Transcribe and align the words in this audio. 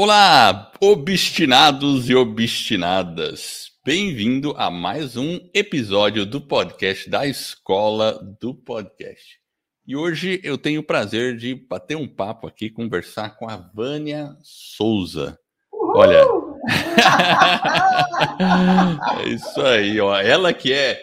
Olá, 0.00 0.70
obstinados 0.80 2.08
e 2.08 2.14
obstinadas. 2.14 3.72
Bem-vindo 3.84 4.54
a 4.56 4.70
mais 4.70 5.16
um 5.16 5.40
episódio 5.52 6.24
do 6.24 6.40
podcast 6.40 7.10
da 7.10 7.26
Escola 7.26 8.16
do 8.40 8.54
Podcast. 8.54 9.40
E 9.84 9.96
hoje 9.96 10.40
eu 10.44 10.56
tenho 10.56 10.82
o 10.82 10.84
prazer 10.84 11.36
de 11.36 11.52
bater 11.52 11.96
um 11.96 12.06
papo 12.06 12.46
aqui, 12.46 12.70
conversar 12.70 13.30
com 13.30 13.50
a 13.50 13.56
Vânia 13.56 14.36
Souza. 14.40 15.36
Olha, 15.72 16.22
é 19.18 19.28
isso 19.30 19.60
aí, 19.62 20.00
ó. 20.00 20.16
Ela 20.16 20.52
que 20.52 20.72
é 20.72 20.96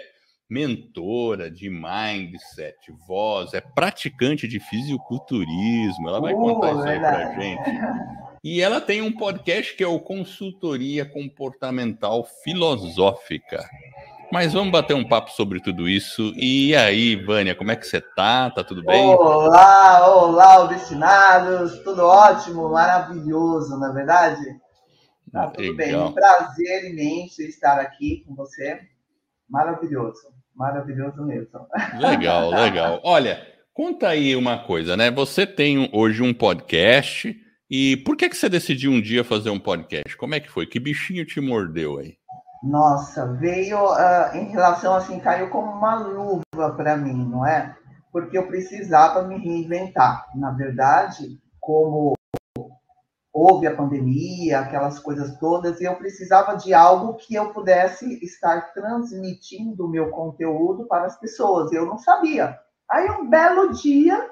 mentora 0.50 1.52
de 1.52 1.70
mindset, 1.70 2.77
voz, 3.05 3.54
é 3.54 3.59
praticante 3.59 4.48
de 4.48 4.62
fisiculturismo. 4.62 6.07
Ela 6.07 6.21
vai 6.21 6.34
contar 6.34 6.71
isso 6.71 6.88
aí 6.88 6.98
pra 6.98 7.34
gente. 7.34 8.16
E 8.46 8.62
ela 8.62 8.80
tem 8.80 9.02
um 9.02 9.12
podcast 9.12 9.75
que 9.75 9.84
é 9.84 9.88
o 9.88 10.00
Consultoria 10.00 11.03
Comportamental 11.03 12.23
Filosófica. 12.44 13.67
Mas 14.31 14.53
vamos 14.53 14.72
bater 14.72 14.94
um 14.94 15.03
papo 15.03 15.31
sobre 15.31 15.59
tudo 15.59 15.90
isso. 15.90 16.31
E 16.36 16.76
aí, 16.76 17.16
Vânia, 17.16 17.55
como 17.55 17.72
é 17.72 17.76
que 17.76 17.88
você 17.88 18.00
tá? 18.00 18.52
Tá 18.52 18.63
tudo 18.63 18.84
bem? 18.84 19.03
Olá, 19.03 20.16
olá, 20.16 20.63
obstinados. 20.63 21.80
Tudo 21.80 22.03
ótimo, 22.03 22.70
maravilhoso, 22.70 23.80
na 23.80 23.89
é 23.89 23.94
verdade? 23.94 24.45
Tá 25.34 25.48
tudo 25.48 25.75
Legal. 25.75 25.75
bem. 25.77 25.95
Um 25.95 26.14
prazer 26.14 26.91
imenso 26.91 27.41
estar 27.41 27.80
aqui 27.80 28.23
com 28.27 28.36
você. 28.36 28.80
Maravilhoso, 29.50 30.22
maravilhoso 30.53 31.25
mesmo. 31.25 31.67
Legal, 31.98 32.52
legal. 32.52 33.02
Olha, 33.03 33.41
conta 33.73 34.09
aí 34.09 34.36
uma 34.36 34.59
coisa, 34.59 34.95
né? 34.95 35.09
Você 35.09 35.48
tem 35.48 35.89
hoje 35.91 36.22
um 36.22 36.31
podcast 36.31 37.44
e 37.77 37.97
por 37.97 38.15
que, 38.15 38.29
que 38.29 38.38
você 38.38 38.47
decidiu 38.47 38.89
um 38.89 39.02
dia 39.02 39.21
fazer 39.21 39.49
um 39.49 39.59
podcast? 39.59 40.16
Como 40.16 40.33
é 40.33 40.39
que 40.39 40.49
foi? 40.49 40.66
Que 40.66 40.79
bichinho 40.79 41.25
te 41.25 41.41
mordeu 41.41 41.97
aí? 41.97 42.17
Nossa, 42.63 43.33
veio 43.33 43.77
uh, 43.77 44.33
em 44.33 44.45
relação 44.50 44.95
assim, 44.95 45.19
caiu 45.19 45.50
como 45.50 45.72
uma 45.72 45.95
luva 45.95 46.72
para 46.77 46.95
mim, 46.95 47.27
não 47.30 47.45
é? 47.45 47.75
Porque 48.13 48.38
eu 48.38 48.47
precisava 48.47 49.23
me 49.23 49.38
reinventar. 49.38 50.25
Na 50.35 50.52
verdade, 50.52 51.38
como 51.59 52.13
houve 53.33 53.67
a 53.67 53.75
pandemia, 53.75 54.61
aquelas 54.61 54.97
coisas 54.97 55.38
todas, 55.38 55.81
e 55.81 55.83
eu 55.83 55.97
precisava 55.97 56.55
de 56.55 56.73
algo 56.73 57.16
que 57.16 57.35
eu 57.35 57.52
pudesse 57.52 58.23
estar 58.23 58.73
transmitindo 58.73 59.85
o 59.85 59.89
meu 59.89 60.11
conteúdo 60.11 60.88
para 60.88 61.07
as 61.07 61.19
pessoas. 61.19 61.73
Eu 61.73 61.85
não 61.85 61.97
sabia. 61.97 62.57
Aí, 62.89 63.09
um 63.11 63.30
belo 63.30 63.73
dia, 63.73 64.30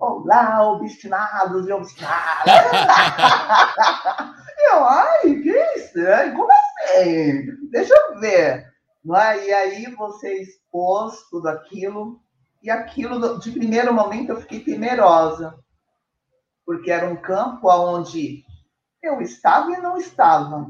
Olá, 0.00 0.66
obstinados 0.66 1.68
e 1.68 1.72
obstinadas. 1.72 2.46
eu, 4.70 4.82
ai, 4.82 5.34
que 5.42 5.50
estranho, 5.76 6.34
como 6.34 6.50
assim? 6.50 7.68
Deixa 7.70 7.92
eu 7.94 8.18
ver. 8.18 8.64
Não 9.04 9.14
é? 9.14 9.46
E 9.46 9.52
aí 9.52 9.94
você 9.94 10.40
expôs 10.40 11.28
tudo 11.28 11.48
aquilo, 11.48 12.18
e 12.62 12.70
aquilo, 12.70 13.38
de 13.40 13.52
primeiro 13.52 13.92
momento, 13.92 14.30
eu 14.30 14.40
fiquei 14.40 14.60
temerosa, 14.60 15.54
porque 16.64 16.90
era 16.90 17.06
um 17.06 17.16
campo 17.16 17.68
onde 17.68 18.42
eu 19.02 19.20
estava 19.20 19.70
e 19.70 19.82
não 19.82 19.98
estava. 19.98 20.66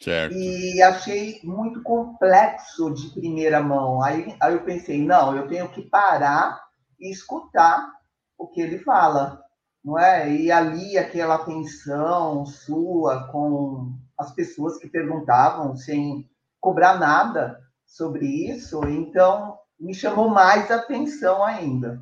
Certo. 0.00 0.34
E 0.34 0.82
achei 0.82 1.40
muito 1.44 1.80
complexo 1.84 2.92
de 2.92 3.08
primeira 3.10 3.62
mão. 3.62 4.02
Aí, 4.02 4.36
aí 4.40 4.52
eu 4.52 4.64
pensei, 4.64 5.00
não, 5.00 5.36
eu 5.36 5.46
tenho 5.46 5.68
que 5.68 5.82
parar 5.82 6.60
e 6.98 7.12
escutar 7.12 8.01
o 8.42 8.48
que 8.48 8.60
ele 8.60 8.78
fala, 8.78 9.40
não 9.84 9.96
é? 9.96 10.28
E 10.28 10.50
ali 10.50 10.98
aquela 10.98 11.36
atenção 11.36 12.44
sua 12.44 13.28
com 13.28 13.96
as 14.18 14.32
pessoas 14.32 14.78
que 14.78 14.88
perguntavam 14.88 15.76
sem 15.76 16.28
cobrar 16.60 16.98
nada 16.98 17.60
sobre 17.86 18.26
isso, 18.26 18.80
então 18.88 19.56
me 19.78 19.94
chamou 19.94 20.28
mais 20.28 20.70
atenção 20.72 21.44
ainda. 21.44 22.00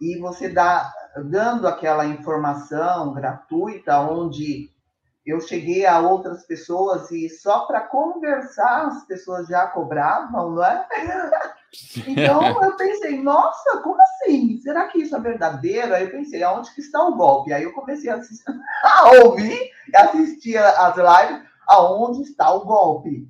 E 0.00 0.18
você 0.18 0.48
dá 0.48 0.92
dando 1.30 1.68
aquela 1.68 2.04
informação 2.04 3.14
gratuita 3.14 4.00
onde 4.00 4.70
eu 5.26 5.40
cheguei 5.40 5.84
a 5.84 5.98
outras 5.98 6.46
pessoas 6.46 7.10
e 7.10 7.28
só 7.28 7.66
para 7.66 7.80
conversar 7.80 8.86
as 8.86 9.04
pessoas 9.06 9.48
já 9.48 9.66
cobravam, 9.66 10.52
não 10.52 10.64
é? 10.64 10.86
Então 12.06 12.62
eu 12.62 12.74
pensei, 12.76 13.20
nossa, 13.20 13.82
como 13.82 14.00
assim? 14.00 14.58
Será 14.62 14.86
que 14.86 15.02
isso 15.02 15.14
é 15.14 15.20
verdadeiro? 15.20 15.92
Aí 15.92 16.04
eu 16.04 16.10
pensei, 16.10 16.42
aonde 16.42 16.72
que 16.74 16.80
está 16.80 17.02
o 17.04 17.14
golpe? 17.14 17.52
Aí 17.52 17.64
eu 17.64 17.72
comecei 17.74 18.08
a, 18.08 18.14
assistir, 18.14 18.44
a 18.82 19.10
ouvir 19.24 19.70
e 19.92 19.96
assistir 20.00 20.56
as 20.56 20.96
lives, 20.96 21.42
aonde 21.66 22.22
está 22.22 22.50
o 22.50 22.64
golpe? 22.64 23.28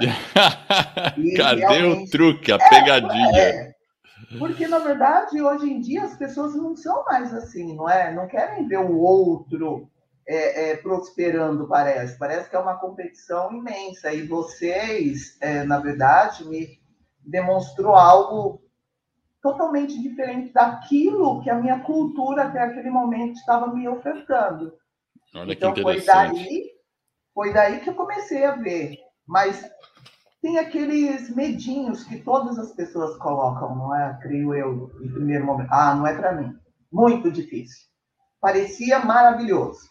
Cadê 1.38 1.82
o 1.84 2.04
truque, 2.10 2.52
a 2.52 2.56
é, 2.56 2.68
pegadinha? 2.68 3.38
É, 3.38 3.74
porque, 4.38 4.66
na 4.68 4.80
verdade, 4.80 5.40
hoje 5.40 5.70
em 5.70 5.80
dia 5.80 6.04
as 6.04 6.16
pessoas 6.16 6.54
não 6.54 6.76
são 6.76 7.04
mais 7.04 7.32
assim, 7.32 7.74
não 7.74 7.88
é? 7.88 8.12
Não 8.12 8.26
querem 8.26 8.66
ver 8.68 8.78
o 8.78 8.98
outro 8.98 9.88
é, 10.30 10.70
é, 10.70 10.76
prosperando, 10.76 11.66
parece. 11.66 12.16
Parece 12.16 12.48
que 12.48 12.54
é 12.54 12.58
uma 12.60 12.78
competição 12.78 13.52
imensa. 13.52 14.12
E 14.12 14.22
vocês, 14.22 15.36
é, 15.40 15.64
na 15.64 15.80
verdade, 15.80 16.48
me 16.48 16.80
demonstrou 17.18 17.96
algo 17.96 18.62
totalmente 19.42 20.00
diferente 20.00 20.52
daquilo 20.52 21.42
que 21.42 21.50
a 21.50 21.56
minha 21.56 21.80
cultura 21.80 22.44
até 22.44 22.60
aquele 22.60 22.90
momento 22.90 23.34
estava 23.34 23.74
me 23.74 23.88
ofertando. 23.88 24.72
Olha 25.34 25.52
então 25.52 25.74
foi 25.74 26.00
daí, 26.00 26.70
foi 27.34 27.52
daí 27.52 27.80
que 27.80 27.90
eu 27.90 27.94
comecei 27.94 28.44
a 28.44 28.54
ver. 28.54 28.98
Mas 29.26 29.68
tem 30.40 30.58
aqueles 30.58 31.34
medinhos 31.34 32.04
que 32.04 32.20
todas 32.20 32.56
as 32.56 32.72
pessoas 32.72 33.16
colocam, 33.16 33.74
não 33.74 33.96
é? 33.96 34.16
Creio 34.22 34.54
eu, 34.54 34.92
em 35.02 35.10
primeiro 35.10 35.44
momento. 35.44 35.70
Ah, 35.72 35.92
não 35.92 36.06
é 36.06 36.14
para 36.14 36.34
mim. 36.34 36.56
Muito 36.92 37.32
difícil. 37.32 37.88
Parecia 38.40 39.00
maravilhoso. 39.00 39.90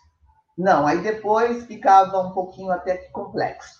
Não, 0.59 0.85
aí 0.85 1.01
depois 1.01 1.65
ficava 1.67 2.19
um 2.19 2.33
pouquinho 2.33 2.69
até 2.69 2.97
que 2.97 3.09
complexo. 3.11 3.79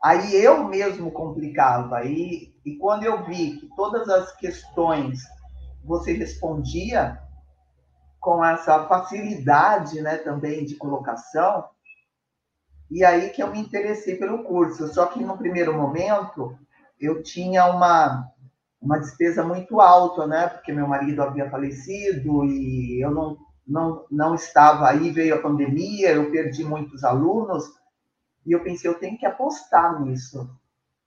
Aí 0.00 0.32
eu 0.36 0.62
mesmo 0.62 1.10
complicava. 1.10 2.04
E, 2.04 2.54
e 2.64 2.76
quando 2.76 3.02
eu 3.02 3.24
vi 3.24 3.56
que 3.58 3.68
todas 3.74 4.08
as 4.08 4.30
questões 4.36 5.22
você 5.82 6.12
respondia 6.12 7.20
com 8.20 8.44
essa 8.44 8.86
facilidade 8.86 10.00
né, 10.00 10.18
também 10.18 10.64
de 10.64 10.76
colocação, 10.76 11.68
e 12.88 13.04
aí 13.04 13.30
que 13.30 13.42
eu 13.42 13.50
me 13.50 13.58
interessei 13.58 14.14
pelo 14.14 14.44
curso. 14.44 14.86
Só 14.94 15.06
que 15.06 15.20
no 15.20 15.36
primeiro 15.36 15.76
momento 15.76 16.56
eu 17.00 17.24
tinha 17.24 17.66
uma, 17.66 18.30
uma 18.80 19.00
despesa 19.00 19.42
muito 19.42 19.80
alta, 19.80 20.28
né? 20.28 20.46
Porque 20.46 20.72
meu 20.72 20.86
marido 20.86 21.20
havia 21.24 21.50
falecido 21.50 22.44
e 22.44 23.04
eu 23.04 23.10
não, 23.10 23.36
não, 23.66 24.04
não 24.10 24.34
estava 24.34 24.88
aí, 24.88 25.10
veio 25.10 25.34
a 25.34 25.42
pandemia, 25.42 26.12
eu 26.12 26.30
perdi 26.30 26.64
muitos 26.64 27.04
alunos. 27.04 27.64
E 28.46 28.52
eu 28.52 28.62
pensei, 28.62 28.90
eu 28.90 28.98
tenho 28.98 29.18
que 29.18 29.26
apostar 29.26 30.02
nisso. 30.02 30.48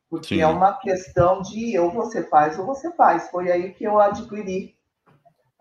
Porque 0.09 0.35
Sim. 0.35 0.41
é 0.41 0.47
uma 0.47 0.73
questão 0.73 1.41
de 1.41 1.77
ou 1.77 1.91
você 1.91 2.23
faz 2.23 2.57
ou 2.57 2.65
você 2.65 2.91
faz. 2.93 3.29
Foi 3.29 3.51
aí 3.51 3.73
que 3.73 3.83
eu 3.83 3.99
adquiri 3.99 4.75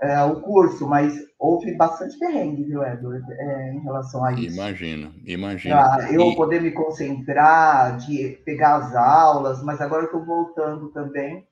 é, 0.01 0.23
o 0.23 0.41
curso, 0.41 0.87
mas 0.87 1.19
houve 1.39 1.75
bastante 1.75 2.19
perrengue, 2.19 2.65
viu, 2.65 2.85
Edward, 2.85 3.25
é, 3.33 3.73
em 3.73 3.81
relação 3.81 4.25
a 4.25 4.33
isso. 4.33 4.57
Imagino, 4.57 5.15
imagino. 5.25 5.75
Eu 6.11 6.33
e... 6.33 6.37
poder 6.37 6.61
me 6.61 6.71
concentrar, 6.71 7.97
de 7.99 8.41
pegar 8.45 8.77
as 8.77 8.95
aulas, 8.95 9.63
mas 9.63 9.81
agora 9.81 10.03
eu 10.03 10.07
estou 10.07 10.25
voltando 10.25 10.89
também, 10.91 11.47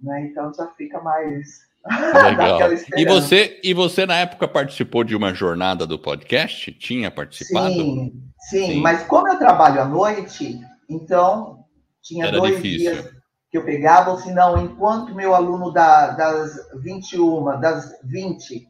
né? 0.00 0.26
Então 0.26 0.52
já 0.52 0.66
fica 0.68 1.00
mais. 1.00 1.66
Legal. 2.22 2.72
e 2.96 3.04
você, 3.04 3.60
e 3.62 3.74
você, 3.74 4.06
na 4.06 4.16
época, 4.16 4.48
participou 4.48 5.04
de 5.04 5.14
uma 5.14 5.32
jornada 5.32 5.86
do 5.86 5.98
podcast? 5.98 6.72
Tinha 6.72 7.10
participado? 7.10 7.72
Sim, 7.74 8.22
sim, 8.50 8.66
sim. 8.66 8.80
mas 8.80 9.04
como 9.04 9.28
eu 9.28 9.38
trabalho 9.38 9.80
à 9.80 9.84
noite, 9.84 10.60
então 10.88 11.64
tinha 12.02 12.26
Era 12.26 12.38
dois 12.38 12.56
difícil. 12.56 12.92
dias 12.92 13.16
que 13.50 13.58
eu 13.58 13.64
pegava, 13.64 14.10
ou 14.10 14.18
se 14.18 14.32
não, 14.32 14.62
enquanto 14.64 15.14
meu 15.14 15.34
aluno 15.34 15.70
da, 15.72 16.10
das 16.10 16.56
21, 16.82 17.60
das 17.60 17.92
20 18.04 18.68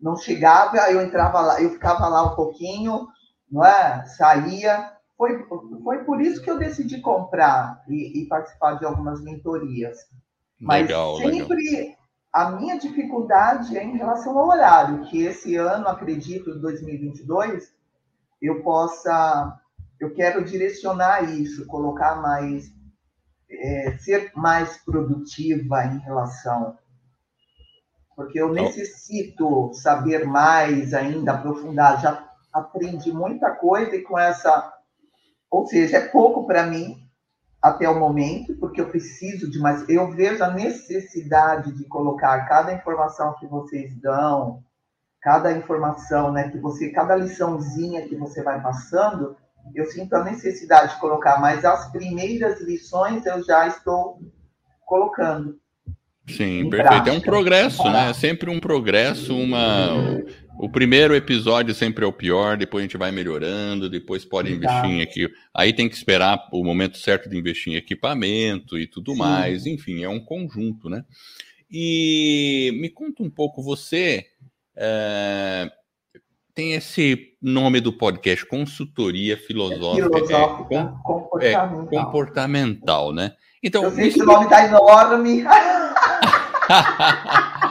não 0.00 0.16
chegava, 0.16 0.76
eu 0.90 1.02
entrava 1.02 1.40
lá, 1.40 1.60
eu 1.60 1.70
ficava 1.70 2.06
lá 2.08 2.32
um 2.32 2.36
pouquinho, 2.36 3.08
não 3.50 3.64
é? 3.64 4.04
Saía. 4.06 4.92
Foi, 5.16 5.44
foi 5.82 6.04
por 6.04 6.20
isso 6.20 6.40
que 6.40 6.48
eu 6.48 6.58
decidi 6.58 7.00
comprar 7.00 7.82
e, 7.88 8.22
e 8.22 8.28
participar 8.28 8.74
de 8.74 8.84
algumas 8.84 9.20
mentorias. 9.20 9.98
Mas 10.60 10.82
legal, 10.82 11.16
sempre 11.16 11.56
legal. 11.56 11.97
A 12.32 12.50
minha 12.50 12.78
dificuldade 12.78 13.76
é 13.76 13.82
em 13.82 13.96
relação 13.96 14.38
ao 14.38 14.48
horário, 14.48 15.04
que 15.06 15.22
esse 15.22 15.56
ano, 15.56 15.88
acredito, 15.88 16.58
2022, 16.58 17.72
eu 18.40 18.62
possa, 18.62 19.58
eu 19.98 20.14
quero 20.14 20.44
direcionar 20.44 21.22
isso, 21.22 21.66
colocar 21.66 22.16
mais 22.16 22.72
é, 23.50 23.96
ser 23.98 24.30
mais 24.34 24.76
produtiva 24.84 25.84
em 25.84 25.98
relação. 25.98 26.76
Porque 28.14 28.40
eu 28.40 28.52
necessito 28.52 29.72
saber 29.74 30.26
mais 30.26 30.92
ainda, 30.92 31.32
aprofundar. 31.32 32.00
Já 32.00 32.28
aprendi 32.52 33.12
muita 33.12 33.52
coisa 33.52 33.94
e 33.94 34.02
com 34.02 34.18
essa. 34.18 34.72
Ou 35.50 35.66
seja, 35.66 35.98
é 35.98 36.08
pouco 36.08 36.46
para 36.46 36.66
mim 36.66 37.07
até 37.62 37.88
o 37.88 37.98
momento, 37.98 38.54
porque 38.56 38.80
eu 38.80 38.88
preciso 38.88 39.50
de 39.50 39.58
mais. 39.58 39.88
Eu 39.88 40.10
vejo 40.12 40.42
a 40.42 40.50
necessidade 40.50 41.72
de 41.72 41.84
colocar 41.84 42.46
cada 42.46 42.72
informação 42.72 43.34
que 43.38 43.46
vocês 43.46 43.94
dão, 44.00 44.62
cada 45.20 45.52
informação, 45.52 46.32
né, 46.32 46.48
que 46.48 46.58
você, 46.58 46.90
cada 46.90 47.16
liçãozinha 47.16 48.06
que 48.08 48.16
você 48.16 48.42
vai 48.42 48.62
passando, 48.62 49.36
eu 49.74 49.84
sinto 49.86 50.14
a 50.14 50.24
necessidade 50.24 50.94
de 50.94 51.00
colocar, 51.00 51.40
mas 51.40 51.64
as 51.64 51.90
primeiras 51.90 52.60
lições 52.60 53.26
eu 53.26 53.44
já 53.44 53.66
estou 53.66 54.20
colocando. 54.86 55.58
Sim, 56.28 56.68
perfeito. 56.68 56.88
Prática. 56.88 57.10
É 57.10 57.12
um 57.12 57.20
progresso, 57.20 57.84
né? 57.84 58.10
É 58.10 58.12
sempre 58.12 58.50
um 58.50 58.60
progresso, 58.60 59.36
uma. 59.36 60.22
O 60.58 60.68
primeiro 60.68 61.14
episódio 61.14 61.72
sempre 61.72 62.04
é 62.04 62.08
o 62.08 62.12
pior, 62.12 62.56
depois 62.56 62.82
a 62.82 62.86
gente 62.86 62.96
vai 62.96 63.12
melhorando, 63.12 63.88
depois 63.88 64.24
pode 64.24 64.52
investir 64.52 64.86
em 64.86 65.02
aqui. 65.02 65.30
Aí 65.54 65.72
tem 65.72 65.88
que 65.88 65.94
esperar 65.94 66.48
o 66.52 66.64
momento 66.64 66.98
certo 66.98 67.28
de 67.28 67.38
investir 67.38 67.72
em 67.72 67.76
equipamento 67.76 68.76
e 68.76 68.84
tudo 68.84 69.12
Sim. 69.12 69.18
mais. 69.18 69.66
Enfim, 69.66 70.02
é 70.02 70.08
um 70.08 70.18
conjunto, 70.18 70.90
né? 70.90 71.04
E 71.70 72.76
me 72.80 72.88
conta 72.88 73.22
um 73.22 73.30
pouco, 73.30 73.62
você 73.62 74.26
é, 74.74 75.70
tem 76.52 76.72
esse 76.72 77.36
nome 77.40 77.80
do 77.80 77.92
podcast, 77.92 78.44
Consultoria 78.44 79.36
Filosófica. 79.36 80.08
Filosófica 80.08 80.74
é, 80.74 80.92
comportamental. 81.04 81.88
É, 81.92 82.04
comportamental, 82.04 83.12
né? 83.12 83.32
Então, 83.62 83.84
Eu 83.84 83.92
sei 83.92 84.10
que 84.10 84.22
o 84.22 84.26
nome 84.26 84.46
está 84.46 84.66
enorme. 84.66 85.44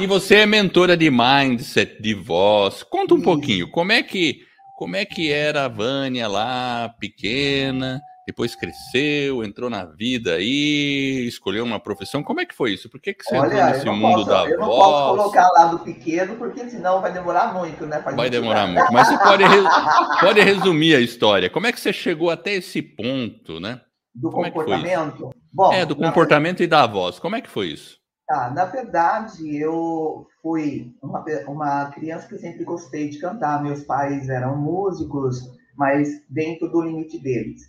e 0.00 0.06
você 0.06 0.36
é 0.36 0.46
mentora 0.46 0.96
de 0.96 1.10
mindset, 1.10 2.00
de 2.00 2.14
voz. 2.14 2.82
Conta 2.82 3.14
um 3.14 3.18
Isso. 3.18 3.24
pouquinho, 3.24 3.70
como 3.70 3.92
é 3.92 4.02
que 4.02 4.40
como 4.78 4.96
é 4.96 5.04
que 5.04 5.30
era 5.30 5.66
a 5.66 5.68
Vânia 5.68 6.26
lá, 6.26 6.88
pequena, 6.98 8.00
depois 8.26 8.56
cresceu, 8.56 9.44
entrou 9.44 9.68
na 9.68 9.84
vida 9.84 10.36
aí, 10.36 11.26
escolheu 11.26 11.64
uma 11.64 11.78
profissão. 11.78 12.22
Como 12.22 12.40
é 12.40 12.46
que 12.46 12.54
foi 12.54 12.72
isso? 12.72 12.88
Por 12.88 12.98
que, 12.98 13.12
que 13.12 13.22
você 13.22 13.36
Olha, 13.36 13.52
entrou 13.52 13.66
nesse 13.66 13.90
mundo 13.90 14.14
posso, 14.14 14.26
da 14.26 14.38
voz? 14.38 14.50
Eu 14.52 14.58
não 14.58 14.68
posso 14.68 15.16
colocar 15.16 15.48
lá 15.52 15.64
do 15.66 15.80
pequeno, 15.80 16.36
porque 16.36 16.70
senão 16.70 17.02
vai 17.02 17.12
demorar 17.12 17.52
muito, 17.52 17.84
né? 17.84 18.02
Vai 18.16 18.30
demorar 18.30 18.68
muito. 18.68 18.90
Mas 18.90 19.08
você 19.08 19.18
pode, 19.18 19.44
pode 20.20 20.40
resumir 20.40 20.94
a 20.94 21.00
história. 21.00 21.50
Como 21.50 21.66
é 21.66 21.72
que 21.72 21.80
você 21.80 21.92
chegou 21.92 22.30
até 22.30 22.54
esse 22.54 22.80
ponto, 22.80 23.60
né? 23.60 23.82
Do 24.14 24.30
Como 24.30 24.46
comportamento? 24.46 25.28
É, 25.28 25.40
Bom, 25.52 25.72
é, 25.74 25.84
do 25.84 25.94
comportamento 25.94 26.62
e 26.62 26.66
da 26.66 26.86
voz. 26.86 27.18
Como 27.18 27.36
é 27.36 27.42
que 27.42 27.50
foi 27.50 27.66
isso? 27.66 27.99
Tá, 28.30 28.48
na 28.48 28.64
verdade, 28.64 29.56
eu 29.56 30.24
fui 30.40 30.94
uma, 31.02 31.24
uma 31.48 31.90
criança 31.90 32.28
que 32.28 32.38
sempre 32.38 32.62
gostei 32.62 33.08
de 33.08 33.18
cantar. 33.18 33.60
Meus 33.60 33.82
pais 33.82 34.28
eram 34.28 34.56
músicos, 34.56 35.50
mas 35.76 36.22
dentro 36.30 36.68
do 36.68 36.80
limite 36.80 37.18
deles. 37.18 37.68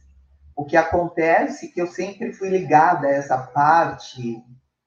O 0.56 0.64
que 0.64 0.78
acontece 0.78 1.66
é 1.66 1.70
que 1.70 1.82
eu 1.82 1.88
sempre 1.88 2.32
fui 2.32 2.50
ligada 2.50 3.08
a 3.08 3.12
essa 3.12 3.40
parte 3.40 4.40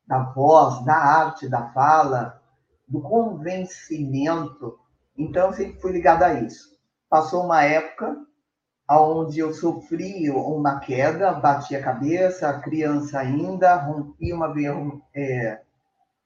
da 0.07 0.23
voz, 0.23 0.85
da 0.85 0.95
arte, 0.95 1.49
da 1.49 1.73
fala, 1.73 2.41
do 2.87 3.01
convencimento. 3.01 4.79
Então, 5.19 5.49
eu 5.49 5.55
sempre 5.55 5.81
fui 5.81 5.91
ligada 5.91 6.27
a 6.27 6.35
isso. 6.35 6.69
Passou 7.11 7.43
uma 7.43 7.65
época 7.65 8.17
onde 8.89 9.41
eu 9.41 9.53
sofri 9.53 10.31
uma 10.31 10.79
queda, 10.79 11.33
bati 11.33 11.75
a 11.75 11.83
cabeça, 11.83 12.61
criança 12.61 13.19
ainda, 13.19 13.75
rompi 13.75 14.33
uma 14.33 14.55
é, 15.13 15.64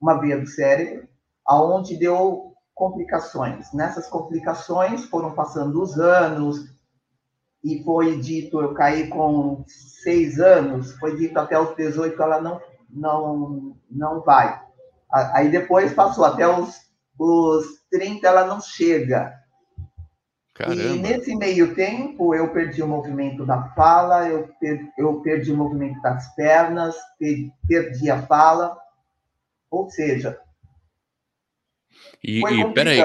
uma 0.00 0.20
veia 0.20 0.38
do 0.38 0.46
cérebro, 0.46 1.08
aonde 1.46 1.96
deu 1.96 2.54
complicações. 2.74 3.72
Nessas 3.72 4.08
complicações 4.08 5.04
foram 5.06 5.32
passando 5.32 5.82
os 5.82 5.98
anos 5.98 6.72
e 7.64 7.82
foi 7.82 8.18
dito, 8.20 8.60
eu 8.60 8.72
caí 8.74 9.08
com 9.08 9.64
seis 9.66 10.38
anos, 10.38 10.92
foi 10.92 11.16
dito 11.16 11.38
até 11.38 11.58
os 11.58 11.74
18 11.74 12.22
ela 12.22 12.40
não 12.40 12.60
não 12.88 13.76
não 13.90 14.20
vai. 14.22 14.62
Aí 15.10 15.50
depois 15.50 15.92
passou 15.92 16.24
até 16.24 16.46
os, 16.46 16.76
os 17.18 17.66
30 17.90 18.26
ela 18.26 18.46
não 18.46 18.60
chega. 18.60 19.34
Caramba. 20.54 20.82
E 20.82 20.98
nesse 20.98 21.36
meio 21.36 21.74
tempo, 21.74 22.34
eu 22.34 22.52
perdi 22.52 22.82
o 22.82 22.88
movimento 22.88 23.46
da 23.46 23.68
fala, 23.74 24.28
eu, 24.28 24.48
per, 24.60 24.92
eu 24.98 25.20
perdi 25.20 25.52
o 25.52 25.56
movimento 25.56 26.00
das 26.02 26.34
pernas, 26.34 26.96
per, 27.18 27.50
perdi 27.66 28.10
a 28.10 28.22
fala. 28.22 28.76
Ou 29.70 29.88
seja. 29.90 30.38
E, 32.22 32.40
e 32.40 32.72
peraí, 32.72 33.00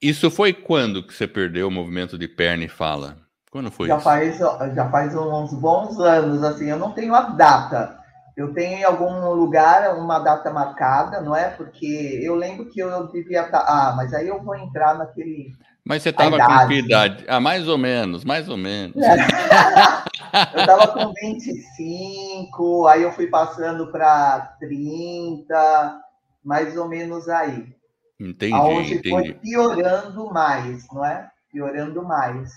isso 0.00 0.30
foi 0.30 0.52
quando 0.52 1.06
que 1.06 1.14
você 1.14 1.26
perdeu 1.26 1.68
o 1.68 1.70
movimento 1.70 2.18
de 2.18 2.28
perna 2.28 2.64
e 2.64 2.68
fala? 2.68 3.16
Quando 3.50 3.70
foi 3.70 3.88
já 3.88 3.96
isso? 3.96 4.04
Faz, 4.04 4.38
já 4.74 4.90
faz 4.90 5.14
uns 5.14 5.52
bons 5.54 5.98
anos, 5.98 6.42
assim, 6.44 6.70
eu 6.70 6.78
não 6.78 6.92
tenho 6.92 7.14
a 7.14 7.22
data. 7.22 7.98
Eu 8.36 8.54
tenho 8.54 8.78
em 8.78 8.84
algum 8.84 9.30
lugar 9.32 9.96
uma 9.96 10.18
data 10.18 10.50
marcada, 10.50 11.20
não 11.20 11.34
é? 11.34 11.50
Porque 11.50 12.20
eu 12.22 12.34
lembro 12.34 12.66
que 12.66 12.80
eu 12.80 13.08
devia 13.08 13.44
estar. 13.44 13.60
Tá, 13.60 13.66
ah, 13.66 13.96
mas 13.96 14.14
aí 14.14 14.28
eu 14.28 14.42
vou 14.42 14.56
entrar 14.56 14.96
naquele 14.96 15.52
mas 15.90 16.04
você 16.04 16.10
estava 16.10 16.38
com 16.38 16.68
que 16.68 16.74
idade? 16.74 17.24
Ah, 17.26 17.40
mais 17.40 17.66
ou 17.66 17.76
menos, 17.76 18.24
mais 18.24 18.48
ou 18.48 18.56
menos. 18.56 18.94
eu 20.54 20.60
estava 20.60 20.86
com 20.86 21.12
25, 21.20 22.86
aí 22.86 23.02
eu 23.02 23.10
fui 23.10 23.26
passando 23.26 23.90
para 23.90 24.56
30, 24.60 26.00
mais 26.44 26.76
ou 26.76 26.86
menos 26.86 27.28
aí. 27.28 27.74
Entendi, 28.20 28.54
Onde 28.54 28.94
entendi. 28.94 29.10
foi 29.10 29.32
piorando 29.32 30.32
mais, 30.32 30.86
não 30.92 31.04
é? 31.04 31.28
Piorando 31.50 32.04
mais. 32.04 32.52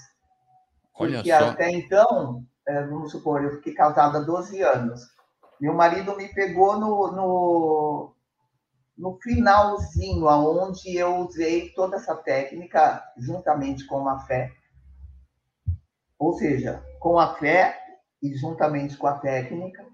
Olha 0.93 1.15
Porque 1.15 1.31
só. 1.31 1.49
até 1.49 1.71
então, 1.71 2.43
é, 2.67 2.83
vamos 2.83 3.11
supor, 3.11 3.43
eu 3.43 3.55
fiquei 3.55 3.73
casada 3.73 4.19
há 4.19 4.21
12 4.21 4.61
anos. 4.61 5.01
Meu 5.59 5.73
marido 5.73 6.15
me 6.15 6.27
pegou 6.27 6.79
no, 6.79 7.11
no, 7.11 8.12
no 8.97 9.17
finalzinho, 9.21 10.27
aonde 10.27 10.95
eu 10.95 11.17
usei 11.17 11.69
toda 11.69 11.97
essa 11.97 12.15
técnica 12.15 13.03
juntamente 13.17 13.85
com 13.85 14.07
a 14.07 14.19
fé. 14.19 14.51
Ou 16.17 16.33
seja, 16.33 16.83
com 16.99 17.19
a 17.19 17.35
fé 17.35 17.77
e 18.21 18.35
juntamente 18.35 18.95
com 18.95 19.07
a 19.07 19.17
técnica. 19.17 19.85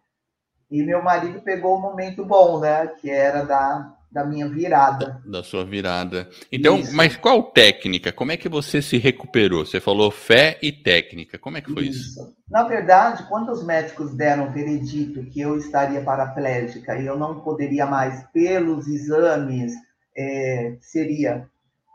E 0.70 0.84
meu 0.84 1.02
marido 1.02 1.42
pegou 1.42 1.76
o 1.78 1.82
momento 1.82 2.24
bom, 2.24 2.60
né? 2.60 2.88
Que 2.88 3.10
era 3.10 3.44
da 3.44 3.99
da 4.12 4.26
minha 4.26 4.50
virada. 4.50 5.22
Da 5.26 5.44
sua 5.44 5.64
virada. 5.64 6.28
Então, 6.52 6.80
isso. 6.80 6.96
mas 6.96 7.16
qual 7.16 7.44
técnica? 7.44 8.12
Como 8.12 8.32
é 8.32 8.38
que 8.38 8.50
você 8.50 8.82
se 8.82 8.98
recuperou? 8.98 9.64
Você 9.66 9.80
falou 9.80 10.10
fé 10.10 10.58
e 10.62 10.72
técnica. 10.72 11.38
Como 11.38 11.58
é 11.58 11.62
que 11.62 11.72
foi 11.72 11.86
isso? 11.86 12.10
isso? 12.10 12.34
Na 12.50 12.64
verdade, 12.64 13.28
quando 13.30 13.52
os 13.52 13.64
médicos 13.64 14.16
deram 14.16 14.48
o 14.48 14.52
veredito 14.52 15.24
que 15.26 15.40
eu 15.40 15.56
estaria 15.58 16.02
paraplégica 16.02 16.98
e 16.98 17.06
eu 17.06 17.16
não 17.18 17.42
poderia 17.42 17.86
mais, 17.86 18.24
pelos 18.34 18.88
exames, 18.88 19.74
é, 20.18 20.76
seria 20.82 21.48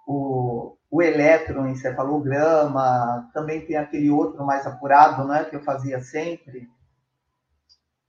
o, 0.07 0.77
o 0.88 1.03
eletroencefalograma, 1.03 3.29
também 3.35 3.62
tem 3.62 3.77
aquele 3.77 4.11
outro 4.11 4.47
mais 4.47 4.65
apurado, 4.65 5.27
né, 5.27 5.43
que 5.45 5.57
eu 5.57 5.65
fazia 5.65 6.00
sempre, 6.00 6.69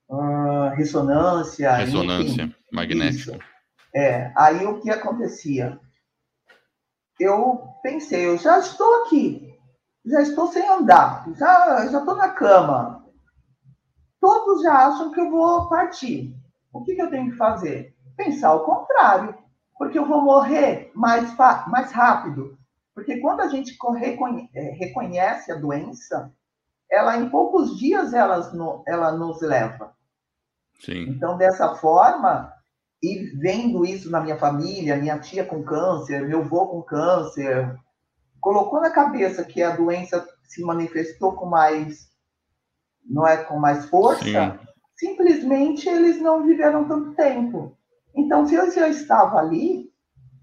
uh, 0.08 0.70
ressonância. 0.75 1.74
Ressonância 1.74 2.44
enfim, 2.44 2.56
magnética. 2.72 3.32
Isso. 3.32 3.54
É, 3.96 4.30
aí 4.36 4.66
o 4.66 4.82
que 4.82 4.90
acontecia? 4.90 5.80
Eu 7.18 7.70
pensei, 7.82 8.28
eu 8.28 8.38
já 8.38 8.60
estou 8.60 9.04
aqui, 9.04 9.58
já 10.06 10.22
estou 10.22 10.48
sem 10.48 10.68
andar, 10.68 11.25
já 11.36 11.88
já 11.88 12.00
estou 12.00 12.16
na 12.16 12.30
cama. 12.30 13.06
Todos 14.20 14.64
já 14.64 14.88
acham 14.88 15.12
que 15.12 15.22
eu 15.22 15.32
vou 15.32 15.70
partir. 15.70 16.36
O 16.74 16.84
que, 16.84 16.94
que 16.94 17.02
eu 17.02 17.10
tenho 17.10 17.32
que 17.32 17.38
fazer? 17.38 17.96
Pensar 18.18 18.54
o 18.54 18.66
contrário, 18.66 19.34
porque 19.78 19.98
eu 19.98 20.06
vou 20.06 20.22
morrer 20.22 20.92
mais, 20.94 21.34
mais 21.68 21.92
rápido. 21.94 22.58
Porque 22.94 23.22
quando 23.22 23.42
a 23.42 23.48
gente 23.48 23.78
é, 24.54 24.62
reconhece 24.72 25.54
a 25.54 25.56
doença, 25.56 26.34
ela 26.92 27.16
em 27.18 27.30
poucos 27.30 27.78
dias 27.78 28.14
ela, 28.14 28.52
ela 28.86 29.12
nos 29.14 29.42
leva. 29.42 29.94
Sim. 30.82 31.10
Então, 31.10 31.38
dessa 31.38 31.75
forma, 31.75 32.54
e 33.05 33.25
vendo 33.38 33.85
isso 33.85 34.09
na 34.09 34.19
minha 34.19 34.35
família, 34.35 34.95
minha 34.95 35.19
tia 35.19 35.45
com 35.45 35.63
câncer, 35.63 36.27
meu 36.27 36.39
avô 36.39 36.65
com 36.65 36.81
câncer, 36.81 37.77
colocou 38.41 38.81
na 38.81 38.89
cabeça 38.89 39.43
que 39.43 39.62
a 39.62 39.75
doença 39.75 40.27
se 40.43 40.63
manifestou 40.63 41.33
com 41.33 41.45
mais, 41.45 42.09
não 43.07 43.27
é, 43.27 43.38
com 43.38 43.59
mais 43.59 43.85
força, 43.85 44.24
Sim. 44.24 44.59
simplesmente 44.95 45.88
eles 45.88 46.19
não 46.19 46.43
viveram 46.43 46.88
tanto 46.88 47.13
tempo. 47.13 47.77
Então, 48.15 48.47
se 48.47 48.55
eu 48.55 48.71
já 48.71 48.88
estava 48.89 49.38
ali, 49.38 49.91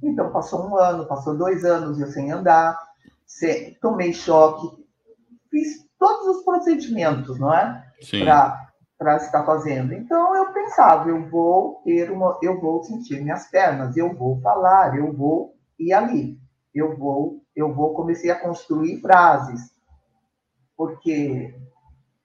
então 0.00 0.30
passou 0.30 0.68
um 0.68 0.76
ano, 0.78 1.06
passou 1.06 1.36
dois 1.36 1.64
anos 1.64 1.98
eu 1.98 2.06
sem 2.08 2.30
andar, 2.30 2.78
tomei 3.80 4.12
choque, 4.12 4.68
fiz 5.50 5.84
todos 5.98 6.36
os 6.36 6.44
procedimentos, 6.44 7.40
não 7.40 7.52
é? 7.52 7.84
Para 8.20 8.61
para 9.02 9.16
estar 9.16 9.44
fazendo. 9.44 9.92
Então 9.92 10.36
eu 10.36 10.52
pensava, 10.52 11.08
eu 11.08 11.28
vou 11.28 11.82
ter 11.84 12.08
uma, 12.10 12.38
eu 12.40 12.60
vou 12.60 12.84
sentir 12.84 13.20
minhas 13.20 13.50
pernas, 13.50 13.96
eu 13.96 14.14
vou 14.14 14.40
falar, 14.40 14.96
eu 14.96 15.12
vou 15.12 15.56
ir 15.78 15.92
ali. 15.92 16.38
eu 16.72 16.96
vou, 16.96 17.42
eu 17.54 17.74
vou 17.74 17.94
comecei 17.94 18.30
a 18.30 18.38
construir 18.38 19.00
frases, 19.00 19.72
porque 20.76 21.52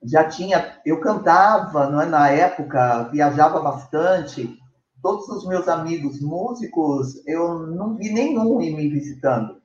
já 0.04 0.26
tinha, 0.30 0.80
eu 0.86 1.02
cantava, 1.02 1.90
não 1.90 2.00
é, 2.00 2.06
na 2.06 2.30
época, 2.30 3.10
viajava 3.12 3.60
bastante. 3.60 4.58
Todos 5.02 5.28
os 5.30 5.48
meus 5.48 5.68
amigos 5.68 6.22
músicos, 6.22 7.26
eu 7.26 7.66
não 7.68 7.96
vi 7.96 8.12
nenhum 8.12 8.58
me 8.58 8.90
visitando. 8.90 9.60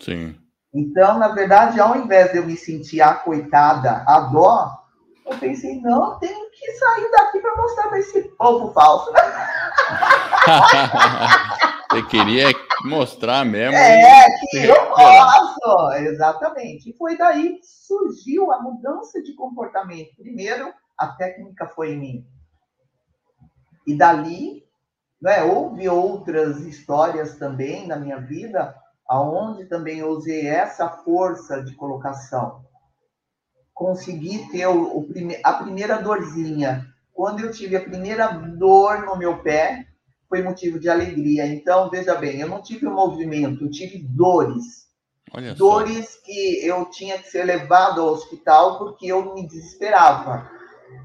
Sim. 0.00 0.36
Então, 0.72 1.18
na 1.18 1.28
verdade, 1.28 1.80
ao 1.80 1.96
invés 1.96 2.30
de 2.30 2.38
eu 2.38 2.46
me 2.46 2.56
sentir 2.56 3.00
a 3.00 3.14
coitada, 3.14 4.04
a 4.06 4.20
dó, 4.20 4.82
eu 5.26 5.38
pensei, 5.38 5.80
não, 5.80 6.18
tenho 6.18 6.41
que 6.62 6.72
sair 6.72 7.10
daqui 7.10 7.40
para 7.40 7.56
mostrar 7.56 7.88
para 7.88 7.98
esse 7.98 8.22
povo 8.36 8.72
falso. 8.72 9.12
Você 11.92 12.02
queria 12.04 12.46
mostrar 12.84 13.44
mesmo. 13.44 13.76
É, 13.76 14.26
que 14.50 14.64
eu 14.64 14.86
posso, 14.86 15.92
exatamente. 15.98 16.88
E 16.88 16.96
foi 16.96 17.18
daí 17.18 17.58
que 17.58 17.66
surgiu 17.66 18.50
a 18.50 18.62
mudança 18.62 19.22
de 19.22 19.34
comportamento. 19.34 20.16
Primeiro, 20.16 20.72
a 20.96 21.08
técnica 21.08 21.66
foi 21.66 21.92
em 21.92 21.98
mim. 21.98 22.26
E 23.86 23.94
dali, 23.94 24.64
né, 25.20 25.42
houve 25.42 25.88
outras 25.88 26.60
histórias 26.60 27.36
também 27.36 27.86
na 27.86 27.96
minha 27.96 28.20
vida, 28.20 28.74
aonde 29.06 29.66
também 29.66 29.98
eu 29.98 30.08
usei 30.08 30.46
essa 30.46 30.88
força 30.88 31.62
de 31.62 31.74
colocação. 31.74 32.64
Consegui 33.74 34.48
ter 34.50 34.66
o, 34.66 34.98
o 34.98 35.04
prime, 35.04 35.38
a 35.42 35.54
primeira 35.54 36.00
dorzinha. 36.00 36.86
Quando 37.12 37.40
eu 37.40 37.50
tive 37.50 37.76
a 37.76 37.80
primeira 37.80 38.28
dor 38.28 39.02
no 39.02 39.16
meu 39.16 39.38
pé, 39.42 39.86
foi 40.28 40.42
motivo 40.42 40.78
de 40.78 40.88
alegria. 40.88 41.46
Então, 41.46 41.90
veja 41.90 42.14
bem, 42.14 42.40
eu 42.40 42.48
não 42.48 42.62
tive 42.62 42.86
um 42.86 42.94
movimento, 42.94 43.64
eu 43.64 43.70
tive 43.70 43.98
dores. 43.98 44.82
Olha 45.34 45.54
dores 45.54 46.08
só. 46.08 46.20
que 46.24 46.66
eu 46.66 46.86
tinha 46.86 47.18
que 47.18 47.28
ser 47.28 47.44
levado 47.44 48.00
ao 48.00 48.08
hospital 48.08 48.78
porque 48.78 49.06
eu 49.06 49.34
me 49.34 49.46
desesperava. 49.46 50.50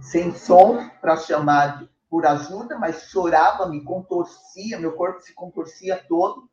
Sem 0.02 0.34
som 0.34 0.90
para 1.02 1.16
chamar 1.18 1.88
por 2.10 2.26
ajuda, 2.26 2.78
mas 2.78 3.10
chorava, 3.10 3.68
me 3.68 3.84
contorcia, 3.84 4.80
meu 4.80 4.94
corpo 4.94 5.22
se 5.22 5.34
contorcia 5.34 6.02
todo. 6.08 6.50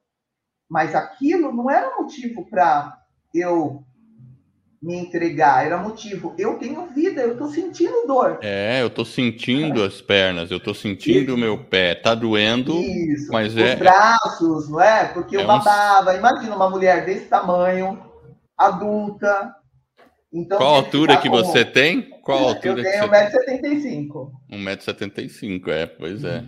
Mas 0.69 0.95
aquilo 0.95 1.53
não 1.53 1.71
era 1.71 1.97
motivo 1.97 2.49
para 2.49 3.01
eu 3.33 3.85
me 4.85 4.97
entregar, 4.97 5.65
era 5.65 5.79
motivo. 5.79 6.35
Eu 6.37 6.59
tenho 6.59 6.87
vida, 6.89 7.23
eu 7.23 7.33
estou 7.33 7.49
sentindo 7.49 8.07
dor. 8.07 8.39
É, 8.43 8.83
eu 8.83 8.89
estou 8.89 9.05
sentindo 9.05 9.83
as 9.83 10.03
pernas, 10.03 10.51
eu 10.51 10.59
estou 10.59 10.75
sentindo 10.75 11.35
o 11.35 11.39
meu 11.39 11.65
pé, 11.65 11.95
tá 11.95 12.15
doendo, 12.15 12.75
Isso. 12.75 13.33
mas 13.33 13.55
Os 13.55 13.59
é. 13.59 13.73
Os 13.73 13.79
braços, 13.79 14.69
não 14.69 14.81
é? 14.81 15.07
Porque 15.07 15.37
é 15.37 15.41
eu 15.41 15.47
babava. 15.47 16.13
Um... 16.13 16.19
Imagina 16.19 16.55
uma 16.55 16.69
mulher 16.69 17.07
desse 17.07 17.25
tamanho, 17.27 17.99
adulta. 18.59 19.55
Então, 20.31 20.59
Qual 20.59 20.75
a 20.75 20.77
altura 20.79 21.17
que 21.17 21.31
como... 21.31 21.43
você 21.43 21.65
tem? 21.65 22.03
Qual 22.23 22.49
altura 22.49 22.81
eu 22.81 22.85
tenho 22.85 23.09
1,75m. 23.09 24.31
1,75m, 24.53 25.69
é, 25.69 25.87
pois 25.87 26.25
é. 26.25 26.45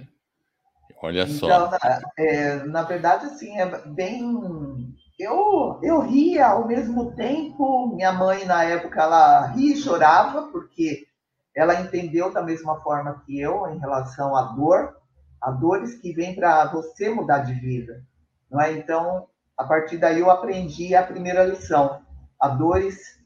Olha 1.03 1.23
então, 1.23 1.35
só. 1.35 1.71
Na, 1.71 2.01
é, 2.19 2.65
na 2.65 2.83
verdade, 2.83 3.27
assim, 3.27 3.59
é 3.59 3.67
bem 3.87 4.95
eu, 5.19 5.81
eu 5.83 6.01
ria 6.01 6.47
ao 6.49 6.67
mesmo 6.67 7.13
tempo. 7.13 7.95
Minha 7.95 8.13
mãe, 8.13 8.45
na 8.45 8.65
época, 8.65 9.03
ela 9.03 9.47
ria 9.49 9.75
e 9.75 9.77
chorava, 9.77 10.49
porque 10.53 11.07
ela 11.55 11.81
entendeu 11.81 12.33
da 12.33 12.43
mesma 12.43 12.81
forma 12.81 13.23
que 13.25 13.41
eu 13.41 13.67
em 13.69 13.79
relação 13.79 14.37
à 14.37 14.43
dor, 14.43 14.97
a 15.41 15.51
dores 15.51 15.95
que 15.95 16.13
vêm 16.13 16.35
para 16.35 16.67
você 16.67 17.09
mudar 17.09 17.39
de 17.39 17.55
vida. 17.55 18.05
Não 18.51 18.61
é? 18.61 18.73
Então, 18.73 19.27
a 19.57 19.65
partir 19.65 19.97
daí 19.97 20.21
eu 20.21 20.31
aprendi 20.31 20.95
a 20.95 21.03
primeira 21.03 21.45
lição. 21.45 22.03
A 22.39 22.49
dores 22.49 23.17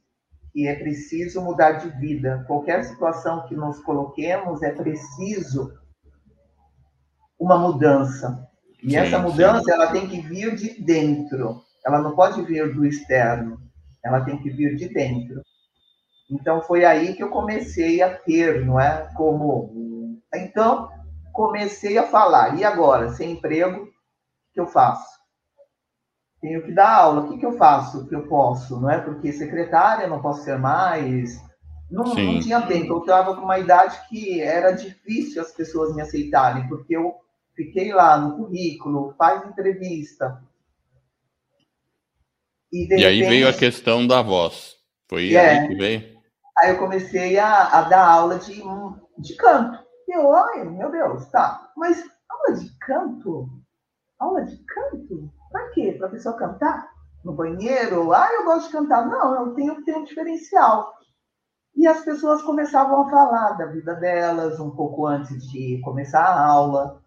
que 0.52 0.66
é 0.66 0.75
preciso 0.76 1.40
mudar 1.40 1.73
de 1.73 1.88
vida. 1.99 2.44
Qualquer 2.47 2.85
situação 2.85 3.47
que 3.47 3.54
nos 3.54 3.80
coloquemos 3.80 4.62
é 4.62 4.70
preciso 4.70 5.76
uma 7.38 7.59
mudança. 7.59 8.49
E 8.82 8.90
sim, 8.90 8.97
essa 8.97 9.18
mudança 9.18 9.64
sim. 9.64 9.73
ela 9.73 9.90
tem 9.90 10.09
que 10.09 10.20
vir 10.20 10.54
de 10.54 10.80
dentro. 10.80 11.62
Ela 11.84 12.00
não 12.00 12.14
pode 12.14 12.42
vir 12.42 12.75
do 12.75 12.84
externo, 12.84 13.60
ela 14.04 14.25
tem 14.25 14.38
que 14.38 14.50
vir 14.50 14.76
de 14.76 14.88
dentro. 14.88 15.42
Então 16.30 16.62
foi 16.62 16.84
aí 16.84 17.14
que 17.14 17.22
eu 17.22 17.30
comecei 17.30 18.02
a 18.02 18.14
ter, 18.14 18.64
não 18.64 18.78
é? 18.78 19.10
Como 19.16 20.20
então 20.34 20.88
comecei 21.32 21.99
a 21.99 22.06
falar. 22.06 22.58
E 22.58 22.64
agora, 22.64 23.10
sem 23.10 23.32
emprego, 23.32 23.84
o 23.84 23.88
que 24.52 24.60
eu 24.60 24.66
faço? 24.66 25.08
Tenho 26.40 26.62
que 26.62 26.72
dar 26.72 26.94
aula. 26.94 27.22
O 27.22 27.28
que, 27.28 27.38
que 27.38 27.46
eu 27.46 27.52
faço? 27.52 28.00
O 28.00 28.06
que 28.08 28.14
eu 28.14 28.26
posso, 28.26 28.80
não 28.80 28.90
é? 28.90 28.99
Porque 28.99 29.32
secretária 29.32 30.06
não 30.06 30.22
posso 30.22 30.42
ser 30.44 30.58
mais. 30.58 31.38
Não, 31.90 32.04
não 32.04 32.40
tinha 32.40 32.62
tempo. 32.62 32.94
Eu 32.94 33.00
estava 33.00 33.34
com 33.34 33.42
uma 33.42 33.58
idade 33.58 34.00
que 34.08 34.40
era 34.40 34.70
difícil 34.70 35.42
as 35.42 35.52
pessoas 35.52 35.94
me 35.94 36.00
aceitarem, 36.00 36.66
porque 36.68 36.96
eu 36.96 37.14
fiquei 37.54 37.92
lá 37.92 38.16
no 38.16 38.37
currículo, 38.37 39.14
faz 39.18 39.44
entrevista, 39.46 40.40
e, 42.73 43.00
e 43.00 43.05
aí 43.05 43.23
veio 43.23 43.49
a 43.49 43.53
questão 43.53 44.07
da 44.07 44.23
voz. 44.23 44.77
Foi 45.09 45.35
é, 45.35 45.61
aí 45.61 45.69
que 45.69 45.75
veio? 45.75 46.21
Aí 46.59 46.71
eu 46.71 46.79
comecei 46.79 47.39
a, 47.39 47.67
a 47.67 47.83
dar 47.83 48.07
aula 48.07 48.39
de, 48.39 48.62
de 49.19 49.37
canto. 49.37 49.79
E 50.09 50.17
eu, 50.17 50.33
ai, 50.35 50.65
meu 50.65 50.91
Deus, 50.91 51.27
tá. 51.31 51.71
Mas 51.77 52.05
aula 52.29 52.59
de 52.59 52.79
canto? 52.79 53.49
Aula 54.19 54.45
de 54.45 54.57
canto? 54.65 55.33
Pra 55.50 55.71
quê? 55.71 55.97
Pra 55.99 56.09
pessoa 56.09 56.37
cantar? 56.37 56.89
No 57.25 57.33
banheiro? 57.33 58.12
Ah, 58.12 58.29
eu 58.33 58.45
gosto 58.45 58.67
de 58.67 58.73
cantar. 58.73 59.07
Não, 59.07 59.47
eu 59.47 59.55
tenho 59.55 59.77
que 59.77 59.85
ter 59.85 59.97
um 59.97 60.05
diferencial. 60.05 60.93
E 61.75 61.87
as 61.87 62.05
pessoas 62.05 62.43
começavam 62.43 63.03
a 63.03 63.11
falar 63.11 63.53
da 63.53 63.67
vida 63.67 63.95
delas 63.95 64.61
um 64.61 64.71
pouco 64.71 65.07
antes 65.07 65.50
de 65.50 65.81
começar 65.83 66.23
a 66.23 66.47
aula. 66.47 67.03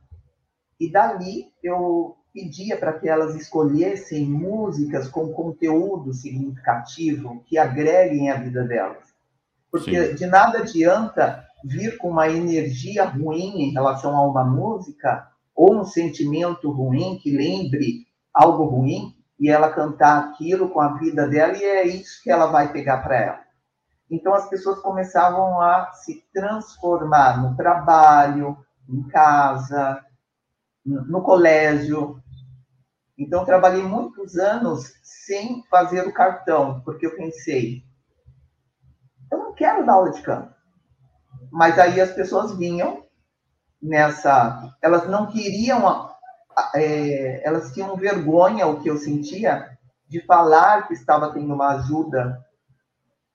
E 0.79 0.91
dali 0.91 1.51
eu 1.61 2.17
pedia 2.33 2.75
para 2.77 2.93
que 2.93 3.07
elas 3.07 3.35
escolhessem 3.35 4.25
músicas 4.25 5.07
com 5.07 5.31
conteúdo 5.31 6.13
significativo 6.13 7.43
que 7.45 7.57
agreguem 7.57 8.31
a 8.31 8.37
vida 8.37 8.63
delas. 8.63 9.13
Porque 9.71 10.07
Sim. 10.07 10.15
de 10.15 10.25
nada 10.25 10.59
adianta 10.59 11.45
vir 11.63 11.97
com 11.97 12.09
uma 12.09 12.27
energia 12.27 13.05
ruim 13.05 13.61
em 13.61 13.71
relação 13.71 14.15
a 14.15 14.27
uma 14.27 14.43
música 14.43 15.27
ou 15.55 15.79
um 15.79 15.85
sentimento 15.85 16.71
ruim 16.71 17.19
que 17.21 17.31
lembre 17.31 18.07
algo 18.33 18.65
ruim 18.65 19.15
e 19.39 19.49
ela 19.49 19.71
cantar 19.71 20.19
aquilo 20.19 20.69
com 20.69 20.81
a 20.81 20.97
vida 20.97 21.27
dela 21.27 21.55
e 21.55 21.63
é 21.63 21.87
isso 21.87 22.21
que 22.23 22.31
ela 22.31 22.47
vai 22.47 22.71
pegar 22.71 22.97
para 22.97 23.15
ela. 23.15 23.39
Então 24.09 24.33
as 24.33 24.49
pessoas 24.49 24.79
começavam 24.79 25.61
a 25.61 25.91
se 25.91 26.23
transformar 26.33 27.41
no 27.41 27.55
trabalho, 27.55 28.57
em 28.89 29.03
casa, 29.07 30.03
no 30.85 31.21
colégio, 31.21 32.22
então, 33.17 33.45
trabalhei 33.45 33.83
muitos 33.83 34.37
anos 34.37 34.93
sem 35.03 35.63
fazer 35.69 36.07
o 36.07 36.13
cartão, 36.13 36.81
porque 36.83 37.05
eu 37.05 37.15
pensei, 37.15 37.83
eu 39.31 39.37
não 39.37 39.53
quero 39.53 39.85
dar 39.85 39.93
aula 39.93 40.11
de 40.11 40.21
canto. 40.21 40.53
Mas 41.51 41.77
aí 41.77 42.01
as 42.01 42.11
pessoas 42.11 42.57
vinham 42.57 43.05
nessa. 43.81 44.75
Elas 44.81 45.07
não 45.07 45.27
queriam. 45.27 46.11
É, 46.75 47.47
elas 47.47 47.71
tinham 47.73 47.95
vergonha, 47.95 48.67
o 48.67 48.79
que 48.79 48.89
eu 48.89 48.97
sentia, 48.97 49.77
de 50.07 50.21
falar 50.21 50.87
que 50.87 50.93
estava 50.93 51.31
tendo 51.33 51.53
uma 51.53 51.75
ajuda 51.75 52.43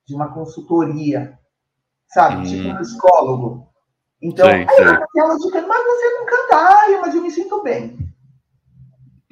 de 0.06 0.14
uma 0.14 0.32
consultoria, 0.32 1.38
sabe? 2.08 2.36
Hum. 2.36 2.44
Tipo 2.44 2.68
um 2.68 2.76
psicólogo. 2.76 3.68
Então, 4.20 4.46
sim, 4.46 4.52
aí 4.52 4.66
eu 5.14 5.22
aula 5.22 5.38
de 5.38 5.50
canto, 5.50 5.68
mas 5.68 5.84
você 5.84 6.10
não 6.10 6.26
canta, 6.26 6.56
ai, 6.56 7.00
mas 7.00 7.14
eu 7.14 7.22
me 7.22 7.30
sinto 7.30 7.62
bem. 7.62 8.07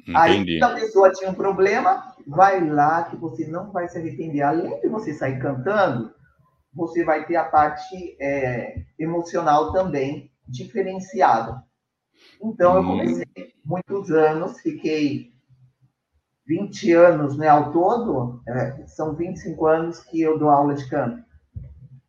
Entendi. 0.07 0.53
Aí, 0.53 0.57
se 0.59 0.63
a 0.63 0.75
pessoa 0.75 1.11
tinha 1.11 1.29
um 1.29 1.33
problema, 1.33 2.15
vai 2.25 2.65
lá 2.65 3.03
que 3.03 3.15
você 3.15 3.45
não 3.45 3.71
vai 3.71 3.89
se 3.89 3.97
arrepender. 3.97 4.41
Além 4.41 4.79
de 4.79 4.87
você 4.87 5.13
sair 5.13 5.39
cantando, 5.39 6.13
você 6.73 7.03
vai 7.03 7.25
ter 7.25 7.35
a 7.35 7.43
parte 7.43 8.15
é, 8.19 8.83
emocional 8.97 9.73
também 9.73 10.31
diferenciada. 10.47 11.61
Então, 12.41 12.75
eu 12.75 12.81
hum. 12.81 12.87
comecei 12.87 13.25
muitos 13.65 14.11
anos, 14.11 14.59
fiquei 14.61 15.33
20 16.45 16.93
anos 16.93 17.37
né, 17.37 17.49
ao 17.49 17.73
todo, 17.73 18.41
é, 18.47 18.87
são 18.87 19.13
25 19.13 19.65
anos 19.65 19.99
que 19.99 20.21
eu 20.21 20.39
dou 20.39 20.49
aula 20.49 20.73
de 20.73 20.87
canto, 20.89 21.21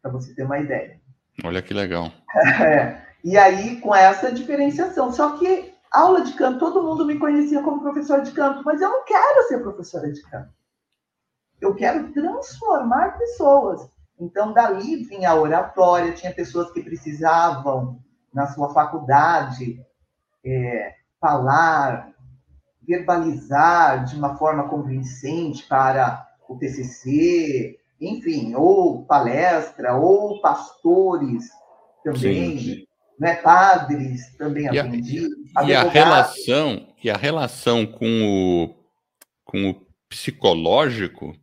para 0.00 0.12
você 0.12 0.32
ter 0.34 0.44
uma 0.44 0.58
ideia. 0.58 1.00
Olha 1.44 1.62
que 1.62 1.74
legal. 1.74 2.12
É, 2.62 3.02
e 3.24 3.36
aí, 3.36 3.80
com 3.80 3.94
essa 3.94 4.30
diferenciação. 4.30 5.12
Só 5.12 5.36
que 5.36 5.67
aula 5.90 6.22
de 6.22 6.32
canto, 6.34 6.58
todo 6.58 6.82
mundo 6.82 7.04
me 7.04 7.18
conhecia 7.18 7.62
como 7.62 7.80
professora 7.80 8.22
de 8.22 8.32
canto, 8.32 8.62
mas 8.64 8.80
eu 8.80 8.88
não 8.88 9.04
quero 9.04 9.48
ser 9.48 9.60
professora 9.60 10.12
de 10.12 10.22
canto. 10.22 10.50
Eu 11.60 11.74
quero 11.74 12.12
transformar 12.12 13.18
pessoas. 13.18 13.88
Então, 14.18 14.52
dali 14.52 15.04
vinha 15.04 15.30
a 15.30 15.34
oratória, 15.34 16.12
tinha 16.12 16.34
pessoas 16.34 16.70
que 16.72 16.82
precisavam, 16.82 18.00
na 18.32 18.46
sua 18.48 18.72
faculdade, 18.72 19.84
é, 20.44 20.94
falar 21.20 22.12
verbalizar 22.88 24.06
de 24.06 24.16
uma 24.16 24.36
forma 24.36 24.66
convincente 24.68 25.66
para 25.68 26.26
o 26.48 26.56
TCC, 26.56 27.78
enfim, 28.00 28.54
ou 28.54 29.04
palestra, 29.04 29.94
ou 29.94 30.40
pastores 30.40 31.50
também, 32.02 32.58
sim, 32.58 32.58
sim. 32.58 32.87
Né, 33.18 33.34
padres 33.36 34.34
também 34.36 34.68
aprendi. 34.68 35.18
E, 35.18 35.28
a, 35.56 35.64
e 35.64 35.74
a 35.74 35.82
relação 35.82 36.86
e 37.02 37.10
a 37.10 37.16
relação 37.16 37.86
com 37.86 38.24
o, 38.24 38.74
com 39.44 39.70
o 39.70 39.86
psicológico 40.08 41.36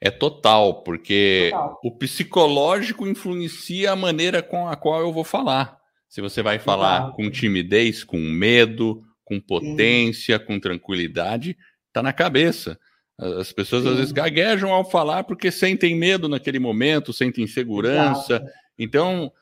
é 0.00 0.10
total, 0.10 0.82
porque 0.82 1.48
total. 1.50 1.80
o 1.82 1.98
psicológico 1.98 3.06
influencia 3.06 3.92
a 3.92 3.96
maneira 3.96 4.42
com 4.42 4.68
a 4.68 4.76
qual 4.76 5.00
eu 5.00 5.12
vou 5.12 5.24
falar. 5.24 5.76
Se 6.08 6.20
você 6.20 6.42
vai 6.42 6.58
falar 6.58 7.12
com 7.12 7.30
timidez, 7.30 8.02
com 8.02 8.18
medo, 8.18 9.02
com 9.24 9.40
potência, 9.40 10.38
Sim. 10.38 10.44
com 10.44 10.60
tranquilidade, 10.60 11.56
está 11.88 12.02
na 12.02 12.12
cabeça. 12.12 12.78
As 13.18 13.52
pessoas 13.52 13.82
Sim. 13.82 13.90
às 13.90 13.96
vezes 13.96 14.12
gaguejam 14.12 14.72
ao 14.72 14.88
falar 14.88 15.24
porque 15.24 15.50
sentem 15.50 15.94
medo 15.96 16.28
naquele 16.28 16.58
momento, 16.58 17.12
sentem 17.12 17.44
insegurança. 17.44 18.36
Exato. 18.36 18.50
Então, 18.78 19.32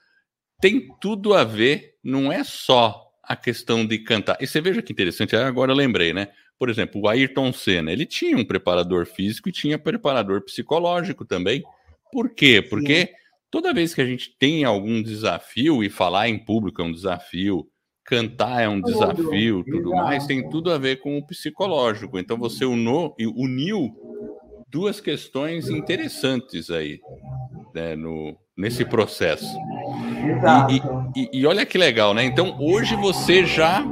tem 0.60 0.88
tudo 1.00 1.34
a 1.34 1.44
ver, 1.44 1.94
não 2.02 2.32
é 2.32 2.42
só 2.44 3.10
a 3.22 3.34
questão 3.36 3.84
de 3.84 3.98
cantar. 3.98 4.36
E 4.40 4.46
você 4.46 4.60
veja 4.60 4.82
que 4.82 4.92
interessante, 4.92 5.34
agora 5.34 5.72
eu 5.72 5.76
lembrei, 5.76 6.12
né? 6.12 6.28
Por 6.58 6.70
exemplo, 6.70 7.02
o 7.02 7.08
Ayrton 7.08 7.52
Senna, 7.52 7.92
ele 7.92 8.06
tinha 8.06 8.36
um 8.36 8.44
preparador 8.44 9.04
físico 9.04 9.48
e 9.48 9.52
tinha 9.52 9.78
preparador 9.78 10.42
psicológico 10.42 11.24
também. 11.24 11.62
Por 12.10 12.30
quê? 12.30 12.62
Porque 12.62 13.06
Sim. 13.06 13.12
toda 13.50 13.74
vez 13.74 13.94
que 13.94 14.00
a 14.00 14.06
gente 14.06 14.34
tem 14.38 14.64
algum 14.64 15.02
desafio, 15.02 15.84
e 15.84 15.90
falar 15.90 16.28
em 16.28 16.38
público 16.38 16.80
é 16.80 16.84
um 16.84 16.92
desafio, 16.92 17.68
cantar 18.06 18.62
é 18.62 18.68
um 18.68 18.80
desafio, 18.80 19.64
tudo 19.64 19.90
mais, 19.90 20.26
tem 20.26 20.48
tudo 20.48 20.70
a 20.70 20.78
ver 20.78 21.00
com 21.00 21.18
o 21.18 21.26
psicológico. 21.26 22.18
Então 22.18 22.38
você 22.38 22.64
unou, 22.64 23.14
uniu 23.34 23.92
duas 24.70 25.00
questões 25.00 25.68
interessantes 25.68 26.70
aí 26.70 27.00
né, 27.74 27.96
no, 27.96 28.36
nesse 28.56 28.84
processo. 28.84 29.46
E, 31.14 31.20
e, 31.20 31.40
e, 31.40 31.46
olha 31.46 31.66
que 31.66 31.78
legal, 31.78 32.14
né? 32.14 32.24
Então 32.24 32.56
hoje 32.60 32.96
você 32.96 33.44
já 33.44 33.84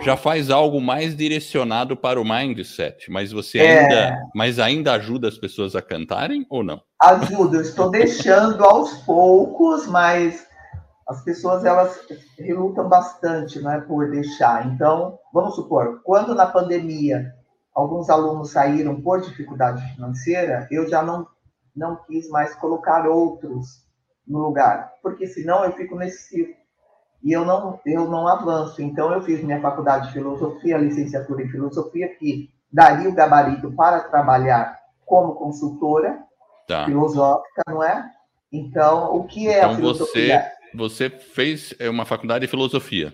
já 0.00 0.16
faz 0.16 0.50
algo 0.50 0.80
mais 0.80 1.16
direcionado 1.16 1.96
para 1.96 2.20
o 2.20 2.24
mindset, 2.24 3.10
mas 3.10 3.30
você 3.30 3.58
é... 3.58 3.78
ainda, 3.78 4.22
mas 4.34 4.58
ainda 4.58 4.92
ajuda 4.94 5.28
as 5.28 5.38
pessoas 5.38 5.76
a 5.76 5.82
cantarem 5.82 6.44
ou 6.50 6.64
não? 6.64 6.82
Ajuda, 7.00 7.58
eu 7.58 7.62
estou 7.62 7.88
deixando 7.88 8.64
aos 8.64 8.92
poucos, 9.04 9.86
mas 9.86 10.44
as 11.06 11.22
pessoas 11.22 11.64
elas 11.64 12.00
relutam 12.38 12.88
bastante, 12.88 13.60
não 13.60 13.70
é, 13.70 13.80
por 13.80 14.10
deixar. 14.10 14.66
Então, 14.66 15.18
vamos 15.32 15.54
supor, 15.54 16.00
quando 16.02 16.34
na 16.34 16.46
pandemia 16.46 17.32
alguns 17.74 18.10
alunos 18.10 18.50
saíram 18.50 19.00
por 19.00 19.20
dificuldade 19.20 19.82
financeira, 19.94 20.66
eu 20.70 20.88
já 20.88 21.02
não 21.02 21.26
não 21.74 21.96
quis 22.06 22.28
mais 22.28 22.54
colocar 22.56 23.08
outros 23.08 23.82
no 24.32 24.38
lugar, 24.38 24.94
porque 25.02 25.26
senão 25.26 25.64
eu 25.64 25.72
fico 25.72 25.94
nesse 25.96 26.28
ciclo 26.28 26.54
e 27.22 27.32
eu 27.32 27.44
não 27.44 27.78
eu 27.86 28.08
não 28.08 28.26
avanço. 28.26 28.82
Então 28.82 29.12
eu 29.12 29.22
fiz 29.22 29.42
minha 29.42 29.60
faculdade 29.60 30.08
de 30.08 30.14
filosofia, 30.14 30.78
licenciatura 30.78 31.42
em 31.42 31.50
filosofia 31.50 32.08
que 32.16 32.50
daria 32.72 33.08
o 33.08 33.14
gabarito 33.14 33.70
para 33.72 34.00
trabalhar 34.00 34.78
como 35.04 35.34
consultora 35.34 36.18
tá. 36.66 36.86
filosófica, 36.86 37.62
não 37.68 37.84
é? 37.84 38.10
Então, 38.50 39.14
o 39.14 39.24
que 39.24 39.48
é 39.48 39.58
então, 39.58 39.70
a 39.70 39.74
filosofia? 39.76 40.38
Você 40.40 40.62
você 40.74 41.10
fez 41.10 41.74
é, 41.78 41.88
uma 41.90 42.06
faculdade 42.06 42.46
de 42.46 42.50
filosofia. 42.50 43.12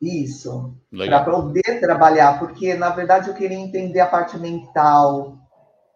Isso. 0.00 0.74
Para 0.90 1.24
poder 1.24 1.80
trabalhar, 1.80 2.38
porque 2.38 2.74
na 2.74 2.90
verdade 2.90 3.28
eu 3.28 3.34
queria 3.34 3.58
entender 3.58 4.00
a 4.00 4.06
parte 4.06 4.38
mental, 4.38 5.38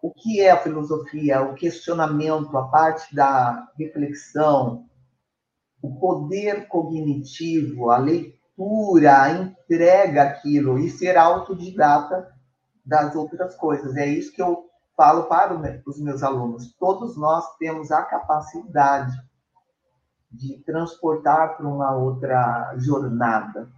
o 0.05 0.13
que 0.13 0.39
é 0.39 0.51
a 0.51 0.61
filosofia, 0.61 1.41
o 1.41 1.55
questionamento, 1.55 2.55
a 2.55 2.67
parte 2.67 3.15
da 3.15 3.71
reflexão, 3.75 4.85
o 5.81 5.99
poder 5.99 6.67
cognitivo, 6.67 7.89
a 7.89 7.97
leitura, 7.97 9.23
a 9.23 9.31
entrega 9.31 10.21
aquilo 10.21 10.77
e 10.77 10.91
ser 10.91 11.17
autodidata 11.17 12.31
das 12.85 13.15
outras 13.15 13.55
coisas. 13.55 13.95
É 13.95 14.05
isso 14.05 14.31
que 14.31 14.43
eu 14.43 14.69
falo 14.95 15.23
para 15.23 15.81
os 15.87 15.99
meus 15.99 16.21
alunos. 16.21 16.71
Todos 16.77 17.17
nós 17.17 17.57
temos 17.57 17.91
a 17.91 18.03
capacidade 18.03 19.11
de 20.31 20.61
transportar 20.63 21.57
para 21.57 21.67
uma 21.67 21.95
outra 21.95 22.75
jornada. 22.77 23.71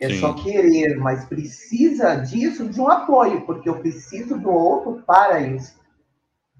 É 0.00 0.08
Sim. 0.08 0.20
só 0.20 0.32
querer, 0.32 0.96
mas 0.98 1.24
precisa 1.24 2.16
disso 2.16 2.68
de 2.68 2.80
um 2.80 2.88
apoio, 2.88 3.42
porque 3.46 3.68
eu 3.68 3.78
preciso 3.78 4.38
do 4.38 4.50
outro 4.50 5.02
para 5.06 5.40
isso. 5.40 5.78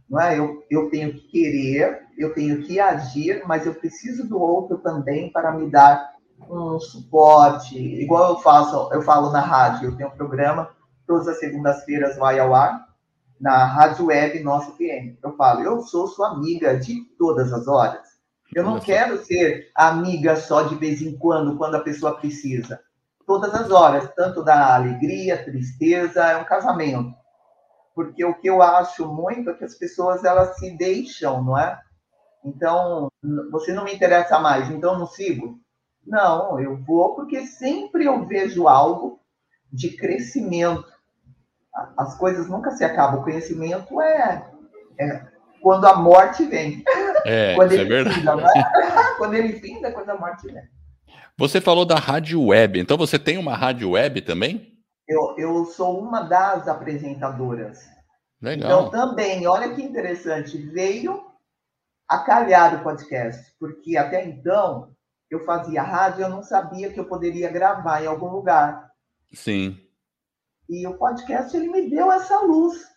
Não 0.09 0.21
é? 0.21 0.39
eu, 0.39 0.63
eu 0.71 0.91
tenho 0.91 1.13
que 1.13 1.29
querer, 1.29 2.03
eu 2.17 2.33
tenho 2.33 2.63
que 2.63 2.79
agir, 2.79 3.43
mas 3.47 3.67
eu 3.67 3.75
preciso 3.75 4.29
do 4.29 4.41
outro 4.41 4.79
também 4.79 5.33
para 5.33 5.53
me 5.53 5.69
dar 5.69 6.15
um 6.49 6.79
suporte. 6.79 7.77
Igual 7.77 8.35
eu 8.35 8.39
faço, 8.41 8.93
eu 8.93 9.03
falo 9.03 9.33
na 9.33 9.41
rádio, 9.41 9.89
eu 9.89 9.97
tenho 9.97 10.11
um 10.11 10.17
programa, 10.17 10.71
todas 11.07 11.27
as 11.27 11.41
segundas-feiras 11.41 12.17
vai 12.17 12.39
ao 12.39 12.55
ar, 12.55 12.89
na 13.41 13.65
Rádio 13.65 14.07
Web 14.07 14.41
Nossa 14.41 14.71
FM. 14.73 15.19
Eu 15.23 15.37
falo, 15.37 15.63
eu 15.63 15.81
sou 15.83 16.07
sua 16.07 16.33
amiga 16.33 16.79
de 16.79 17.03
todas 17.19 17.53
as 17.53 17.67
horas. 17.67 18.15
Eu 18.55 18.63
não 18.63 18.79
quero 18.79 19.23
ser 19.25 19.71
amiga 19.75 20.37
só 20.37 20.63
de 20.63 20.77
vez 20.77 21.03
em 21.03 21.17
quando, 21.17 21.57
quando 21.57 21.75
a 21.75 21.81
pessoa 21.81 22.17
precisa. 22.17 22.81
Todas 23.27 23.55
as 23.55 23.71
horas, 23.71 24.13
tanto 24.15 24.45
da 24.45 24.75
alegria, 24.75 25.43
tristeza, 25.45 26.25
é 26.25 26.37
um 26.37 26.45
casamento. 26.45 27.15
Porque 27.95 28.25
o 28.25 28.35
que 28.35 28.49
eu 28.49 28.63
acho 28.63 29.07
muito 29.07 29.51
é 29.51 29.55
que 29.55 29.65
as 29.65 29.75
pessoas 29.75 30.25
elas 30.25 30.57
se 30.59 30.77
deixam, 30.77 31.43
não 31.43 31.57
é? 31.57 31.81
Então, 32.45 33.09
você 33.51 33.73
não 33.73 33.85
me 33.85 33.95
interessa 33.95 34.39
mais, 34.39 34.69
então 34.71 34.99
não 34.99 35.07
sigo. 35.07 35.59
Não, 36.07 36.61
eu 36.61 36.77
vou 36.85 37.15
porque 37.15 37.47
sempre 37.47 38.05
eu 38.05 38.27
vejo 38.27 38.69
algo 38.69 39.21
de 39.73 39.97
crescimento. 39.97 40.85
As 41.97 42.17
coisas 42.19 42.49
nunca 42.49 42.71
se 42.73 42.85
acabam. 42.85 43.21
O 43.21 43.25
conhecimento 43.25 44.01
é, 44.01 44.47
é 45.01 45.27
quando 45.63 45.87
a 45.87 45.97
morte 45.97 46.45
vem. 46.45 46.85
É, 47.25 47.55
quando 47.55 47.73
isso 47.73 47.81
é 47.81 47.85
verdade. 47.85 48.17
Finda, 48.17 48.37
né? 48.37 48.45
quando 49.17 49.35
ele 49.35 49.53
finda, 49.55 49.91
quando 49.93 50.11
a 50.11 50.19
morte 50.19 50.47
vem. 50.47 50.63
Você 51.37 51.61
falou 51.61 51.85
da 51.85 51.97
rádio 51.97 52.47
web, 52.47 52.79
então 52.79 52.97
você 52.97 53.19
tem 53.19 53.39
uma 53.39 53.57
rádio 53.57 53.91
web 53.91 54.21
também? 54.23 54.73
Eu, 55.07 55.35
eu 55.37 55.65
sou 55.67 56.01
uma 56.01 56.23
das 56.23 56.69
apresentadoras. 56.69 57.79
Legal. 58.41 58.87
Então 58.87 58.91
também, 58.91 59.47
olha 59.47 59.75
que 59.75 59.83
interessante, 59.83 60.57
veio 60.59 61.25
a 62.09 62.19
calhar 62.19 62.81
o 62.81 62.83
podcast, 62.83 63.53
porque 63.59 63.97
até 63.97 64.25
então 64.25 64.95
eu 65.31 65.45
fazia 65.45 65.83
rádio, 65.83 66.23
eu 66.23 66.29
não 66.29 66.43
sabia 66.43 66.93
que 66.93 67.01
eu 67.01 67.07
poderia 67.07 67.51
gravar 67.51 68.03
em 68.03 68.07
algum 68.07 68.29
lugar. 68.29 68.91
Sim. 69.33 69.81
E 70.69 70.87
o 70.87 70.97
podcast 70.97 71.57
ele 71.57 71.69
me 71.69 71.91
deu 71.91 72.13
essa 72.13 72.41
luz 72.41 72.95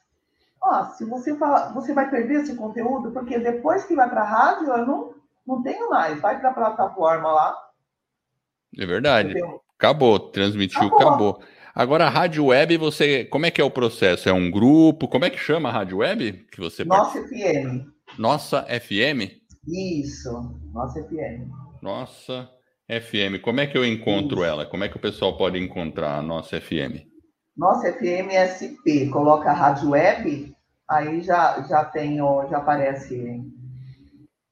ó, 0.62 0.86
se 0.86 1.06
você 1.06 1.36
fala, 1.38 1.72
você 1.74 1.94
vai 1.94 2.10
perder 2.10 2.42
esse 2.42 2.56
conteúdo, 2.56 3.12
porque 3.12 3.40
depois 3.40 3.86
que 3.86 3.96
vai 3.96 4.10
para 4.10 4.22
a 4.22 4.28
rádio, 4.28 4.68
eu 4.68 4.86
não, 4.86 5.14
não 5.46 5.64
tenho 5.64 5.90
mais. 5.90 6.20
Vai 6.20 6.40
para 6.40 6.50
a 6.50 6.54
plataforma 6.54 7.32
lá. 7.32 7.67
É 8.78 8.86
verdade. 8.86 9.32
Entendeu? 9.32 9.62
Acabou, 9.78 10.20
transmitiu, 10.20 10.88
acabou. 10.88 11.08
acabou. 11.08 11.42
Agora, 11.76 12.08
a 12.08 12.10
rádio 12.10 12.46
web, 12.46 12.76
você, 12.78 13.26
como 13.26 13.46
é 13.46 13.52
que 13.52 13.62
é 13.62 13.64
o 13.64 13.70
processo? 13.70 14.28
É 14.28 14.34
um 14.34 14.50
grupo? 14.50 15.08
Como 15.08 15.26
é 15.26 15.30
que 15.30 15.38
chama 15.38 15.70
a 15.70 15.72
rádio 15.72 15.98
web 15.98 16.48
que 16.52 16.60
você 16.60 16.84
Nossa 16.84 17.22
FM. 17.28 17.86
Nossa 18.18 18.64
FM? 18.64 19.32
Isso, 19.68 20.32
Nossa 20.74 21.04
FM. 21.04 21.52
Nossa 21.80 22.50
FM. 22.90 23.40
Como 23.44 23.60
é 23.60 23.68
que 23.68 23.78
eu 23.78 23.86
encontro 23.86 24.38
Isso. 24.38 24.46
ela? 24.46 24.66
Como 24.66 24.84
é 24.84 24.90
que 24.90 24.98
o 24.98 25.00
pessoal 25.00 25.38
pode 25.38 25.60
encontrar 25.60 26.18
a 26.18 26.22
Nossa 26.24 26.60
FM? 26.60 27.06
Nossa 27.56 27.94
FM 27.94 28.34
SP, 28.34 29.10
coloca 29.12 29.52
a 29.52 29.54
rádio 29.54 29.90
web, 29.92 30.56
aí 30.88 31.22
já, 31.22 31.62
já 31.68 31.86
tem, 31.86 32.18
já 32.50 32.58
aparece. 32.58 33.44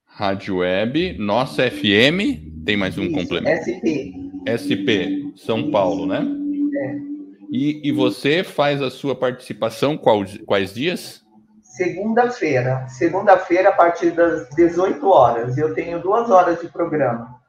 Rádio 0.06 0.58
Web, 0.58 1.18
Nossa 1.18 1.70
FM, 1.70 2.45
tem 2.66 2.76
mais 2.76 2.98
um 2.98 3.04
Isso, 3.04 3.14
complemento. 3.14 3.62
SP. 3.62 4.12
SP, 4.44 5.32
São 5.36 5.60
Isso. 5.60 5.72
Paulo, 5.72 6.06
né? 6.06 6.26
É. 6.78 6.96
E, 7.52 7.88
e 7.88 7.92
você 7.92 8.44
faz 8.44 8.82
a 8.82 8.90
sua 8.90 9.16
participação 9.16 9.98
quais, 9.98 10.38
quais 10.46 10.74
dias? 10.74 11.24
Segunda-feira. 11.62 12.88
Segunda-feira, 12.88 13.70
a 13.70 13.74
partir 13.74 14.12
das 14.12 14.50
18 14.56 15.06
horas. 15.08 15.58
Eu 15.58 15.74
tenho 15.74 16.02
duas 16.02 16.30
horas 16.30 16.60
de 16.60 16.68
programa. 16.68 17.40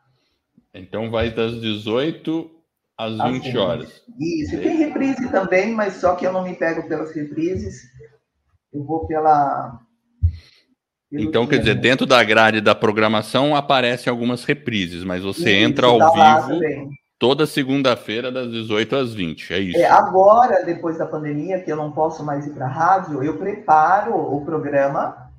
Então 0.75 1.11
vai 1.11 1.31
das 1.31 1.61
18 1.61 2.51
às 2.99 3.13
20 3.13 3.49
assim, 3.49 3.57
horas. 3.57 4.03
Isso. 4.19 4.57
E 4.57 4.59
tem 4.59 4.77
reprise 4.77 5.29
também, 5.31 5.73
mas 5.73 5.95
só 5.95 6.15
que 6.15 6.27
eu 6.27 6.33
não 6.33 6.45
me 6.45 6.55
pego 6.55 6.87
pelas 6.89 7.13
reprises. 7.13 7.83
Eu 8.73 8.85
vou 8.85 9.07
pela. 9.07 9.81
Então, 11.13 11.47
quer 11.47 11.59
dizer, 11.59 11.77
dentro 11.77 12.05
da 12.05 12.23
grade 12.25 12.61
da 12.61 12.75
programação 12.75 13.55
aparecem 13.55 14.11
algumas 14.11 14.45
reprises, 14.45 15.05
mas 15.05 15.23
você 15.23 15.53
Isso, 15.53 15.65
entra 15.65 15.87
ao 15.87 15.99
vivo. 15.99 16.91
Toda 17.19 17.47
segunda-feira, 17.47 18.31
das 18.31 18.51
18 18.51 18.97
às 18.97 19.15
20, 19.15 19.55
é 19.55 19.59
isso. 19.59 19.79
É, 19.79 19.87
agora, 19.87 20.65
depois 20.65 20.99
da 20.99 21.07
pandemia, 21.07 21.61
que 21.61 21.73
eu 21.73 21.77
não 21.77 21.91
posso 21.91 22.23
mais 22.23 22.47
ir 22.47 22.51
para 22.51 22.67
a 22.67 22.71
rádio, 22.71 23.23
eu 23.23 23.39
preparo 23.39 24.15
o 24.15 24.45
programa. 24.45 25.31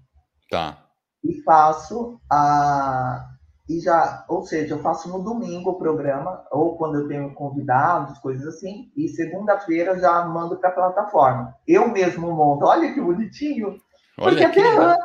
Tá. 0.49 0.77
E 1.23 1.41
faço 1.43 2.19
a. 2.31 3.25
E 3.69 3.79
já, 3.81 4.25
ou 4.29 4.43
seja, 4.43 4.73
eu 4.73 4.79
faço 4.79 5.09
no 5.09 5.21
domingo 5.21 5.71
o 5.71 5.77
programa, 5.77 6.41
ou 6.51 6.77
quando 6.77 6.99
eu 6.99 7.07
tenho 7.07 7.31
convidados, 7.33 8.17
coisas 8.19 8.47
assim, 8.47 8.89
e 8.95 9.09
segunda-feira 9.09 9.99
já 9.99 10.25
mando 10.25 10.55
para 10.55 10.69
a 10.69 10.73
plataforma. 10.73 11.53
Eu 11.67 11.89
mesmo 11.89 12.31
monto. 12.31 12.65
Olha 12.65 12.91
que 12.93 13.01
bonitinho. 13.01 13.77
Olha 14.17 14.31
Porque 14.31 14.59
até, 14.59 14.97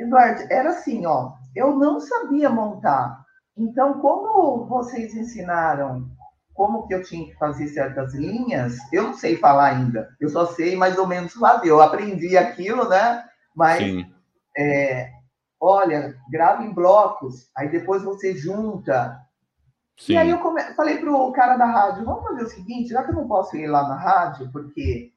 Eduardo, 0.00 0.42
era 0.50 0.70
assim, 0.70 1.04
ó. 1.06 1.32
Eu 1.54 1.76
não 1.76 2.00
sabia 2.00 2.48
montar. 2.48 3.24
Então, 3.56 4.00
como 4.00 4.66
vocês 4.66 5.14
ensinaram 5.14 6.08
como 6.54 6.86
que 6.86 6.94
eu 6.94 7.02
tinha 7.02 7.26
que 7.26 7.38
fazer 7.38 7.68
certas 7.68 8.14
linhas, 8.14 8.76
eu 8.92 9.04
não 9.04 9.14
sei 9.14 9.36
falar 9.36 9.76
ainda. 9.76 10.14
Eu 10.20 10.28
só 10.28 10.44
sei 10.44 10.76
mais 10.76 10.98
ou 10.98 11.06
menos 11.06 11.32
fazer. 11.32 11.70
Eu 11.70 11.80
aprendi 11.80 12.36
aquilo, 12.36 12.86
né? 12.86 13.24
Mas, 13.56 14.04
é, 14.56 15.10
olha, 15.58 16.14
grava 16.30 16.62
em 16.62 16.72
blocos, 16.72 17.50
aí 17.56 17.70
depois 17.70 18.02
você 18.02 18.36
junta. 18.36 19.18
Sim. 19.98 20.12
E 20.14 20.16
aí 20.18 20.30
eu 20.30 20.38
come... 20.38 20.60
falei 20.74 20.98
pro 20.98 21.32
cara 21.32 21.56
da 21.56 21.66
rádio, 21.66 22.04
vamos 22.04 22.24
fazer 22.24 22.42
o 22.42 22.50
seguinte, 22.50 22.90
já 22.90 23.04
que 23.04 23.10
eu 23.10 23.14
não 23.14 23.28
posso 23.28 23.56
ir 23.56 23.66
lá 23.66 23.88
na 23.88 23.96
rádio, 23.96 24.50
porque 24.52 25.09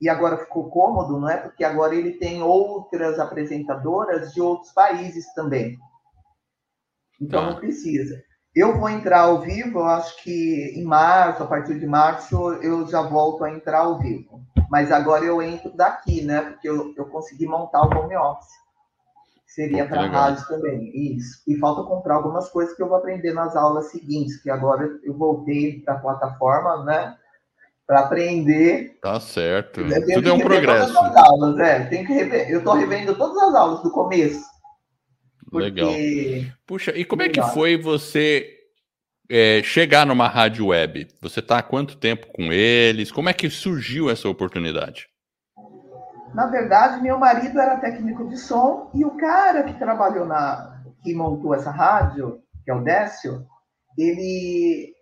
e 0.00 0.08
agora 0.08 0.38
ficou 0.38 0.70
cômodo, 0.70 1.18
não 1.18 1.28
é? 1.28 1.36
Porque 1.36 1.64
agora 1.64 1.94
ele 1.94 2.12
tem 2.12 2.42
outras 2.42 3.18
apresentadoras 3.18 4.32
de 4.32 4.40
outros 4.40 4.72
países 4.72 5.32
também. 5.34 5.78
Então 7.20 7.40
tá. 7.40 7.50
não 7.50 7.56
precisa. 7.56 8.22
Eu 8.54 8.78
vou 8.78 8.88
entrar 8.88 9.20
ao 9.20 9.40
vivo, 9.40 9.82
acho 9.82 10.22
que 10.22 10.74
em 10.76 10.84
março, 10.84 11.42
a 11.42 11.46
partir 11.46 11.78
de 11.78 11.86
março, 11.86 12.36
eu 12.54 12.86
já 12.86 13.00
volto 13.00 13.44
a 13.44 13.50
entrar 13.50 13.80
ao 13.80 13.98
vivo. 13.98 14.42
Mas 14.70 14.92
agora 14.92 15.24
eu 15.24 15.40
entro 15.40 15.74
daqui, 15.74 16.22
né? 16.22 16.42
Porque 16.42 16.68
eu, 16.68 16.92
eu 16.96 17.06
consegui 17.06 17.46
montar 17.46 17.82
o 17.82 17.98
home 17.98 18.16
office. 18.16 18.62
Seria 19.46 19.86
para 19.86 20.06
rádio 20.06 20.46
também. 20.48 20.90
Isso. 21.14 21.42
E 21.46 21.58
falta 21.58 21.82
comprar 21.82 22.16
algumas 22.16 22.48
coisas 22.48 22.74
que 22.74 22.82
eu 22.82 22.88
vou 22.88 22.96
aprender 22.96 23.32
nas 23.32 23.54
aulas 23.54 23.90
seguintes, 23.90 24.42
que 24.42 24.50
agora 24.50 24.98
eu 25.02 25.14
voltei 25.14 25.80
para 25.80 25.94
a 25.94 25.98
plataforma, 25.98 26.84
né? 26.84 27.16
Para 27.86 28.00
aprender. 28.00 28.98
Tá 29.02 29.18
certo. 29.20 29.82
Tudo 30.14 30.30
é 30.30 30.32
um 30.32 30.40
progresso. 30.40 30.96
Aulas, 30.96 31.58
é. 31.58 31.84
Tenho 31.86 32.06
que 32.06 32.12
rever. 32.12 32.50
Eu 32.50 32.58
estou 32.58 32.74
revendo 32.74 33.14
todas 33.14 33.36
as 33.42 33.54
aulas 33.54 33.82
do 33.82 33.90
começo 33.90 34.52
porque... 35.52 35.82
Legal. 35.82 35.92
Puxa, 36.66 36.92
e 36.96 37.04
como 37.04 37.22
é 37.22 37.28
que 37.28 37.42
foi 37.42 37.76
você 37.76 38.48
é, 39.30 39.62
chegar 39.62 40.06
numa 40.06 40.26
rádio 40.26 40.68
web? 40.68 41.06
Você 41.20 41.40
está 41.40 41.58
há 41.58 41.62
quanto 41.62 41.98
tempo 41.98 42.26
com 42.32 42.50
eles? 42.50 43.12
Como 43.12 43.28
é 43.28 43.34
que 43.34 43.50
surgiu 43.50 44.08
essa 44.08 44.28
oportunidade? 44.28 45.08
Na 46.34 46.46
verdade, 46.46 47.02
meu 47.02 47.18
marido 47.18 47.60
era 47.60 47.76
técnico 47.76 48.26
de 48.30 48.38
som 48.38 48.90
e 48.94 49.04
o 49.04 49.10
cara 49.18 49.62
que 49.64 49.74
trabalhou 49.74 50.24
na 50.24 50.80
que 51.02 51.14
montou 51.14 51.54
essa 51.54 51.70
rádio, 51.70 52.40
que 52.64 52.70
é 52.70 52.74
o 52.74 52.82
Décio, 52.82 53.44
ele 53.98 54.94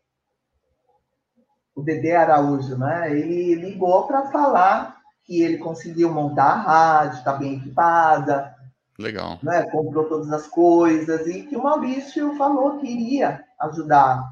o 1.81 1.85
Dedé 1.85 2.17
Araújo, 2.17 2.77
né? 2.77 3.11
Ele 3.11 3.55
ligou 3.55 4.07
para 4.07 4.31
falar 4.31 4.97
que 5.25 5.43
ele 5.43 5.59
conseguiu 5.59 6.13
montar 6.13 6.45
a 6.45 6.61
rádio, 6.61 7.19
está 7.19 7.33
bem 7.33 7.57
equipada, 7.57 8.55
Legal. 9.01 9.39
Né, 9.43 9.63
comprou 9.71 10.05
todas 10.05 10.31
as 10.31 10.47
coisas 10.47 11.27
e 11.27 11.43
que 11.45 11.57
o 11.57 11.63
Maurício 11.63 12.37
falou 12.37 12.79
que 12.79 12.87
iria 12.87 13.43
ajudar. 13.59 14.23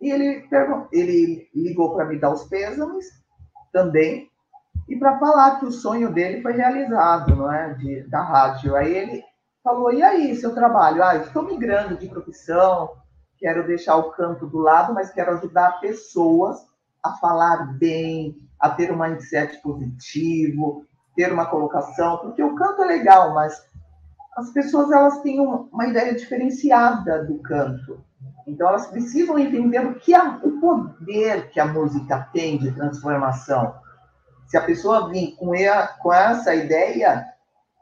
E 0.00 0.10
ele, 0.10 0.48
ele 0.92 1.48
ligou 1.52 1.92
para 1.92 2.04
me 2.04 2.18
dar 2.20 2.30
os 2.30 2.44
pêsames 2.44 3.04
também 3.72 4.30
e 4.88 4.96
para 4.96 5.18
falar 5.18 5.58
que 5.58 5.66
o 5.66 5.72
sonho 5.72 6.12
dele 6.12 6.40
foi 6.40 6.52
realizado, 6.52 7.34
não 7.34 7.52
é, 7.52 7.74
de, 7.74 8.08
da 8.08 8.22
rádio. 8.22 8.76
Aí 8.76 8.94
ele 8.94 9.24
falou: 9.62 9.92
"E 9.92 10.02
aí, 10.02 10.36
seu 10.36 10.54
trabalho? 10.54 11.02
Ah, 11.02 11.16
estou 11.16 11.42
migrando 11.42 11.96
de 11.96 12.08
profissão, 12.08 12.92
quero 13.38 13.66
deixar 13.66 13.96
o 13.96 14.12
canto 14.12 14.46
do 14.46 14.58
lado, 14.58 14.94
mas 14.94 15.10
quero 15.10 15.32
ajudar 15.32 15.80
pessoas 15.80 16.64
a 17.02 17.12
falar 17.14 17.74
bem, 17.78 18.36
a 18.58 18.70
ter 18.70 18.92
um 18.92 18.98
mindset 18.98 19.60
positivo, 19.60 20.86
ter 21.16 21.32
uma 21.32 21.46
colocação, 21.46 22.18
porque 22.18 22.42
o 22.42 22.54
canto 22.54 22.82
é 22.82 22.86
legal, 22.86 23.34
mas 23.34 23.66
as 24.36 24.50
pessoas 24.50 24.90
elas 24.90 25.20
têm 25.20 25.40
uma 25.40 25.86
ideia 25.86 26.14
diferenciada 26.14 27.24
do 27.24 27.38
canto. 27.38 28.02
Então 28.46 28.68
elas 28.68 28.86
precisam 28.86 29.38
entender 29.38 29.84
o 29.84 29.94
que 29.96 30.14
a, 30.14 30.40
o 30.42 30.60
poder 30.60 31.50
que 31.50 31.60
a 31.60 31.66
música 31.66 32.28
tem 32.32 32.58
de 32.58 32.72
transformação. 32.72 33.74
Se 34.46 34.56
a 34.56 34.62
pessoa 34.62 35.08
vir 35.08 35.34
com, 35.36 35.52
a, 35.52 35.86
com 35.86 36.12
essa 36.12 36.54
ideia, 36.54 37.26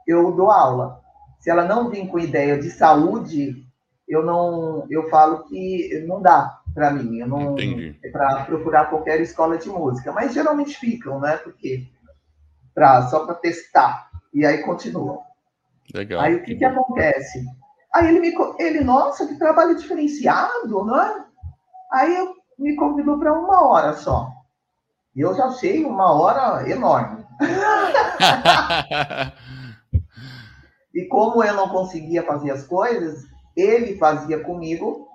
eu 0.06 0.32
dou 0.32 0.50
aula. 0.50 1.00
Se 1.38 1.50
ela 1.50 1.64
não 1.64 1.88
vir 1.88 2.08
com 2.08 2.18
ideia 2.18 2.58
de 2.58 2.70
saúde, 2.70 3.64
eu 4.08 4.24
não, 4.24 4.86
eu 4.90 5.08
falo 5.08 5.44
que 5.44 6.04
não 6.06 6.20
dá 6.20 6.59
para 6.74 6.90
mim. 6.90 7.18
Eu 7.18 7.28
não 7.28 7.56
é 7.58 8.08
para 8.10 8.44
procurar 8.44 8.90
qualquer 8.90 9.20
escola 9.20 9.58
de 9.58 9.68
música, 9.68 10.12
mas 10.12 10.32
geralmente 10.32 10.76
ficam, 10.76 11.20
né? 11.20 11.36
Porque 11.36 11.86
para 12.74 13.08
só 13.08 13.26
para 13.26 13.34
testar 13.34 14.08
e 14.32 14.46
aí 14.46 14.62
continuam. 14.62 15.20
Legal. 15.94 16.20
Aí 16.20 16.36
o 16.36 16.42
que, 16.42 16.54
que 16.54 16.64
acontece? 16.64 17.44
Aí 17.92 18.08
ele 18.08 18.20
me 18.20 18.32
ele, 18.58 18.80
nossa, 18.82 19.26
que 19.26 19.36
trabalho 19.36 19.76
diferenciado, 19.76 20.84
não 20.84 21.00
é? 21.00 21.24
Aí 21.92 22.16
eu, 22.16 22.34
me 22.58 22.76
convidou 22.76 23.18
para 23.18 23.32
uma 23.32 23.66
hora 23.66 23.94
só. 23.94 24.30
E 25.16 25.20
eu 25.20 25.34
já 25.34 25.46
achei 25.46 25.84
uma 25.84 26.12
hora 26.12 26.70
enorme. 26.70 27.26
e 30.94 31.06
como 31.06 31.42
eu 31.42 31.54
não 31.54 31.68
conseguia 31.68 32.22
fazer 32.22 32.52
as 32.52 32.64
coisas, 32.66 33.26
ele 33.56 33.96
fazia 33.96 34.44
comigo 34.44 35.09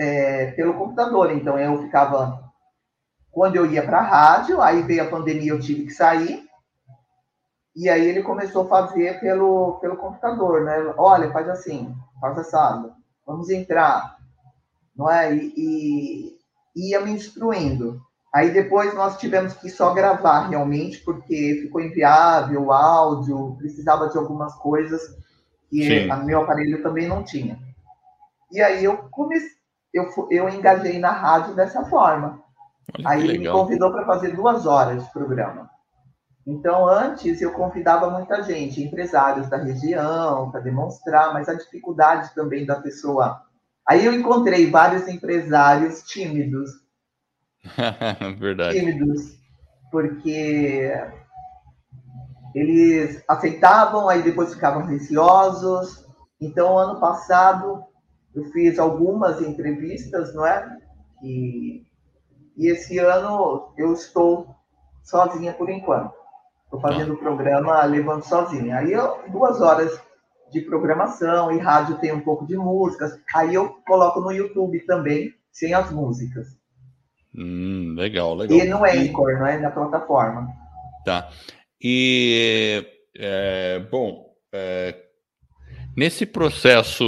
é, 0.00 0.46
pelo 0.52 0.74
computador. 0.74 1.30
Então 1.30 1.58
eu 1.58 1.82
ficava. 1.82 2.48
Quando 3.30 3.56
eu 3.56 3.66
ia 3.66 3.82
para 3.82 3.98
a 3.98 4.02
rádio, 4.02 4.60
aí 4.60 4.82
veio 4.82 5.04
a 5.04 5.10
pandemia, 5.10 5.52
eu 5.52 5.60
tive 5.60 5.84
que 5.84 5.92
sair. 5.92 6.44
E 7.76 7.88
aí 7.88 8.08
ele 8.08 8.22
começou 8.22 8.64
a 8.64 8.68
fazer 8.68 9.20
pelo, 9.20 9.78
pelo 9.80 9.96
computador, 9.96 10.64
né? 10.64 10.92
Olha, 10.96 11.30
faz 11.30 11.48
assim, 11.48 11.94
faz 12.20 12.36
assado, 12.36 12.92
vamos 13.24 13.48
entrar, 13.48 14.16
não 14.96 15.08
é? 15.08 15.32
E, 15.32 16.36
e 16.74 16.90
ia 16.90 17.00
me 17.00 17.12
instruindo. 17.12 18.00
Aí 18.34 18.50
depois 18.50 18.92
nós 18.94 19.16
tivemos 19.18 19.54
que 19.54 19.70
só 19.70 19.94
gravar 19.94 20.48
realmente, 20.48 20.98
porque 20.98 21.60
ficou 21.62 21.80
inviável 21.80 22.64
o 22.64 22.72
áudio, 22.72 23.54
precisava 23.58 24.08
de 24.08 24.18
algumas 24.18 24.54
coisas 24.56 25.00
que 25.68 26.08
o 26.08 26.24
meu 26.24 26.42
aparelho 26.42 26.82
também 26.82 27.06
não 27.06 27.22
tinha. 27.22 27.56
E 28.50 28.60
aí 28.60 28.84
eu 28.84 28.96
comecei, 29.10 29.59
eu, 29.92 30.08
eu 30.30 30.48
engajei 30.48 30.98
na 30.98 31.10
rádio 31.10 31.54
dessa 31.54 31.84
forma. 31.84 32.42
Olha 32.98 33.08
aí 33.08 33.28
ele 33.28 33.38
me 33.38 33.50
convidou 33.50 33.90
para 33.92 34.06
fazer 34.06 34.34
duas 34.34 34.66
horas 34.66 35.04
de 35.04 35.12
programa. 35.12 35.70
Então, 36.46 36.88
antes 36.88 37.40
eu 37.40 37.52
convidava 37.52 38.10
muita 38.10 38.42
gente, 38.42 38.82
empresários 38.82 39.48
da 39.48 39.58
região, 39.58 40.50
para 40.50 40.60
demonstrar, 40.60 41.32
mas 41.32 41.48
a 41.48 41.54
dificuldade 41.54 42.34
também 42.34 42.64
da 42.64 42.76
pessoa. 42.76 43.42
Aí 43.86 44.04
eu 44.04 44.12
encontrei 44.12 44.70
vários 44.70 45.06
empresários 45.06 46.02
tímidos. 46.02 46.70
Verdade. 48.38 48.78
Tímidos, 48.78 49.38
porque 49.92 50.92
eles 52.54 53.22
aceitavam, 53.28 54.08
aí 54.08 54.22
depois 54.22 54.54
ficavam 54.54 54.86
receosos. 54.86 56.04
Então, 56.40 56.76
ano 56.78 56.98
passado, 56.98 57.84
eu 58.34 58.44
fiz 58.46 58.78
algumas 58.78 59.40
entrevistas, 59.40 60.34
não 60.34 60.46
é? 60.46 60.78
E, 61.22 61.82
e 62.56 62.70
esse 62.70 62.98
ano 62.98 63.72
eu 63.76 63.92
estou 63.92 64.54
sozinha 65.02 65.52
por 65.52 65.68
enquanto. 65.68 66.14
Estou 66.64 66.80
fazendo 66.80 67.14
o 67.14 67.18
programa 67.18 67.82
levando 67.84 68.22
sozinha. 68.22 68.78
Aí 68.78 68.92
eu, 68.92 69.18
duas 69.28 69.60
horas 69.60 70.00
de 70.52 70.60
programação 70.60 71.50
e 71.52 71.58
rádio 71.58 71.98
tem 71.98 72.12
um 72.12 72.20
pouco 72.20 72.46
de 72.46 72.56
músicas. 72.56 73.18
Aí 73.34 73.54
eu 73.54 73.70
coloco 73.86 74.20
no 74.20 74.30
YouTube 74.30 74.78
também, 74.86 75.34
sem 75.50 75.74
as 75.74 75.90
músicas. 75.90 76.46
Hum, 77.34 77.94
legal, 77.96 78.34
legal. 78.34 78.58
E 78.58 78.64
no 78.64 78.84
Anchor, 78.84 79.38
não 79.38 79.46
é? 79.46 79.58
Na 79.58 79.70
plataforma. 79.70 80.48
Tá. 81.04 81.28
E, 81.82 82.86
é, 83.16 83.80
bom, 83.90 84.26
é, 84.52 84.94
nesse 85.96 86.26
processo 86.26 87.04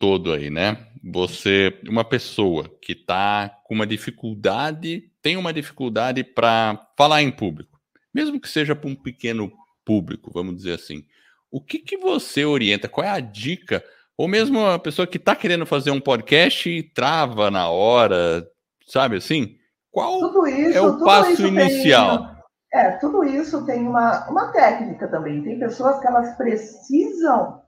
todo 0.00 0.32
aí, 0.32 0.50
né? 0.50 0.86
Você, 1.02 1.78
uma 1.88 2.04
pessoa 2.04 2.68
que 2.80 2.92
está 2.92 3.48
com 3.64 3.74
uma 3.74 3.86
dificuldade, 3.86 5.10
tem 5.22 5.36
uma 5.36 5.52
dificuldade 5.52 6.22
para 6.22 6.88
falar 6.96 7.22
em 7.22 7.30
público 7.30 7.70
mesmo 8.12 8.40
que 8.40 8.48
seja 8.48 8.74
para 8.74 8.90
um 8.90 8.94
pequeno 8.94 9.50
público, 9.84 10.30
vamos 10.32 10.56
dizer 10.56 10.74
assim. 10.74 11.04
O 11.50 11.60
que, 11.60 11.78
que 11.78 11.96
você 11.96 12.44
orienta? 12.44 12.88
Qual 12.88 13.06
é 13.06 13.10
a 13.10 13.20
dica? 13.20 13.82
Ou 14.16 14.28
mesmo 14.28 14.64
a 14.66 14.78
pessoa 14.78 15.06
que 15.06 15.16
está 15.16 15.34
querendo 15.34 15.64
fazer 15.64 15.90
um 15.90 16.00
podcast 16.00 16.68
e 16.68 16.82
trava 16.82 17.50
na 17.50 17.68
hora, 17.68 18.46
Sabe 18.86 19.16
assim? 19.16 19.56
Qual 19.92 20.48
isso, 20.48 20.76
é 20.76 20.80
o 20.80 21.04
passo 21.04 21.46
inicial? 21.46 22.26
Tem, 22.72 22.80
é, 22.80 22.90
tudo 22.98 23.22
isso 23.22 23.64
tem 23.64 23.86
uma, 23.86 24.28
uma 24.28 24.50
técnica 24.50 25.06
também. 25.06 25.40
Tem 25.44 25.60
pessoas 25.60 26.00
que 26.00 26.08
elas 26.08 26.36
precisam 26.36 27.62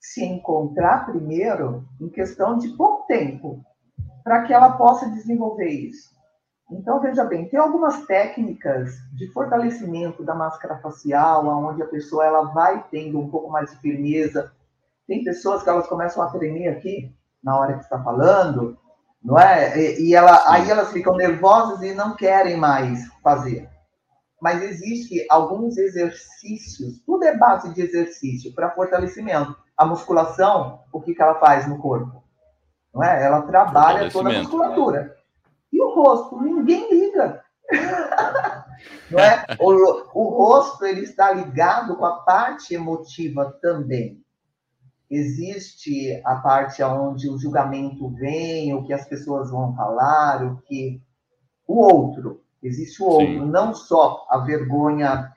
se 0.00 0.24
encontrar 0.24 1.06
primeiro 1.06 1.84
em 2.00 2.08
questão 2.08 2.58
de 2.58 2.68
pouco 2.76 3.06
tempo 3.06 3.64
para 4.22 4.42
que 4.42 4.52
ela 4.52 4.76
possa 4.76 5.08
desenvolver 5.10 5.68
isso. 5.68 6.16
Então, 6.70 7.00
veja 7.00 7.24
bem, 7.24 7.48
tem 7.48 7.60
algumas 7.60 8.04
técnicas 8.06 8.92
de 9.14 9.32
fortalecimento 9.32 10.24
da 10.24 10.34
máscara 10.34 10.78
facial, 10.78 11.46
onde 11.46 11.82
a 11.82 11.86
pessoa 11.86 12.26
ela 12.26 12.42
vai 12.52 12.84
tendo 12.90 13.20
um 13.20 13.30
pouco 13.30 13.50
mais 13.50 13.70
de 13.70 13.76
firmeza. 13.78 14.52
Tem 15.06 15.22
pessoas 15.22 15.62
que 15.62 15.68
elas 15.68 15.86
começam 15.86 16.22
a 16.22 16.30
tremer 16.30 16.68
aqui 16.68 17.14
na 17.42 17.56
hora 17.56 17.74
que 17.74 17.84
está 17.84 18.02
falando, 18.02 18.76
não 19.22 19.38
é? 19.38 19.78
E, 19.78 20.08
e 20.08 20.14
ela, 20.14 20.42
aí 20.50 20.68
elas 20.68 20.90
ficam 20.92 21.14
nervosas 21.14 21.82
e 21.82 21.94
não 21.94 22.16
querem 22.16 22.56
mais 22.56 23.06
fazer. 23.22 23.68
Mas 24.42 24.60
existe 24.62 25.24
alguns 25.30 25.78
exercícios, 25.78 27.00
tudo 27.06 27.24
é 27.24 27.36
base 27.36 27.72
de 27.72 27.80
exercício 27.80 28.52
para 28.54 28.72
fortalecimento. 28.72 29.56
A 29.76 29.84
musculação, 29.84 30.80
o 30.92 31.00
que, 31.00 31.14
que 31.14 31.22
ela 31.22 31.38
faz 31.38 31.68
no 31.68 31.78
corpo? 31.78 32.22
Não 32.94 33.02
é? 33.02 33.24
Ela 33.24 33.42
trabalha 33.42 34.10
toda 34.10 34.30
a 34.30 34.38
musculatura. 34.38 35.14
E 35.72 35.80
o 35.80 35.94
rosto? 35.94 36.40
Ninguém 36.40 36.88
liga. 36.90 37.44
Não 39.10 39.18
é? 39.20 39.44
o, 39.60 39.72
o 40.14 40.28
rosto 40.30 40.84
ele 40.84 41.02
está 41.02 41.32
ligado 41.32 41.96
com 41.96 42.04
a 42.04 42.20
parte 42.20 42.74
emotiva 42.74 43.56
também. 43.60 44.22
Existe 45.08 46.20
a 46.24 46.36
parte 46.36 46.82
onde 46.82 47.28
o 47.28 47.38
julgamento 47.38 48.08
vem, 48.10 48.74
o 48.74 48.84
que 48.84 48.92
as 48.92 49.04
pessoas 49.06 49.50
vão 49.50 49.74
falar, 49.76 50.44
o 50.44 50.56
que 50.62 51.00
o 51.66 51.80
outro. 51.80 52.42
Existe 52.62 53.00
o 53.02 53.06
outro, 53.06 53.26
Sim. 53.26 53.50
não 53.50 53.74
só 53.74 54.26
a 54.28 54.38
vergonha. 54.38 55.32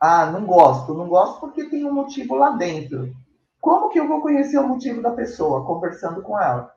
Ah, 0.00 0.26
não 0.26 0.46
gosto, 0.46 0.94
não 0.94 1.08
gosto 1.08 1.40
porque 1.40 1.68
tem 1.68 1.84
um 1.84 1.92
motivo 1.92 2.34
lá 2.34 2.50
dentro. 2.50 3.14
Como 3.60 3.90
que 3.90 4.00
eu 4.00 4.08
vou 4.08 4.20
conhecer 4.20 4.58
o 4.58 4.68
motivo 4.68 5.02
da 5.02 5.12
pessoa? 5.12 5.66
Conversando 5.66 6.22
com 6.22 6.40
ela. 6.40 6.74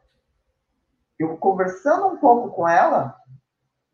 Eu 1.17 1.37
conversando 1.37 2.07
um 2.07 2.17
pouco 2.17 2.49
com 2.49 2.67
ela, 2.67 3.15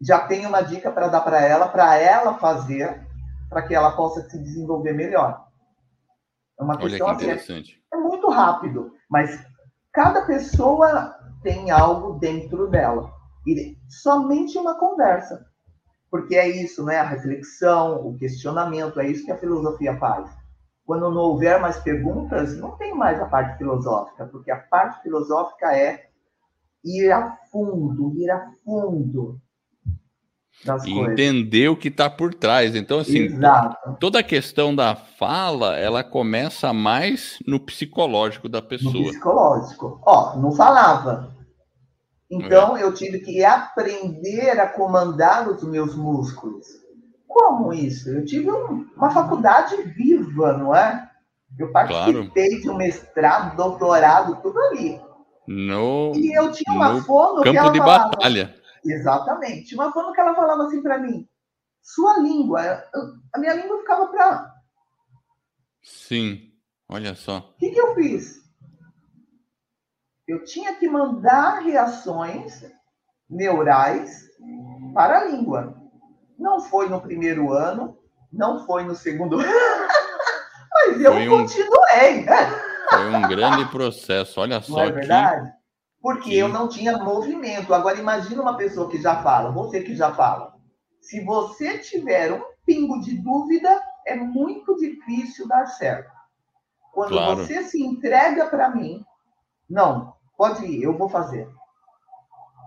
já 0.02 0.19
tenho 0.28 0.49
uma 0.49 0.62
dica 0.62 0.91
para 0.91 1.08
dar 1.08 1.21
para 1.21 1.41
ela, 1.41 1.67
para 1.67 1.97
ela 1.97 2.34
fazer, 2.36 3.06
para 3.49 3.62
que 3.62 3.75
ela 3.75 3.91
possa 3.95 4.28
se 4.30 4.39
desenvolver 4.41 4.93
melhor. 4.93 5.45
É 6.60 6.63
uma 6.63 6.78
questão 6.78 7.08
Olha 7.08 7.17
que 7.17 7.23
assim, 7.23 7.32
interessante. 7.32 7.84
é 7.93 7.97
muito 7.97 8.30
rápido, 8.30 8.93
mas 9.10 9.45
cada 9.93 10.25
pessoa 10.25 11.15
tem 11.43 11.71
algo 11.71 12.19
dentro 12.19 12.67
dela. 12.69 13.13
E 13.45 13.78
somente 13.88 14.58
uma 14.58 14.75
conversa. 14.75 15.45
Porque 16.12 16.36
é 16.36 16.47
isso, 16.47 16.84
né? 16.84 16.97
A 16.97 17.04
reflexão, 17.04 18.08
o 18.08 18.17
questionamento, 18.17 18.99
é 18.99 19.08
isso 19.08 19.25
que 19.25 19.32
a 19.32 19.38
filosofia 19.38 19.97
faz. 19.97 20.30
Quando 20.89 21.12
não 21.12 21.21
houver 21.21 21.62
mais 21.62 21.78
perguntas, 21.78 22.58
não 22.58 22.71
tem 22.71 22.95
mais 22.95 23.21
a 23.21 23.25
parte 23.25 23.60
filosófica, 23.60 24.25
porque 24.25 24.49
a 24.49 24.58
parte 24.58 25.04
filosófica 25.04 25.71
é 25.71 26.08
ir 26.84 27.12
a 27.12 27.38
fundo, 27.52 28.12
ir 28.17 28.32
a 28.32 28.52
fundo 28.65 29.39
das 30.65 30.84
e 30.86 30.91
coisas. 30.91 31.12
entender 31.12 31.69
o 31.69 31.78
que 31.78 31.89
está 31.89 32.10
por 32.10 32.34
trás. 32.34 32.75
Então, 32.75 32.97
assim, 32.97 33.19
Exato. 33.19 33.97
toda 33.99 34.17
a 34.17 34.23
questão 34.23 34.75
da 34.75 34.95
fala, 34.95 35.78
ela 35.78 36.04
começa 36.04 36.73
mais 36.73 37.38
no 37.45 37.60
psicológico 37.60 38.49
da 38.49 38.60
pessoa. 38.60 38.91
No 38.91 39.10
psicológico. 39.10 40.02
Ó, 40.04 40.38
não 40.38 40.52
falava. 40.54 41.36
Então, 42.32 42.75
é. 42.75 42.82
eu 42.82 42.95
tive 42.95 43.19
que 43.19 43.45
aprender 43.45 44.60
a 44.60 44.65
comandar 44.67 45.47
os 45.47 45.62
meus 45.62 45.95
músculos. 45.95 46.65
Como 47.30 47.72
isso? 47.72 48.10
Eu 48.10 48.26
tive 48.26 48.50
um, 48.52 48.89
uma 48.98 49.12
faculdade 49.12 49.80
viva, 49.84 50.58
não 50.58 50.76
é? 50.76 51.08
Eu 51.58 51.72
participei 51.72 52.50
claro. 52.50 52.62
de 52.62 52.70
um 52.72 52.76
mestrado, 52.76 53.56
doutorado, 53.56 54.42
tudo 54.42 54.60
ali. 54.63 55.00
No, 55.48 56.12
e 56.15 56.36
eu 56.36 56.52
tinha 56.52 56.76
uma 56.76 57.02
fono 57.04 57.44
campo 57.44 57.52
que 57.52 57.58
ela 57.58 57.72
de 57.72 57.78
falava, 57.78 58.10
batalha. 58.10 58.56
Exatamente. 58.84 59.76
Uma 59.76 59.92
fono 59.92 60.12
que 60.12 60.20
ela 60.20 60.34
falava 60.34 60.63
assim 60.63 60.82
para 60.82 60.98
mim: 60.98 61.28
sua 61.82 62.18
língua, 62.18 62.84
a 63.34 63.39
minha 63.39 63.54
língua 63.54 63.80
ficava 63.80 64.08
para. 64.08 64.56
Sim, 65.84 66.52
olha 66.88 67.13
só. 67.13 67.38
O 67.38 67.58
que, 67.60 67.70
que 67.70 67.80
eu 67.80 67.94
fiz? 67.94 68.39
Eu 70.28 70.44
tinha 70.44 70.76
que 70.76 70.88
mandar 70.88 71.60
reações 71.62 72.63
neurais 73.30 74.28
para 74.94 75.20
a 75.20 75.26
língua. 75.26 75.79
Não 76.39 76.62
foi 76.62 76.88
no 76.88 77.02
primeiro 77.02 77.52
ano, 77.52 77.97
não 78.32 78.65
foi 78.65 78.84
no 78.84 78.95
segundo 78.95 79.39
ano, 79.39 79.52
mas 80.73 81.02
eu 81.02 81.13
um... 81.13 81.30
continuei. 81.30 82.25
Foi 82.89 83.13
um 83.13 83.21
grande 83.28 83.65
processo, 83.65 84.39
olha 84.39 84.62
só. 84.62 84.78
Não 84.78 84.84
é 84.84 84.91
verdade? 84.91 85.52
Que... 85.52 85.60
Porque 86.02 86.30
que... 86.30 86.38
eu 86.38 86.47
não 86.47 86.69
tinha 86.69 86.97
movimento. 86.97 87.73
Agora, 87.73 87.99
imagina 87.99 88.41
uma 88.41 88.56
pessoa 88.56 88.89
que 88.89 89.02
já 89.02 89.21
fala, 89.21 89.52
você 89.52 89.82
que 89.82 89.95
já 89.95 90.13
fala. 90.13 90.54
Se 91.02 91.23
você 91.25 91.78
tiver 91.80 92.32
um 92.34 92.41
pingo 92.65 93.02
de 93.02 93.17
dúvida, 93.17 93.82
é 94.08 94.15
muito 94.15 94.75
difícil 94.78 95.47
dar 95.47 95.65
certo. 95.65 96.10
Quando 96.93 97.12
claro. 97.12 97.36
você 97.36 97.63
se 97.63 97.82
entrega 97.84 98.47
para 98.47 98.69
mim, 98.69 99.06
não, 99.69 100.13
pode 100.38 100.65
ir, 100.65 100.84
eu 100.84 100.97
vou 100.97 101.10
fazer. 101.10 101.47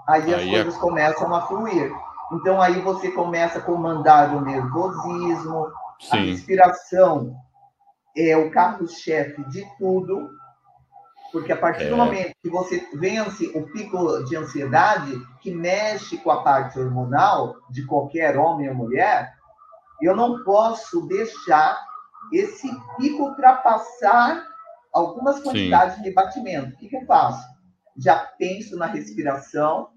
Aí, 0.07 0.23
aí 0.23 0.35
as 0.35 0.51
coisas 0.51 0.77
é... 0.77 0.79
começam 0.79 1.35
a 1.35 1.47
fluir. 1.47 1.93
Então 2.33 2.61
aí 2.61 2.81
você 2.81 3.11
começa 3.11 3.59
a 3.59 3.63
comandar 3.63 4.35
o 4.35 4.41
nervosismo, 4.41 5.71
Sim. 6.01 6.17
a 6.17 6.17
respiração 6.17 7.37
é 8.17 8.37
o 8.37 8.51
carro-chefe 8.51 9.43
de 9.51 9.67
tudo, 9.79 10.31
porque 11.31 11.53
a 11.53 11.57
partir 11.57 11.85
é. 11.85 11.91
do 11.91 11.97
momento 11.97 12.35
que 12.43 12.51
você 12.51 12.87
vence 12.95 13.47
o 13.55 13.67
pico 13.73 14.25
de 14.25 14.37
ansiedade, 14.37 15.13
que 15.41 15.51
mexe 15.51 16.19
com 16.19 16.31
a 16.31 16.43
parte 16.43 16.79
hormonal 16.79 17.57
de 17.71 17.85
qualquer 17.87 18.37
homem 18.37 18.69
ou 18.69 18.75
mulher, 18.75 19.35
eu 20.01 20.17
não 20.17 20.43
posso 20.43 21.07
deixar 21.07 21.79
esse 22.33 22.69
pico 22.97 23.25
ultrapassar 23.25 24.43
algumas 24.93 25.41
quantidades 25.41 25.97
Sim. 25.97 26.03
de 26.03 26.13
batimento. 26.13 26.75
O 26.75 26.79
que, 26.79 26.89
que 26.89 26.97
eu 26.97 27.07
faço? 27.07 27.47
Já 27.97 28.17
penso 28.39 28.77
na 28.77 28.87
respiração 28.87 29.89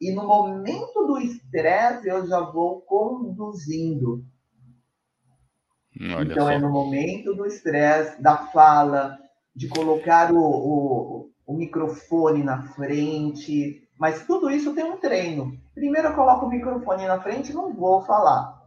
e 0.00 0.12
no 0.12 0.26
momento 0.26 1.06
do 1.06 1.18
estresse 1.18 2.08
eu 2.08 2.26
já 2.26 2.40
vou 2.40 2.80
conduzindo. 2.82 4.24
Olha 6.00 6.32
então, 6.32 6.48
é 6.48 6.52
só. 6.52 6.58
é 6.58 6.58
no 6.58 6.70
momento 6.70 7.34
do 7.34 7.46
estresse, 7.46 8.20
da 8.20 8.36
fala, 8.48 9.18
de 9.54 9.68
colocar 9.68 10.32
o, 10.32 10.38
o, 10.38 11.30
o, 11.46 11.56
microfone 11.56 12.42
na 12.42 12.62
frente. 12.74 13.88
Mas 13.98 14.26
tudo 14.26 14.50
isso 14.50 14.74
tem 14.74 14.84
um 14.84 14.98
treino. 14.98 15.56
Primeiro 15.72 16.08
eu 16.08 16.14
coloco 16.14 16.46
o 16.46 16.50
microfone 16.50 17.06
na 17.06 17.20
frente 17.20 17.52
e 17.52 17.54
não 17.54 17.72
vou 17.72 18.02
falar. 18.02 18.60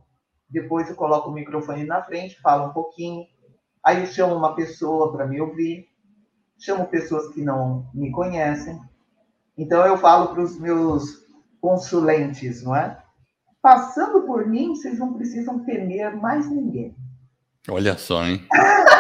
Depois 0.49 0.89
eu 0.89 0.95
coloco 0.95 1.29
o 1.29 1.33
microfone 1.33 1.83
na 1.83 2.01
frente, 2.01 2.39
falo 2.39 2.69
um 2.69 2.73
pouquinho. 2.73 3.25
Aí 3.83 3.99
eu 3.99 4.05
chamo 4.07 4.33
uma 4.35 4.55
pessoa 4.55 5.11
para 5.11 5.27
me 5.27 5.41
ouvir. 5.41 5.85
Chamo 6.57 6.87
pessoas 6.87 7.27
que 7.33 7.41
não 7.41 7.89
me 7.93 8.09
conhecem. 8.09 8.79
Então 9.57 9.85
eu 9.85 9.97
falo 9.97 10.27
para 10.27 10.43
os 10.43 10.59
meus 10.59 11.25
consulentes, 11.59 12.63
não 12.63 12.75
é? 12.75 12.97
Passando 13.61 14.21
por 14.21 14.45
mim, 14.45 14.69
vocês 14.69 14.99
não 14.99 15.13
precisam 15.13 15.63
temer 15.65 16.15
mais 16.15 16.49
ninguém. 16.49 16.95
Olha 17.69 17.97
só, 17.97 18.25
hein? 18.25 18.45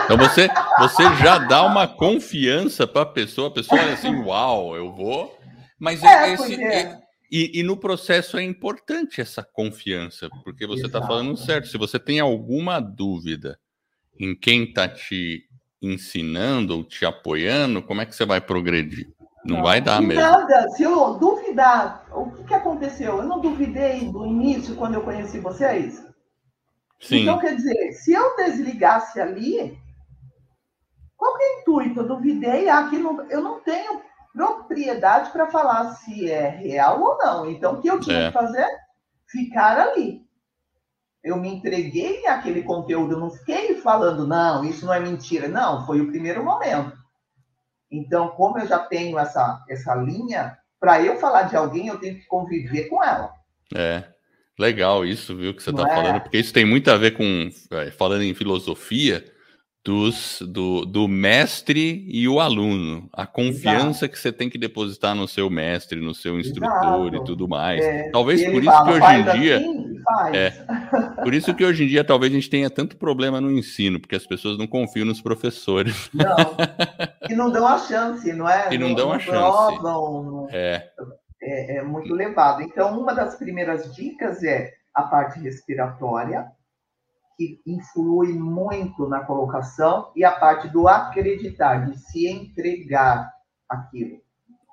Então 0.03 0.17
você, 0.17 0.49
você 0.79 1.03
já 1.21 1.37
dá 1.37 1.63
uma 1.63 1.87
confiança 1.87 2.85
para 2.85 3.03
a 3.03 3.05
pessoa, 3.05 3.47
a 3.47 3.51
pessoa 3.51 3.79
olha 3.79 3.93
assim, 3.93 4.13
uau, 4.23 4.75
eu 4.75 4.91
vou. 4.91 5.37
Mas 5.79 6.03
é, 6.03 6.33
esse, 6.33 6.61
é. 6.61 6.99
E, 7.31 7.59
e, 7.59 7.63
no 7.63 7.77
processo 7.77 8.37
é 8.37 8.43
importante 8.43 9.21
essa 9.21 9.43
confiança, 9.43 10.29
porque 10.43 10.65
você 10.65 10.85
está 10.85 11.01
falando 11.01 11.37
certo. 11.37 11.67
Se 11.67 11.77
você 11.77 11.99
tem 11.99 12.19
alguma 12.19 12.79
dúvida 12.79 13.59
em 14.19 14.35
quem 14.35 14.63
está 14.63 14.87
te 14.87 15.43
ensinando 15.81 16.75
ou 16.75 16.83
te 16.83 17.05
apoiando, 17.05 17.83
como 17.83 18.01
é 18.01 18.05
que 18.05 18.15
você 18.15 18.25
vai 18.25 18.41
progredir? 18.41 19.13
Não, 19.47 19.57
não 19.57 19.63
vai 19.63 19.79
dar 19.79 20.01
mesmo. 20.01 20.21
Nada. 20.21 20.69
Se 20.71 20.83
eu 20.83 21.13
duvidar, 21.15 22.05
o 22.11 22.29
que, 22.31 22.43
que 22.43 22.53
aconteceu? 22.53 23.17
Eu 23.17 23.23
não 23.23 23.39
duvidei 23.39 24.11
do 24.11 24.25
início 24.25 24.75
quando 24.75 24.95
eu 24.95 25.01
conheci 25.01 25.39
vocês. 25.39 26.05
Sim. 26.99 27.21
Então, 27.21 27.39
quer 27.39 27.55
dizer, 27.55 27.93
se 27.93 28.11
eu 28.11 28.35
desligasse 28.35 29.21
ali, 29.21 29.79
qual 31.15 31.37
que 31.37 31.43
é 31.43 31.47
o 31.47 31.59
intuito? 31.61 31.99
Eu 32.01 32.07
duvidei, 32.07 32.69
aqui 32.69 32.97
não, 32.97 33.21
eu 33.29 33.41
não 33.41 33.59
tenho 33.61 34.01
propriedade 34.33 35.31
para 35.31 35.47
falar 35.47 35.91
se 35.95 36.29
é 36.29 36.47
real 36.47 37.01
ou 37.01 37.17
não. 37.17 37.49
Então, 37.49 37.73
o 37.73 37.81
que 37.81 37.89
eu 37.89 37.99
tinha 37.99 38.17
é. 38.17 38.27
que 38.27 38.33
fazer? 38.33 38.67
Ficar 39.27 39.79
ali. 39.79 40.25
Eu 41.23 41.37
me 41.37 41.49
entreguei 41.49 42.25
àquele 42.27 42.63
conteúdo, 42.63 43.13
eu 43.13 43.19
não 43.19 43.29
fiquei 43.29 43.75
falando, 43.81 44.25
não, 44.25 44.63
isso 44.63 44.85
não 44.85 44.93
é 44.93 44.99
mentira. 44.99 45.47
Não, 45.47 45.85
foi 45.85 46.01
o 46.01 46.07
primeiro 46.07 46.43
momento. 46.43 46.96
Então, 47.91 48.29
como 48.29 48.59
eu 48.59 48.67
já 48.67 48.79
tenho 48.79 49.17
essa, 49.17 49.63
essa 49.69 49.95
linha, 49.95 50.57
para 50.79 51.01
eu 51.01 51.17
falar 51.17 51.43
de 51.43 51.55
alguém, 51.55 51.87
eu 51.87 51.97
tenho 51.97 52.15
que 52.15 52.25
conviver 52.25 52.85
com 52.85 53.03
ela. 53.03 53.31
É. 53.73 54.03
Legal 54.59 55.05
isso, 55.05 55.35
viu, 55.35 55.53
que 55.53 55.61
você 55.61 55.69
está 55.69 55.87
é? 55.87 55.95
falando, 55.95 56.21
porque 56.21 56.37
isso 56.37 56.51
tem 56.51 56.65
muito 56.65 56.89
a 56.89 56.97
ver 56.97 57.11
com, 57.11 57.49
é, 57.71 57.91
falando 57.91 58.23
em 58.23 58.33
filosofia, 58.33 59.23
dos, 59.87 60.41
do, 60.41 60.83
do 60.83 61.07
mestre 61.07 62.03
e 62.09 62.27
o 62.27 62.41
aluno. 62.41 63.09
A 63.13 63.25
confiança 63.25 64.03
Exato. 64.03 64.09
que 64.09 64.19
você 64.19 64.33
tem 64.33 64.49
que 64.49 64.57
depositar 64.57 65.15
no 65.15 65.29
seu 65.29 65.49
mestre, 65.49 66.01
no 66.01 66.13
seu 66.13 66.37
instrutor 66.37 67.07
Exato. 67.07 67.15
e 67.15 67.23
tudo 67.23 67.47
mais. 67.47 67.81
É, 67.81 68.09
talvez 68.11 68.43
por 68.43 68.61
isso 68.61 68.65
fala, 68.65 68.83
que 68.83 68.91
hoje 68.91 69.15
em 69.15 69.39
dia. 69.39 69.57
Assim, 69.57 70.35
é, 70.35 70.51
por 71.23 71.33
isso 71.33 71.55
que 71.55 71.63
hoje 71.63 71.85
em 71.85 71.87
dia 71.87 72.03
talvez 72.03 72.33
a 72.33 72.35
gente 72.35 72.49
tenha 72.49 72.69
tanto 72.69 72.97
problema 72.97 73.39
no 73.39 73.49
ensino, 73.49 73.97
porque 73.97 74.17
as 74.17 74.27
pessoas 74.27 74.57
não 74.57 74.67
confiam 74.67 75.05
nos 75.05 75.21
professores. 75.21 76.09
Não. 76.13 76.27
E 77.29 77.35
não 77.35 77.51
dão 77.51 77.67
a 77.67 77.77
chance, 77.77 78.31
não 78.31 78.47
é? 78.47 78.73
E 78.73 78.77
não, 78.77 78.87
não 78.87 78.95
dão 78.95 79.11
a 79.11 79.19
chance. 79.19 79.37
Provam, 79.37 80.47
é. 80.49 80.87
é. 81.41 81.77
É 81.77 81.81
muito 81.81 82.13
levado. 82.13 82.61
Então, 82.61 82.97
uma 82.97 83.13
das 83.13 83.35
primeiras 83.35 83.93
dicas 83.93 84.41
é 84.45 84.75
a 84.93 85.03
parte 85.03 85.37
respiratória 85.39 86.49
que 87.37 87.61
influi 87.65 88.33
muito 88.33 89.07
na 89.07 89.19
colocação, 89.19 90.11
e 90.15 90.23
a 90.23 90.31
parte 90.31 90.67
do 90.69 90.87
acreditar, 90.87 91.85
de 91.85 91.97
se 91.97 92.27
entregar 92.27 93.31
aquilo. 93.69 94.19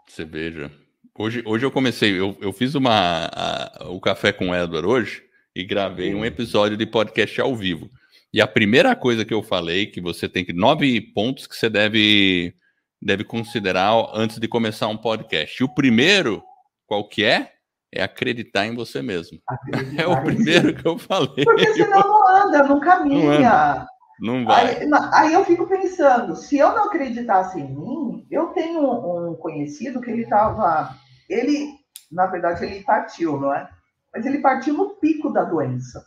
Você 0.09 0.25
veja. 0.25 0.73
Hoje, 1.17 1.43
hoje 1.47 1.65
eu 1.65 1.71
comecei, 1.71 2.19
eu, 2.19 2.37
eu 2.41 2.53
fiz 2.53 2.75
uma, 2.75 3.31
a, 3.33 3.89
o 3.89 4.01
Café 4.01 4.33
com 4.33 4.49
o 4.49 4.55
Edward 4.55 4.89
hoje 4.89 5.23
e 5.55 5.65
gravei 5.65 6.11
Sim. 6.11 6.17
um 6.17 6.25
episódio 6.25 6.77
de 6.77 6.87
podcast 6.87 7.41
ao 7.41 7.55
vivo. 7.55 7.89
E 8.33 8.41
a 8.41 8.47
primeira 8.49 8.97
coisa 8.97 9.25
que 9.25 9.33
eu 9.33 9.43
falei, 9.43 9.87
que 9.87 10.01
você 10.01 10.29
tem 10.29 10.45
que. 10.45 10.53
Nove 10.53 11.01
pontos 11.01 11.47
que 11.47 11.55
você 11.55 11.71
deve, 11.71 12.53
deve 13.01 13.23
considerar 13.23 13.93
antes 14.13 14.41
de 14.41 14.49
começar 14.49 14.89
um 14.89 14.97
podcast. 14.97 15.63
E 15.63 15.65
o 15.65 15.73
primeiro, 15.73 16.43
qual 16.85 17.09
que 17.09 17.23
é? 17.23 17.54
É 17.95 18.03
acreditar 18.03 18.67
em 18.67 18.75
você 18.75 19.01
mesmo. 19.01 19.39
Acreditar 19.49 20.03
é 20.03 20.07
o 20.07 20.23
primeiro 20.23 20.75
que 20.75 20.87
eu 20.87 20.99
falei. 20.99 21.45
Porque 21.45 21.73
senão 21.75 22.01
não 22.01 22.29
anda, 22.29 22.63
não 22.65 22.81
caminha. 22.81 23.87
Não, 24.21 24.39
não 24.39 24.45
vai. 24.45 24.79
Aí, 24.79 24.91
aí, 25.13 25.33
eu 25.33 25.45
fico 25.45 25.67
pensando, 25.67 26.35
se 26.35 26.59
eu 26.59 26.71
não 26.71 26.85
acreditasse 26.87 27.61
em 27.61 27.75
mim, 27.75 28.27
eu 28.31 28.49
tenho 28.49 29.31
um 29.31 29.37
conhecido 29.37 30.01
que 30.01 30.11
ele 30.11 30.23
estava. 30.23 30.95
Ele, 31.31 31.71
na 32.11 32.27
verdade, 32.27 32.65
ele 32.65 32.83
partiu, 32.83 33.41
não 33.41 33.55
é? 33.55 33.69
Mas 34.13 34.27
ele 34.27 34.39
partiu 34.39 34.75
no 34.75 34.91
pico 34.97 35.33
da 35.33 35.45
doença. 35.45 36.05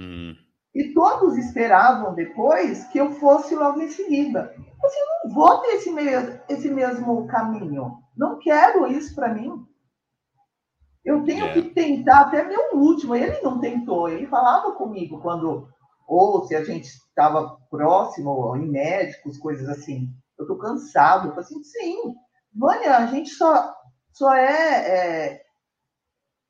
Hum. 0.00 0.34
E 0.74 0.92
todos 0.92 1.38
esperavam 1.38 2.14
depois 2.14 2.84
que 2.88 2.98
eu 2.98 3.12
fosse 3.12 3.54
logo 3.54 3.80
em 3.80 3.88
seguida. 3.88 4.54
Assim, 4.84 4.98
eu 4.98 5.28
não 5.28 5.34
vou 5.34 5.58
ter 5.60 5.68
esse, 5.68 5.90
mesmo, 5.90 6.38
esse 6.48 6.70
mesmo 6.70 7.26
caminho. 7.26 7.98
Não 8.16 8.38
quero 8.38 8.86
isso 8.86 9.14
para 9.14 9.32
mim. 9.32 9.66
Eu 11.06 11.22
tenho 11.22 11.46
é. 11.46 11.52
que 11.52 11.62
tentar 11.62 12.22
até 12.22 12.42
meu 12.42 12.74
último. 12.74 13.14
Ele 13.14 13.40
não 13.40 13.60
tentou, 13.60 14.08
ele 14.08 14.26
falava 14.26 14.72
comigo 14.72 15.20
quando, 15.20 15.68
ou 16.04 16.44
se 16.44 16.56
a 16.56 16.64
gente 16.64 16.86
estava 16.86 17.56
próximo, 17.70 18.56
em 18.56 18.68
médicos, 18.68 19.38
coisas 19.38 19.68
assim. 19.68 20.10
Eu 20.36 20.42
estou 20.42 20.58
cansado. 20.58 21.28
Eu 21.28 21.30
falei 21.30 21.44
assim, 21.44 21.62
sim, 21.62 22.14
Vânia, 22.52 22.96
a 22.96 23.06
gente 23.06 23.30
só, 23.30 23.72
só 24.12 24.34
é, 24.34 24.48
é, 24.48 25.42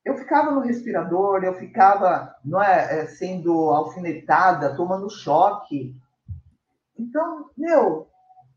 Eu 0.03 0.17
ficava 0.17 0.51
no 0.51 0.61
respirador, 0.61 1.45
eu 1.45 1.53
ficava 1.53 2.35
não 2.43 2.63
é, 2.63 3.01
é, 3.01 3.07
sendo 3.07 3.53
alfinetada, 3.71 4.75
tomando 4.75 5.11
choque. 5.11 5.95
Então, 6.99 7.51
meu, 7.55 8.09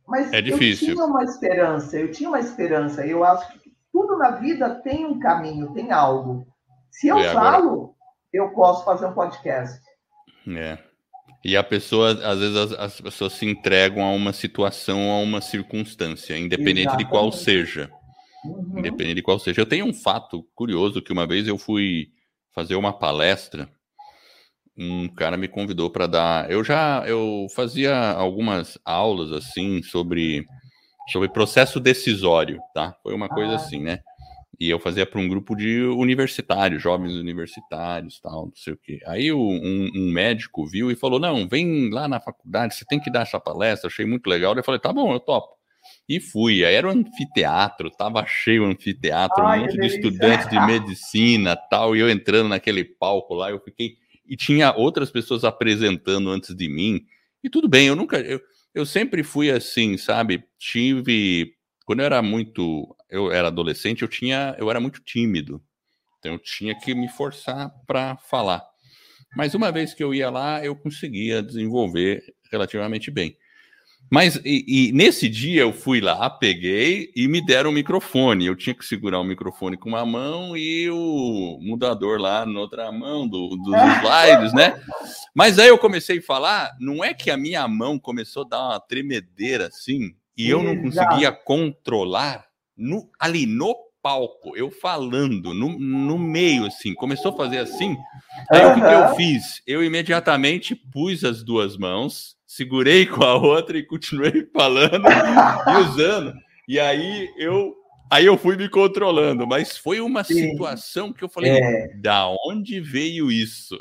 mas 0.07 0.31
é 0.31 0.41
difícil. 0.41 0.88
eu 0.88 0.95
tinha 0.95 1.05
uma 1.05 1.23
esperança, 1.25 1.99
eu 1.99 2.09
tinha 2.09 2.29
uma 2.29 2.39
esperança. 2.39 3.05
Eu 3.05 3.25
acho 3.25 3.51
que 3.51 3.59
tudo 3.91 4.17
na 4.17 4.32
vida 4.32 4.75
tem 4.75 5.06
um 5.06 5.19
caminho, 5.19 5.73
tem 5.73 5.91
algo. 5.91 6.45
Se 6.91 7.08
eu 7.08 7.17
é, 7.17 7.34
falo, 7.34 7.67
agora... 7.67 7.89
eu 8.34 8.49
posso 8.52 8.86
fazer 8.86 9.06
um 9.06 9.13
podcast. 9.13 9.80
É. 10.47 10.78
E 11.43 11.56
a 11.56 11.63
pessoa, 11.63 12.12
às 12.12 12.39
vezes, 12.39 12.56
as, 12.56 12.71
as, 12.73 13.02
pessoas 13.02 13.34
se 13.34 13.45
entregam 13.45 14.04
a 14.04 14.12
uma 14.12 14.34
situação, 14.34 15.12
a 15.12 15.19
uma 15.19 15.39
circunstância, 15.39 16.38
independente 16.38 16.82
Exatamente. 16.82 17.06
de 17.06 17.12
qual 17.12 17.32
seja. 17.32 17.91
Uhum. 18.43 18.80
Independente 18.80 19.15
de 19.15 19.21
qual 19.21 19.39
seja. 19.39 19.62
Eu 19.62 19.65
tenho 19.65 19.86
um 19.86 19.93
fato 19.93 20.43
curioso 20.54 21.02
que 21.02 21.13
uma 21.13 21.25
vez 21.25 21.47
eu 21.47 21.58
fui 21.58 22.10
fazer 22.54 22.75
uma 22.75 22.91
palestra, 22.91 23.69
um 24.78 25.08
cara 25.08 25.38
me 25.38 25.47
convidou 25.47 25.89
para 25.89 26.08
dar. 26.08 26.52
Eu 26.52 26.63
já 26.63 27.04
eu 27.06 27.47
fazia 27.56 27.95
algumas 28.12 28.78
aulas 28.84 29.32
assim 29.32 29.82
sobre 29.82 30.45
sobre 31.12 31.30
processo 31.30 31.80
decisório, 31.80 32.60
tá? 32.74 32.95
Foi 33.04 33.13
uma 33.13 33.30
coisa 33.30 33.54
ah. 33.54 33.56
assim, 33.56 33.82
né? 33.82 34.00
E 34.60 34.69
eu 34.69 34.78
fazia 34.78 35.06
para 35.06 35.22
um 35.22 35.28
grupo 35.28 35.56
de 35.56 35.84
universitários, 35.84 36.84
jovens 36.84 37.13
universitários, 37.13 38.19
tal, 38.19 38.48
não 38.48 38.56
sei 38.56 38.74
o 38.74 38.78
quê. 38.78 39.00
Aí 39.06 39.32
um, 39.32 39.89
um, 39.95 40.12
médico 40.12 40.65
viu 40.65 40.91
e 40.91 40.98
falou: 40.98 41.17
Não, 41.17 41.48
vem 41.48 41.89
lá 41.89 42.10
na 42.10 42.19
faculdade, 42.19 42.76
você 42.76 42.84
tem 42.84 43.00
que 43.00 43.10
dar 43.10 43.22
essa 43.22 43.39
palestra. 43.39 43.88
Achei 43.88 44.06
muito 44.06 44.28
legal. 44.28 44.54
Eu 44.54 44.63
falei: 44.63 44.82
Tá 44.82 44.91
bom, 44.91 45.13
eu 45.13 45.19
topo. 45.19 45.58
E 46.10 46.19
fui. 46.19 46.65
Aí 46.65 46.76
era 46.76 46.88
um 46.88 46.91
anfiteatro, 46.91 47.89
tava 47.89 48.26
cheio 48.26 48.63
o 48.63 48.65
anfiteatro, 48.65 49.45
Ai, 49.45 49.60
um 49.60 49.62
monte 49.62 49.78
de 49.78 49.88
estudantes 49.88 50.50
de 50.50 50.60
medicina, 50.65 51.56
tal. 51.56 51.95
E 51.95 52.02
eu 52.02 52.10
entrando 52.10 52.50
naquele 52.50 52.84
palco 52.84 53.34
lá, 53.34 53.50
eu 53.50 53.62
fiquei. 53.62 53.93
E 54.28 54.36
tinha 54.36 54.74
outras 54.76 55.10
pessoas 55.10 55.45
apresentando 55.45 56.30
antes 56.30 56.54
de 56.54 56.67
mim. 56.67 57.02
E 57.41 57.50
tudo 57.50 57.69
bem, 57.69 57.88
eu 57.88 57.95
nunca. 57.95 58.19
Eu, 58.19 58.41
eu 58.73 58.86
sempre 58.86 59.23
fui 59.23 59.51
assim, 59.51 59.97
sabe? 59.97 60.43
Tive. 60.58 61.53
Quando 61.86 61.99
eu 62.01 62.05
era 62.05 62.21
muito. 62.21 62.95
Eu 63.10 63.32
era 63.32 63.47
adolescente, 63.47 64.01
eu 64.01 64.08
tinha. 64.08 64.55
Eu 64.58 64.69
era 64.69 64.79
muito 64.79 65.01
tímido. 65.01 65.62
Então 66.19 66.34
eu 66.34 66.39
tinha 66.39 66.77
que 66.77 66.93
me 66.93 67.08
forçar 67.08 67.71
para 67.88 68.17
falar. 68.17 68.63
Mas 69.36 69.53
uma 69.53 69.71
vez 69.71 69.93
que 69.93 70.03
eu 70.03 70.13
ia 70.13 70.29
lá, 70.29 70.63
eu 70.63 70.75
conseguia 70.75 71.41
desenvolver 71.41 72.23
relativamente 72.51 73.12
bem. 73.12 73.38
Mas 74.10 74.41
e, 74.43 74.65
e, 74.67 74.91
nesse 74.91 75.30
dia 75.30 75.62
eu 75.62 75.72
fui 75.72 76.02
lá, 76.02 76.30
peguei 76.30 77.12
e 77.15 77.28
me 77.28 77.45
deram 77.45 77.69
o 77.69 77.74
microfone. 77.74 78.45
Eu 78.45 78.56
tinha 78.56 78.74
que 78.74 78.84
segurar 78.84 79.19
o 79.19 79.24
microfone 79.24 79.78
com 79.78 79.89
uma 79.89 80.06
mão 80.06 80.58
e 80.58 80.89
o 80.89 81.60
mudador 81.62 82.19
lá 82.19 82.45
na 82.45 82.60
outra 82.60 82.91
mão 82.91 83.28
do, 83.28 83.50
dos 83.50 83.76
slides, 84.02 84.54
né? 84.54 84.82
Mas 85.36 85.60
aí 85.60 85.67
eu 85.67 85.78
comecei 85.78 86.17
a 86.17 86.24
falar, 86.24 86.76
não 86.80 87.04
é 87.04 87.13
que 87.13 87.30
a 87.30 87.38
minha 87.38 87.67
mão 87.67 88.00
começou 88.00 88.43
a 88.43 88.48
dar 88.50 88.65
uma 88.69 88.80
tremedeira 88.80 89.67
assim 89.67 90.15
e 90.36 90.50
eu 90.50 90.63
não 90.63 90.82
conseguia 90.82 91.32
controlar 91.32 92.45
no, 92.76 93.10
ali 93.19 93.45
no 93.45 93.76
palco, 94.01 94.55
eu 94.55 94.71
falando 94.71 95.53
no, 95.53 95.77
no 95.77 96.17
meio 96.17 96.65
assim, 96.65 96.93
começou 96.93 97.31
a 97.31 97.38
fazer 97.38 97.59
assim. 97.59 97.97
Aí 98.51 98.65
uhum. 98.65 98.71
o 98.71 98.73
que, 98.75 98.81
que 98.81 98.88
eu 98.88 99.15
fiz? 99.15 99.62
Eu 99.67 99.83
imediatamente 99.83 100.75
pus 100.75 101.23
as 101.23 101.43
duas 101.43 101.77
mãos 101.77 102.39
segurei 102.49 103.05
com 103.05 103.23
a 103.23 103.35
outra 103.35 103.77
e 103.77 103.85
continuei 103.85 104.49
falando 104.51 105.07
e 105.07 105.81
usando. 105.83 106.33
E 106.67 106.79
aí 106.79 107.31
eu 107.38 107.75
aí 108.09 108.25
eu 108.25 108.38
fui 108.39 108.57
me 108.57 108.67
controlando, 108.67 109.45
mas 109.45 109.77
foi 109.77 110.01
uma 110.01 110.23
Sim. 110.23 110.51
situação 110.51 111.13
que 111.13 111.23
eu 111.23 111.29
falei, 111.29 111.51
é. 111.51 111.93
da 111.97 112.27
onde 112.47 112.81
veio 112.81 113.31
isso? 113.31 113.77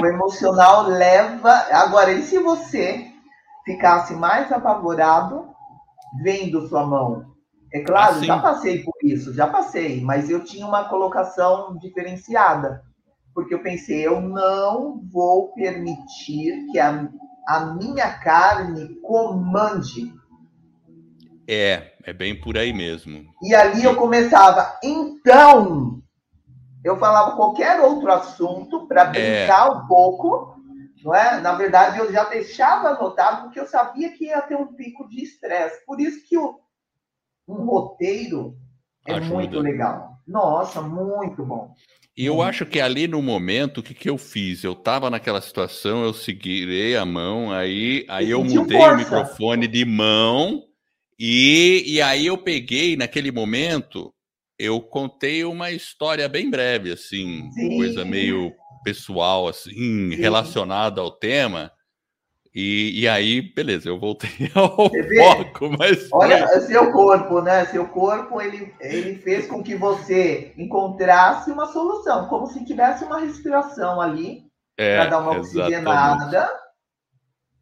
O 0.00 0.06
emocional 0.06 0.86
leva. 0.86 1.50
Agora, 1.72 2.12
e 2.12 2.22
se 2.22 2.38
você 2.38 3.06
ficasse 3.64 4.14
mais 4.14 4.52
apavorado 4.52 5.46
vendo 6.22 6.68
sua 6.68 6.84
mão? 6.84 7.33
É 7.74 7.80
claro, 7.80 8.16
assim. 8.16 8.26
já 8.26 8.38
passei 8.38 8.82
por 8.84 8.94
isso, 9.02 9.34
já 9.34 9.46
passei, 9.48 10.00
mas 10.00 10.30
eu 10.30 10.44
tinha 10.44 10.66
uma 10.66 10.88
colocação 10.88 11.76
diferenciada 11.78 12.84
porque 13.34 13.52
eu 13.52 13.62
pensei, 13.62 14.06
eu 14.06 14.20
não 14.20 15.00
vou 15.12 15.52
permitir 15.52 16.66
que 16.70 16.78
a, 16.78 17.08
a 17.48 17.60
minha 17.74 18.16
carne 18.18 18.94
comande. 19.00 20.14
É, 21.46 21.92
é 22.04 22.12
bem 22.12 22.40
por 22.40 22.56
aí 22.56 22.72
mesmo. 22.72 23.26
E 23.42 23.54
ali 23.54 23.82
eu 23.84 23.96
começava, 23.96 24.78
então, 24.82 26.00
eu 26.84 26.96
falava 26.96 27.34
qualquer 27.34 27.80
outro 27.80 28.10
assunto 28.10 28.86
para 28.86 29.02
é. 29.02 29.10
brincar 29.10 29.66
é. 29.66 29.70
um 29.70 29.86
pouco, 29.88 30.56
não 31.02 31.12
é? 31.12 31.40
Na 31.40 31.54
verdade, 31.54 31.98
eu 31.98 32.10
já 32.12 32.24
deixava 32.24 32.90
anotado 32.90 33.42
porque 33.42 33.58
eu 33.58 33.66
sabia 33.66 34.12
que 34.12 34.26
ia 34.26 34.40
ter 34.42 34.56
um 34.56 34.74
pico 34.74 35.08
de 35.08 35.22
estresse. 35.22 35.84
Por 35.84 36.00
isso 36.00 36.24
que 36.26 36.38
o, 36.38 36.60
um 37.46 37.64
roteiro 37.64 38.56
é 39.06 39.14
Ajuda. 39.14 39.34
muito 39.34 39.60
legal. 39.60 40.18
Nossa, 40.26 40.80
muito 40.80 41.44
bom. 41.44 41.74
E 42.16 42.24
eu 42.24 42.40
acho 42.40 42.64
que 42.64 42.80
ali 42.80 43.08
no 43.08 43.20
momento, 43.20 43.78
o 43.78 43.82
que, 43.82 43.92
que 43.92 44.08
eu 44.08 44.16
fiz? 44.16 44.62
Eu 44.62 44.72
estava 44.72 45.10
naquela 45.10 45.40
situação, 45.40 46.04
eu 46.04 46.14
segurei 46.14 46.96
a 46.96 47.04
mão, 47.04 47.50
aí, 47.52 48.06
aí 48.08 48.30
eu 48.30 48.42
mudei 48.44 48.78
força. 48.78 48.94
o 48.94 48.96
microfone 48.96 49.66
de 49.66 49.84
mão, 49.84 50.62
e, 51.18 51.82
e 51.86 52.00
aí 52.00 52.26
eu 52.26 52.38
peguei, 52.38 52.96
naquele 52.96 53.32
momento, 53.32 54.14
eu 54.56 54.80
contei 54.80 55.44
uma 55.44 55.72
história 55.72 56.28
bem 56.28 56.48
breve, 56.48 56.92
assim, 56.92 57.50
Sim. 57.50 57.76
coisa 57.76 58.04
meio 58.04 58.52
pessoal, 58.84 59.48
assim, 59.48 59.72
Sim. 59.72 60.14
relacionada 60.14 61.00
ao 61.00 61.10
tema. 61.10 61.72
E, 62.54 63.00
e 63.00 63.08
aí, 63.08 63.42
beleza, 63.42 63.88
eu 63.88 63.98
voltei 63.98 64.30
ao 64.54 64.70
foco, 64.70 65.70
mas. 65.76 66.08
Olha, 66.12 66.46
seu 66.60 66.92
corpo, 66.92 67.40
né? 67.40 67.64
Seu 67.66 67.88
corpo 67.88 68.40
ele, 68.40 68.72
ele 68.80 69.16
fez 69.16 69.48
com 69.48 69.60
que 69.60 69.74
você 69.74 70.52
encontrasse 70.56 71.50
uma 71.50 71.66
solução, 71.66 72.28
como 72.28 72.46
se 72.46 72.64
tivesse 72.64 73.04
uma 73.04 73.18
respiração 73.18 74.00
ali 74.00 74.44
é, 74.78 74.98
para 74.98 75.10
dar 75.10 75.18
uma 75.18 75.38
oxigenada. 75.38 76.48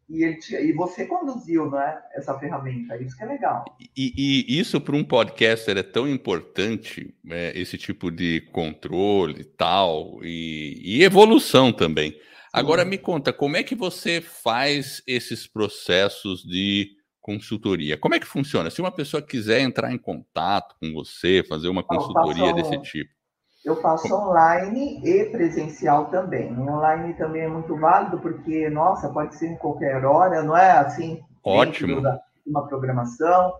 E, 0.07 0.23
ele, 0.23 0.37
e 0.61 0.73
você 0.73 1.07
conduziu 1.07 1.71
né, 1.71 1.97
essa 2.13 2.37
ferramenta, 2.37 2.95
isso 2.97 3.17
que 3.17 3.23
é 3.23 3.25
legal. 3.25 3.65
E, 3.97 4.45
e 4.47 4.59
isso 4.59 4.79
para 4.79 4.95
um 4.95 5.03
podcaster 5.03 5.75
é 5.75 5.81
tão 5.81 6.07
importante, 6.07 7.15
é, 7.31 7.59
esse 7.59 7.79
tipo 7.79 8.11
de 8.11 8.41
controle 8.51 9.41
e 9.41 9.45
tal, 9.45 10.19
e, 10.21 10.79
e 10.83 11.03
evolução 11.03 11.73
também. 11.73 12.15
Agora 12.53 12.85
me 12.85 12.99
conta, 12.99 13.33
como 13.33 13.57
é 13.57 13.63
que 13.63 13.73
você 13.73 14.21
faz 14.21 15.01
esses 15.07 15.47
processos 15.47 16.43
de 16.43 16.91
consultoria? 17.19 17.97
Como 17.97 18.13
é 18.13 18.19
que 18.19 18.27
funciona? 18.27 18.69
Se 18.69 18.79
uma 18.79 18.91
pessoa 18.91 19.23
quiser 19.23 19.61
entrar 19.61 19.91
em 19.91 19.97
contato 19.97 20.75
com 20.79 20.93
você, 20.93 21.43
fazer 21.49 21.67
uma 21.67 21.83
consultoria 21.83 22.53
desse 22.53 22.77
tipo. 22.81 23.09
Eu 23.65 23.81
faço 23.81 24.13
online 24.13 25.01
e 25.03 25.25
presencial 25.31 26.11
também. 26.11 26.51
Online 26.59 27.15
também 27.15 27.43
é 27.43 27.47
muito 27.47 27.75
válido 27.77 28.19
porque, 28.19 28.69
nossa, 28.69 29.09
pode 29.09 29.35
ser 29.35 29.47
em 29.47 29.57
qualquer 29.57 30.05
hora, 30.05 30.43
não 30.43 30.55
é 30.55 30.71
assim? 30.73 31.21
Ótimo. 31.43 32.01
Da, 32.01 32.19
uma 32.45 32.67
programação. 32.67 33.53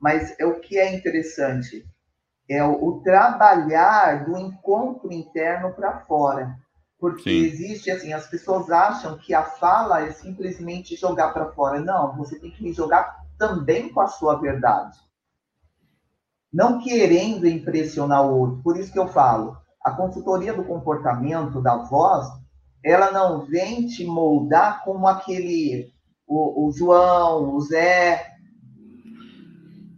Mas 0.00 0.34
é 0.40 0.44
o 0.44 0.58
que 0.58 0.78
é 0.78 0.92
interessante 0.92 1.86
é 2.48 2.62
o, 2.64 2.72
o 2.84 3.00
trabalhar 3.02 4.24
do 4.24 4.36
encontro 4.36 5.12
interno 5.12 5.72
para 5.72 6.00
fora. 6.00 6.56
Porque 7.02 7.30
Sim. 7.30 7.46
existe, 7.46 7.90
assim, 7.90 8.12
as 8.12 8.28
pessoas 8.28 8.70
acham 8.70 9.18
que 9.18 9.34
a 9.34 9.42
fala 9.42 10.02
é 10.02 10.12
simplesmente 10.12 10.94
jogar 10.94 11.32
para 11.32 11.50
fora. 11.50 11.80
Não, 11.80 12.16
você 12.16 12.38
tem 12.38 12.52
que 12.52 12.72
jogar 12.72 13.26
também 13.36 13.92
com 13.92 14.00
a 14.00 14.06
sua 14.06 14.36
verdade. 14.36 14.96
Não 16.52 16.80
querendo 16.80 17.44
impressionar 17.44 18.24
o 18.24 18.38
outro. 18.38 18.62
Por 18.62 18.76
isso 18.76 18.92
que 18.92 19.00
eu 19.00 19.08
falo, 19.08 19.56
a 19.84 19.90
consultoria 19.90 20.54
do 20.54 20.62
comportamento 20.62 21.60
da 21.60 21.74
voz, 21.74 22.24
ela 22.84 23.10
não 23.10 23.46
vem 23.46 23.84
te 23.88 24.06
moldar 24.06 24.84
como 24.84 25.08
aquele, 25.08 25.92
o, 26.24 26.68
o 26.68 26.70
João, 26.70 27.56
o 27.56 27.60
Zé. 27.62 28.28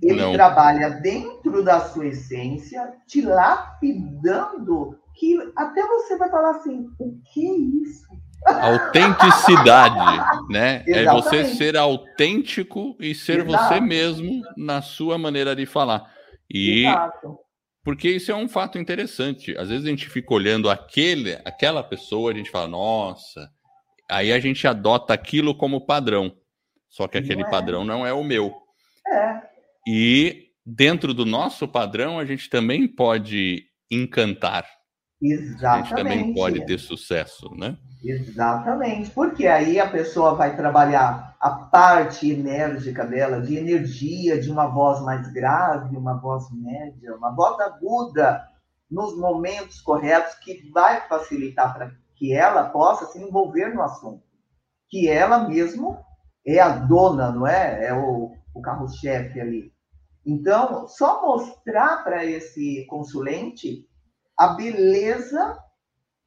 Ele 0.01 0.23
não. 0.23 0.33
trabalha 0.33 0.89
dentro 0.89 1.63
da 1.63 1.81
sua 1.81 2.07
essência, 2.07 2.95
te 3.07 3.21
lapidando 3.21 5.04
que 5.15 5.37
até 5.57 5.87
você 5.87 6.17
vai 6.19 6.31
falar 6.31 6.51
assim, 6.51 6.89
o 6.99 7.21
que 7.33 7.47
é 7.47 7.57
isso? 7.83 8.07
Autenticidade, 8.47 10.21
né? 10.51 10.85
é 10.87 11.05
você 11.07 11.47
ser 11.47 11.77
autêntico 11.77 12.97
e 13.01 13.15
ser 13.15 13.47
Exato. 13.47 13.65
você 13.65 13.81
mesmo 13.81 14.43
na 14.57 14.83
sua 14.83 15.17
maneira 15.17 15.57
de 15.57 15.65
falar. 15.65 16.13
E 16.51 16.85
Exato. 16.85 17.39
porque 17.83 18.11
isso 18.11 18.31
é 18.31 18.35
um 18.35 18.49
fato 18.49 18.79
interessante. 18.79 19.57
Às 19.57 19.69
vezes 19.69 19.87
a 19.87 19.89
gente 19.89 20.09
fica 20.09 20.35
olhando 20.35 20.69
aquele, 20.69 21.39
aquela 21.45 21.83
pessoa, 21.83 22.33
a 22.33 22.35
gente 22.35 22.51
fala, 22.51 22.69
nossa, 22.69 23.51
aí 24.11 24.33
a 24.33 24.39
gente 24.39 24.67
adota 24.67 25.15
aquilo 25.15 25.55
como 25.55 25.87
padrão. 25.87 26.37
Só 26.91 27.09
que 27.09 27.19
aquele 27.19 27.43
não 27.43 27.49
é. 27.49 27.51
padrão 27.51 27.85
não 27.85 28.07
é 28.07 28.13
o 28.13 28.23
meu. 28.23 28.55
É. 29.09 29.41
E 29.89 30.51
dentro 30.67 31.15
do 31.15 31.25
nosso 31.25 31.67
padrão, 31.67 32.19
a 32.19 32.25
gente 32.25 32.49
também 32.49 32.87
pode 32.87 33.65
encantar 33.91 34.67
Exatamente. 35.21 35.65
A 35.65 35.77
gente 35.79 35.95
também 35.95 36.35
pode 36.35 36.67
ter 36.67 36.79
sucesso, 36.79 37.51
né? 37.55 37.77
Exatamente, 38.03 39.11
porque 39.11 39.47
aí 39.47 39.81
a 39.81 39.89
pessoa 39.89 40.35
vai 40.35 40.55
trabalhar 40.55 41.35
a 41.41 41.51
parte 41.51 42.31
enérgica 42.31 43.07
dela, 43.07 43.41
de 43.41 43.57
energia, 43.57 44.39
de 44.39 44.51
uma 44.51 44.67
voz 44.67 45.01
mais 45.01 45.27
grave, 45.33 45.97
uma 45.97 46.15
voz 46.15 46.45
média, 46.53 47.17
uma 47.17 47.31
voz 47.31 47.59
aguda, 47.61 48.47
nos 48.91 49.17
momentos 49.17 49.81
corretos, 49.81 50.35
que 50.35 50.71
vai 50.71 51.09
facilitar 51.09 51.73
para 51.73 51.93
que 52.17 52.35
ela 52.35 52.65
possa 52.69 53.07
se 53.07 53.19
envolver 53.19 53.75
no 53.75 53.83
assunto. 53.83 54.23
Que 54.91 55.09
ela 55.09 55.49
mesmo 55.49 55.99
é 56.47 56.61
a 56.61 56.69
dona, 56.69 57.33
não 57.33 57.47
é? 57.47 57.87
É 57.87 57.95
o, 57.95 58.33
o 58.55 58.61
carro-chefe 58.61 59.41
ali. 59.41 59.73
Então, 60.27 60.87
só 60.89 61.23
mostrar 61.23 62.05
para 62.05 62.25
esse 62.25 62.87
consulente 62.87 63.89
a 64.37 64.49
beleza 64.49 65.59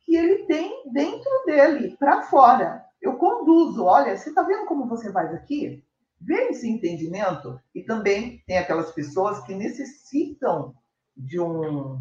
que 0.05 0.15
ele 0.15 0.45
tem 0.45 0.91
dentro 0.91 1.43
dele, 1.45 1.95
para 1.97 2.23
fora. 2.23 2.85
Eu 3.01 3.17
conduzo, 3.17 3.83
olha, 3.83 4.17
você 4.17 4.29
está 4.29 4.41
vendo 4.41 4.65
como 4.65 4.87
você 4.87 5.11
faz 5.11 5.33
aqui? 5.33 5.83
Vê 6.19 6.49
esse 6.49 6.67
entendimento? 6.67 7.59
E 7.75 7.83
também 7.83 8.41
tem 8.47 8.57
aquelas 8.57 8.91
pessoas 8.91 9.39
que 9.41 9.53
necessitam 9.53 10.73
de 11.15 11.39
um 11.39 11.99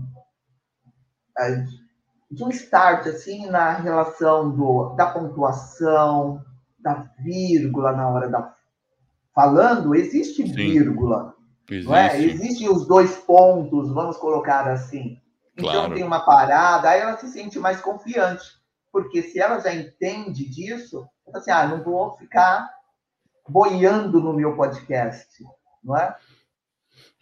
é, 1.38 1.64
de 2.30 2.42
um 2.42 2.48
start 2.50 3.06
assim 3.06 3.46
na 3.46 3.72
relação 3.72 4.50
do, 4.50 4.94
da 4.94 5.06
pontuação, 5.06 6.42
da 6.78 7.10
vírgula 7.18 7.92
na 7.92 8.08
hora 8.08 8.28
da 8.28 8.54
falando, 9.34 9.94
existe 9.94 10.42
vírgula. 10.44 11.34
Existe. 11.68 11.88
Não 11.88 11.96
é? 11.96 12.22
Existem 12.22 12.70
os 12.70 12.86
dois 12.86 13.16
pontos, 13.16 13.92
vamos 13.92 14.16
colocar 14.16 14.66
assim. 14.66 15.20
Então 15.56 15.70
claro. 15.70 15.94
tem 15.94 16.04
uma 16.04 16.20
parada, 16.20 16.90
aí 16.90 17.00
ela 17.00 17.16
se 17.16 17.28
sente 17.28 17.58
mais 17.58 17.80
confiante. 17.80 18.44
Porque 18.92 19.22
se 19.22 19.40
ela 19.40 19.58
já 19.58 19.74
entende 19.74 20.48
disso, 20.48 21.06
ela 21.26 21.38
assim, 21.38 21.50
ah, 21.50 21.66
não 21.66 21.82
vou 21.82 22.16
ficar 22.16 22.70
boiando 23.48 24.20
no 24.20 24.32
meu 24.32 24.54
podcast, 24.56 25.44
não 25.82 25.96
é? 25.96 26.14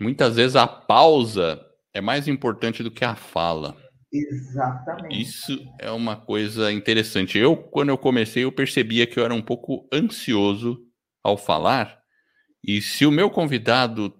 Muitas 0.00 0.36
vezes 0.36 0.56
a 0.56 0.66
pausa 0.66 1.60
é 1.92 2.00
mais 2.00 2.26
importante 2.26 2.82
do 2.82 2.90
que 2.90 3.04
a 3.04 3.14
fala. 3.14 3.76
Exatamente. 4.12 5.20
Isso 5.20 5.58
é 5.78 5.90
uma 5.90 6.16
coisa 6.16 6.72
interessante. 6.72 7.38
Eu, 7.38 7.56
quando 7.56 7.88
eu 7.88 7.98
comecei, 7.98 8.44
eu 8.44 8.52
percebia 8.52 9.06
que 9.06 9.18
eu 9.18 9.24
era 9.24 9.34
um 9.34 9.42
pouco 9.42 9.88
ansioso 9.92 10.80
ao 11.22 11.36
falar. 11.36 11.98
E 12.62 12.80
se 12.80 13.04
o 13.04 13.10
meu 13.10 13.28
convidado 13.28 14.14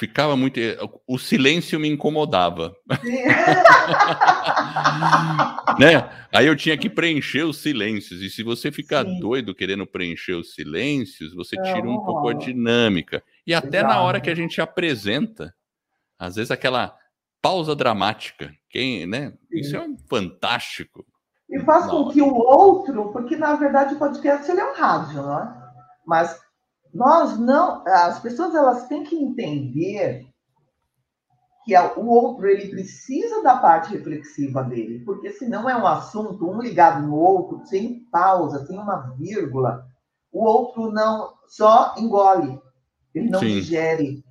ficava 0.00 0.34
muito. 0.34 0.58
Eh, 0.58 0.78
o 1.06 1.18
silêncio 1.18 1.78
me 1.78 1.86
incomodava. 1.86 2.74
né? 5.78 6.08
Aí 6.32 6.46
eu 6.46 6.56
tinha 6.56 6.78
que 6.78 6.88
preencher 6.88 7.42
os 7.42 7.58
silêncios. 7.58 8.22
E 8.22 8.30
se 8.30 8.42
você 8.42 8.72
ficar 8.72 9.04
Sim. 9.04 9.20
doido 9.20 9.54
querendo 9.54 9.86
preencher 9.86 10.32
os 10.32 10.54
silêncios, 10.54 11.34
você 11.34 11.54
tira 11.56 11.86
um 11.86 12.02
pouco 12.02 12.28
a 12.28 12.32
dinâmica. 12.32 13.22
E 13.46 13.52
até 13.52 13.80
Exato. 13.80 13.94
na 13.94 14.00
hora 14.00 14.22
que 14.22 14.30
a 14.30 14.34
gente 14.34 14.58
apresenta, 14.58 15.54
às 16.18 16.36
vezes 16.36 16.50
aquela 16.50 16.96
pausa 17.42 17.76
dramática. 17.76 18.50
Quem, 18.70 19.06
né? 19.06 19.34
Sim. 19.50 19.58
Isso 19.58 19.76
é 19.76 19.80
um 19.80 19.98
fantástico. 20.08 21.04
E 21.50 21.60
faz 21.60 21.84
com 21.86 22.08
que 22.08 22.22
o 22.22 22.32
outro, 22.32 23.12
porque 23.12 23.36
na 23.36 23.54
verdade 23.56 23.94
o 23.94 23.98
podcast 23.98 24.50
ele 24.50 24.60
é 24.60 24.64
um 24.64 24.74
rádio, 24.74 25.20
não 25.20 25.42
é? 25.42 25.60
Mas 26.06 26.40
nós 26.92 27.38
não, 27.38 27.84
as 27.86 28.18
pessoas 28.18 28.54
elas 28.54 28.88
têm 28.88 29.04
que 29.04 29.16
entender 29.16 30.26
que 31.64 31.76
o 31.76 32.06
outro 32.06 32.48
ele 32.48 32.68
precisa 32.68 33.42
da 33.42 33.56
parte 33.56 33.92
reflexiva 33.92 34.62
dele, 34.64 35.04
porque 35.04 35.30
senão 35.30 35.68
é 35.68 35.76
um 35.76 35.86
assunto 35.86 36.48
um 36.48 36.60
ligado 36.60 37.06
no 37.06 37.14
outro, 37.14 37.64
sem 37.66 38.00
pausa, 38.10 38.66
sem 38.66 38.78
uma 38.78 39.14
vírgula, 39.16 39.86
o 40.32 40.44
outro 40.44 40.90
não 40.90 41.34
só 41.46 41.94
engole, 41.96 42.60
ele 43.14 43.30
não 43.30 43.40
Sim. 43.40 43.46
digere. 43.46 44.24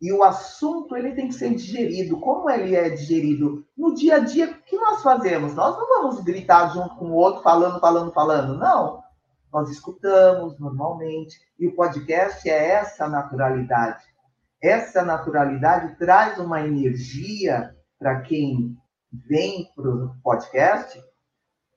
E 0.00 0.12
o 0.12 0.22
assunto 0.22 0.94
ele 0.94 1.14
tem 1.14 1.28
que 1.28 1.34
ser 1.34 1.54
digerido. 1.54 2.20
Como 2.20 2.50
ele 2.50 2.76
é 2.76 2.90
digerido? 2.90 3.64
No 3.76 3.94
dia 3.94 4.16
a 4.16 4.18
dia, 4.18 4.50
o 4.50 4.62
que 4.62 4.76
nós 4.76 5.02
fazemos? 5.02 5.54
Nós 5.54 5.74
não 5.74 5.88
vamos 5.88 6.22
gritar 6.22 6.68
junto 6.74 6.94
com 6.96 7.06
o 7.06 7.14
outro, 7.14 7.42
falando, 7.42 7.80
falando, 7.80 8.12
falando. 8.12 8.58
Não 8.58 9.05
nós 9.56 9.70
escutamos 9.70 10.58
normalmente, 10.58 11.34
e 11.58 11.66
o 11.66 11.74
podcast 11.74 12.46
é 12.46 12.72
essa 12.72 13.08
naturalidade. 13.08 14.04
Essa 14.62 15.02
naturalidade 15.02 15.96
traz 15.96 16.38
uma 16.38 16.60
energia 16.60 17.74
para 17.98 18.20
quem 18.20 18.76
vem 19.10 19.66
para 19.74 19.88
o 19.88 20.14
podcast 20.22 21.02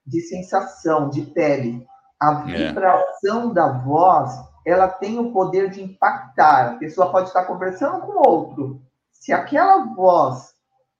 de 0.06 0.20
sensação, 0.20 1.10
de 1.10 1.22
pele. 1.22 1.88
A 2.22 2.44
é. 2.50 2.68
vibração 2.68 3.52
é. 3.52 3.54
da 3.54 3.72
voz, 3.72 4.30
ela 4.68 4.90
tem 4.90 5.18
o 5.18 5.32
poder 5.32 5.70
de 5.70 5.82
impactar. 5.82 6.74
A 6.74 6.78
pessoa 6.80 7.10
pode 7.10 7.28
estar 7.28 7.46
conversando 7.46 8.02
com 8.02 8.28
outro. 8.28 8.82
Se 9.14 9.32
aquela 9.32 9.86
voz 9.96 10.54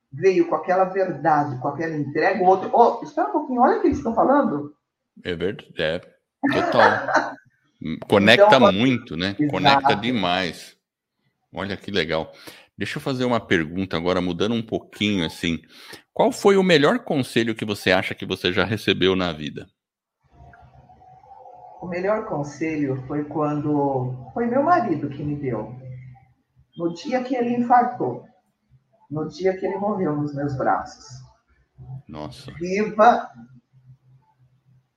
veio 0.10 0.48
com 0.48 0.56
aquela 0.56 0.86
verdade, 0.86 1.60
com 1.60 1.68
aquela 1.68 1.98
entrega, 1.98 2.42
o 2.42 2.48
outro, 2.48 2.70
oh, 2.72 3.04
espera 3.04 3.28
um 3.28 3.34
pouquinho, 3.34 3.62
olha 3.62 3.80
o 3.80 3.82
que 3.82 3.88
eles 3.88 3.98
estão 3.98 4.16
falando. 4.16 4.74
É 5.26 5.36
verdade. 5.36 6.19
Total. 6.42 7.36
Conecta 8.08 8.56
então, 8.58 8.72
muito, 8.72 9.16
né? 9.16 9.36
Exato. 9.40 9.48
Conecta 9.52 9.96
demais. 9.96 10.78
Olha 11.54 11.78
que 11.78 11.92
legal. 11.92 12.32
Deixa 12.78 12.98
eu 12.98 13.02
fazer 13.02 13.26
uma 13.26 13.40
pergunta 13.40 13.98
agora, 13.98 14.22
mudando 14.22 14.56
um 14.56 14.62
pouquinho 14.62 15.26
assim. 15.26 15.60
Qual 16.14 16.32
foi 16.32 16.58
o 16.58 16.64
melhor 16.64 17.00
conselho 17.00 17.56
que 17.56 17.66
você 17.66 17.92
acha 17.92 18.16
que 18.16 18.26
você 18.26 18.54
já 18.54 18.64
recebeu 18.64 19.16
na 19.16 19.34
vida? 19.34 19.68
o 21.82 21.88
melhor 21.88 22.26
conselho 22.26 23.04
foi 23.08 23.24
quando 23.24 24.14
foi 24.34 24.46
meu 24.46 24.64
marido 24.64 25.10
que 25.10 25.24
me 25.24 25.36
deu. 25.36 25.76
No 26.78 26.94
dia 26.94 27.24
que 27.24 27.36
ele 27.36 27.56
infartou, 27.56 28.26
no 29.10 29.28
dia 29.28 29.58
que 29.58 29.66
ele 29.66 29.78
morreu 29.78 30.16
nos 30.16 30.36
meus 30.36 30.58
braços. 30.58 31.06
Nossa. 32.08 32.52
Viva 32.54 33.30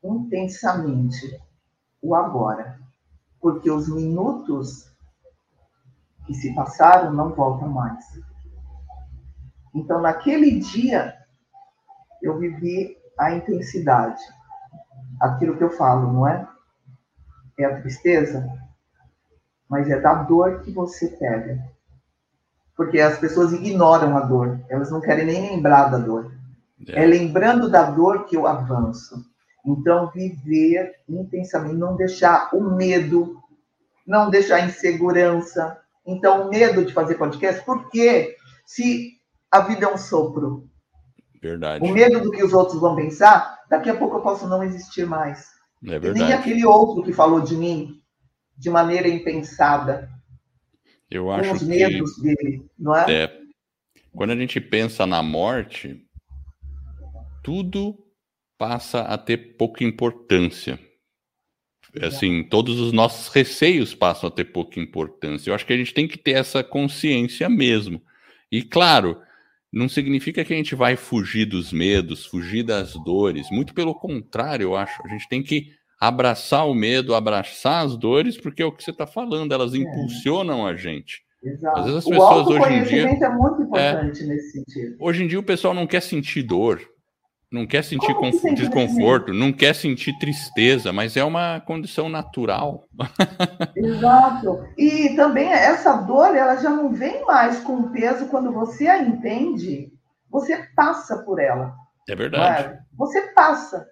intensamente 0.03 1.41
o 2.01 2.15
agora, 2.15 2.79
porque 3.41 3.71
os 3.71 3.89
minutos 3.89 4.91
que 6.27 6.35
se 6.35 6.55
passaram 6.55 7.13
não 7.13 7.35
voltam 7.35 7.69
mais. 7.69 8.05
Então, 9.75 10.01
naquele 10.01 10.61
dia, 10.61 11.17
eu 12.23 12.39
vivi 12.39 12.97
a 13.19 13.33
intensidade. 13.33 14.23
Aquilo 15.21 15.57
que 15.57 15.65
eu 15.65 15.71
falo, 15.71 16.13
não 16.13 16.27
é? 16.27 16.47
É 17.59 17.65
a 17.65 17.81
tristeza, 17.81 18.49
mas 19.69 19.89
é 19.89 20.01
da 20.01 20.15
dor 20.15 20.61
que 20.63 20.71
você 20.71 21.09
pega. 21.09 21.63
Porque 22.77 23.01
as 23.01 23.19
pessoas 23.19 23.53
ignoram 23.53 24.17
a 24.17 24.21
dor, 24.21 24.61
elas 24.69 24.91
não 24.91 25.01
querem 25.01 25.27
nem 25.27 25.51
lembrar 25.51 25.89
da 25.89 25.99
dor. 25.99 26.33
É, 26.89 27.05
é 27.05 27.07
lembrando 27.07 27.71
da 27.71 27.91
dor 27.91 28.25
que 28.25 28.37
eu 28.37 28.47
avanço. 28.47 29.32
Então, 29.65 30.11
viver 30.11 30.97
intensamente, 31.09 31.77
não 31.77 31.97
deixar 31.97 32.55
o 32.55 32.75
medo, 32.75 33.41
não 34.07 34.29
deixar 34.29 34.57
a 34.57 34.67
insegurança. 34.67 35.79
Então, 36.07 36.47
o 36.47 36.51
medo 36.51 36.85
de 36.85 36.93
fazer 36.93 37.15
podcast, 37.15 37.65
porque 37.65 38.37
se 38.67 39.13
a 39.51 39.61
vida 39.61 39.87
é 39.87 39.95
um 39.95 39.97
sopro, 39.97 40.69
Verdade. 41.41 41.85
o 41.85 41.93
medo 41.93 42.21
do 42.21 42.31
que 42.33 42.43
os 42.43 42.53
outros 42.53 42.81
vão 42.81 42.97
pensar, 42.97 43.61
daqui 43.71 43.89
a 43.89 43.97
pouco 43.97 44.17
eu 44.17 44.23
posso 44.23 44.49
não 44.49 44.63
existir 44.65 45.07
mais. 45.07 45.51
É 45.85 45.99
verdade. 45.99 46.19
E 46.19 46.23
nem 46.23 46.33
aquele 46.33 46.65
outro 46.65 47.03
que 47.03 47.13
falou 47.13 47.41
de 47.41 47.57
mim 47.57 48.01
de 48.57 48.71
maneira 48.71 49.09
impensada. 49.09 50.09
Eu 51.11 51.31
acho 51.31 51.51
com 51.51 51.57
os 51.57 51.63
medos 51.63 52.15
que, 52.15 52.23
dele, 52.23 52.67
não 52.79 52.97
é? 52.97 53.25
é? 53.25 53.41
Quando 54.15 54.31
a 54.31 54.37
gente 54.37 54.61
pensa 54.61 55.07
na 55.07 55.23
morte, 55.23 56.07
tudo 57.43 58.02
passa 58.63 59.01
a 59.01 59.19
ter 59.19 59.57
pouca 59.57 59.83
importância. 59.83 60.79
Assim, 62.01 62.45
todos 62.45 62.79
os 62.79 62.93
nossos 62.93 63.27
receios 63.35 63.93
passam 63.93 64.29
a 64.29 64.31
ter 64.31 64.45
pouca 64.45 64.79
importância. 64.79 65.51
Eu 65.51 65.55
acho 65.57 65.67
que 65.67 65.73
a 65.73 65.77
gente 65.77 65.93
tem 65.93 66.07
que 66.07 66.17
ter 66.17 66.37
essa 66.37 66.63
consciência 66.63 67.49
mesmo. 67.49 68.01
E 68.53 68.63
claro, 68.63 69.21
não 69.73 69.89
significa 69.89 70.45
que 70.45 70.55
a 70.55 70.57
gente 70.57 70.77
vai 70.77 70.95
fugir 70.95 71.45
dos 71.45 71.73
medos, 71.73 72.25
fugir 72.25 72.63
das 72.63 72.95
dores. 72.95 73.51
Muito 73.51 73.75
pelo 73.75 73.97
contrário, 73.97 74.63
eu 74.63 74.77
acho. 74.77 75.03
A 75.05 75.09
gente 75.09 75.29
tem 75.29 75.43
que 75.43 75.73
abraçar 75.99 76.65
o 76.69 76.73
medo, 76.73 77.17
abraçar 77.17 77.85
as 77.85 77.97
dores, 77.97 78.37
porque 78.37 78.63
é 78.63 78.65
o 78.65 78.71
que 78.71 78.85
você 78.85 78.93
está 78.93 79.09
falando, 79.09 79.53
elas 79.53 79.75
é. 79.75 79.79
impulsionam 79.79 80.65
a 80.65 80.77
gente. 80.77 81.25
Exato. 81.43 81.81
Às 81.81 81.87
vezes 81.87 81.99
as 81.99 82.05
pessoas 82.05 82.47
hoje 82.47 82.73
em 82.75 82.85
dia. 82.85 83.09
é 83.09 83.29
muito 83.31 83.63
importante 83.63 84.23
é, 84.23 84.27
nesse 84.27 84.53
sentido. 84.53 84.97
Hoje 85.01 85.25
em 85.25 85.27
dia 85.27 85.41
o 85.41 85.43
pessoal 85.43 85.75
não 85.75 85.89
quer 85.89 86.01
sentir 86.01 86.45
dor 86.45 86.92
não 87.53 87.67
quer 87.67 87.85
sentir 87.85 88.15
desconforto, 88.55 89.35
não 89.35 89.53
quer 89.53 89.75
sentir 89.75 90.19
tristeza, 90.19 90.93
mas 90.93 91.17
é 91.17 91.23
uma 91.23 91.61
condição 91.61 92.09
natural. 92.09 92.89
Exato. 93.77 94.67
E 94.79 95.15
também 95.15 95.53
essa 95.53 95.93
dor, 95.99 96.35
ela 96.35 96.57
já 96.57 96.71
não 96.71 96.93
vem 96.93 97.25
mais 97.27 97.61
com 97.61 97.91
peso 97.91 98.27
quando 98.29 98.51
você 98.51 98.89
a 98.89 99.03
entende, 99.03 99.93
você 100.31 100.67
passa 100.75 101.19
por 101.19 101.39
ela. 101.39 101.75
É 102.09 102.17
verdade. 102.17 102.69
É? 102.69 102.79
Você 102.97 103.21
passa. 103.33 103.87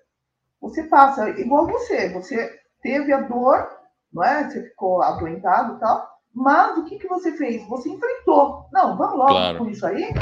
Você 0.60 0.84
passa, 0.84 1.28
igual 1.38 1.66
você. 1.66 2.08
Você 2.14 2.58
teve 2.82 3.12
a 3.12 3.20
dor, 3.20 3.68
não 4.12 4.24
é? 4.24 4.48
Você 4.48 4.62
ficou 4.64 5.02
adoentado 5.02 5.76
e 5.76 5.80
tal, 5.80 6.08
mas 6.34 6.78
o 6.78 6.84
que, 6.84 6.98
que 6.98 7.08
você 7.08 7.32
fez? 7.32 7.66
Você 7.68 7.90
enfrentou. 7.90 8.66
Não, 8.72 8.96
vamos 8.96 9.18
logo 9.18 9.30
claro. 9.30 9.58
com 9.58 9.68
isso 9.68 9.86
aí. 9.86 10.12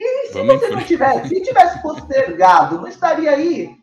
E 0.00 0.28
se 0.28 0.34
Vamos 0.34 0.60
você 0.60 0.68
não 0.70 0.84
tivesse, 0.84 1.28
se 1.28 1.42
tivesse 1.42 1.82
postergado, 1.82 2.80
não 2.80 2.86
estaria 2.86 3.30
aí. 3.30 3.76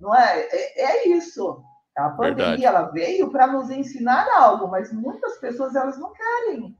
Não 0.00 0.14
é? 0.14 0.40
É, 0.50 0.82
é 0.82 1.08
isso. 1.08 1.62
A 1.96 2.08
pandemia 2.10 2.34
Verdade. 2.34 2.64
ela 2.64 2.82
veio 2.90 3.30
para 3.30 3.46
nos 3.48 3.68
ensinar 3.68 4.26
algo, 4.34 4.68
mas 4.68 4.92
muitas 4.92 5.38
pessoas 5.38 5.74
elas 5.74 5.98
não 5.98 6.12
querem 6.12 6.76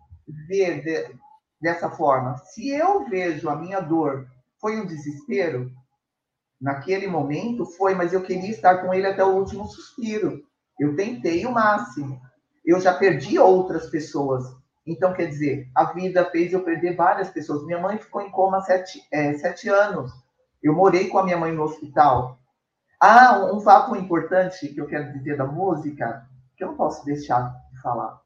ver 0.47 0.83
de, 0.83 1.15
dessa 1.61 1.91
forma. 1.91 2.37
Se 2.37 2.69
eu 2.71 3.05
vejo 3.09 3.51
a 3.51 3.57
minha 3.57 3.81
dor 3.81 4.27
foi 4.59 4.81
um 4.81 4.87
desespero, 4.87 5.71
naquele 6.61 7.07
momento 7.07 7.67
foi, 7.67 7.95
mas 7.95 8.13
eu 8.13 8.23
queria 8.23 8.51
estar 8.51 8.79
com 8.79 8.95
ele 8.95 9.07
até 9.07 9.25
o 9.25 9.35
último 9.35 9.67
suspiro. 9.67 10.43
Eu 10.79 10.95
tentei 10.97 11.45
o 11.45 11.53
máximo. 11.53 12.21
Eu 12.65 12.81
já 12.81 12.95
perdi 12.95 13.39
outras 13.39 13.91
pessoas 13.91 14.45
então, 14.91 15.13
quer 15.13 15.27
dizer, 15.27 15.71
a 15.73 15.85
vida 15.85 16.25
fez 16.33 16.53
eu 16.53 16.65
perder 16.65 16.97
várias 16.97 17.31
pessoas. 17.31 17.65
Minha 17.65 17.79
mãe 17.79 17.97
ficou 17.97 18.21
em 18.21 18.31
coma 18.31 18.61
sete, 18.61 19.01
é, 19.13 19.35
sete 19.35 19.69
anos. 19.69 20.11
Eu 20.61 20.75
morei 20.75 21.09
com 21.09 21.19
a 21.19 21.23
minha 21.23 21.37
mãe 21.37 21.53
no 21.53 21.63
hospital. 21.63 22.41
Ah, 23.01 23.39
um, 23.39 23.59
um 23.59 23.61
fato 23.61 23.95
importante 23.95 24.67
que 24.69 24.81
eu 24.81 24.89
quero 24.89 25.13
dizer 25.13 25.37
da 25.37 25.47
música, 25.47 26.27
que 26.57 26.65
eu 26.65 26.69
não 26.69 26.77
posso 26.77 27.05
deixar 27.05 27.55
de 27.73 27.81
falar. 27.81 28.21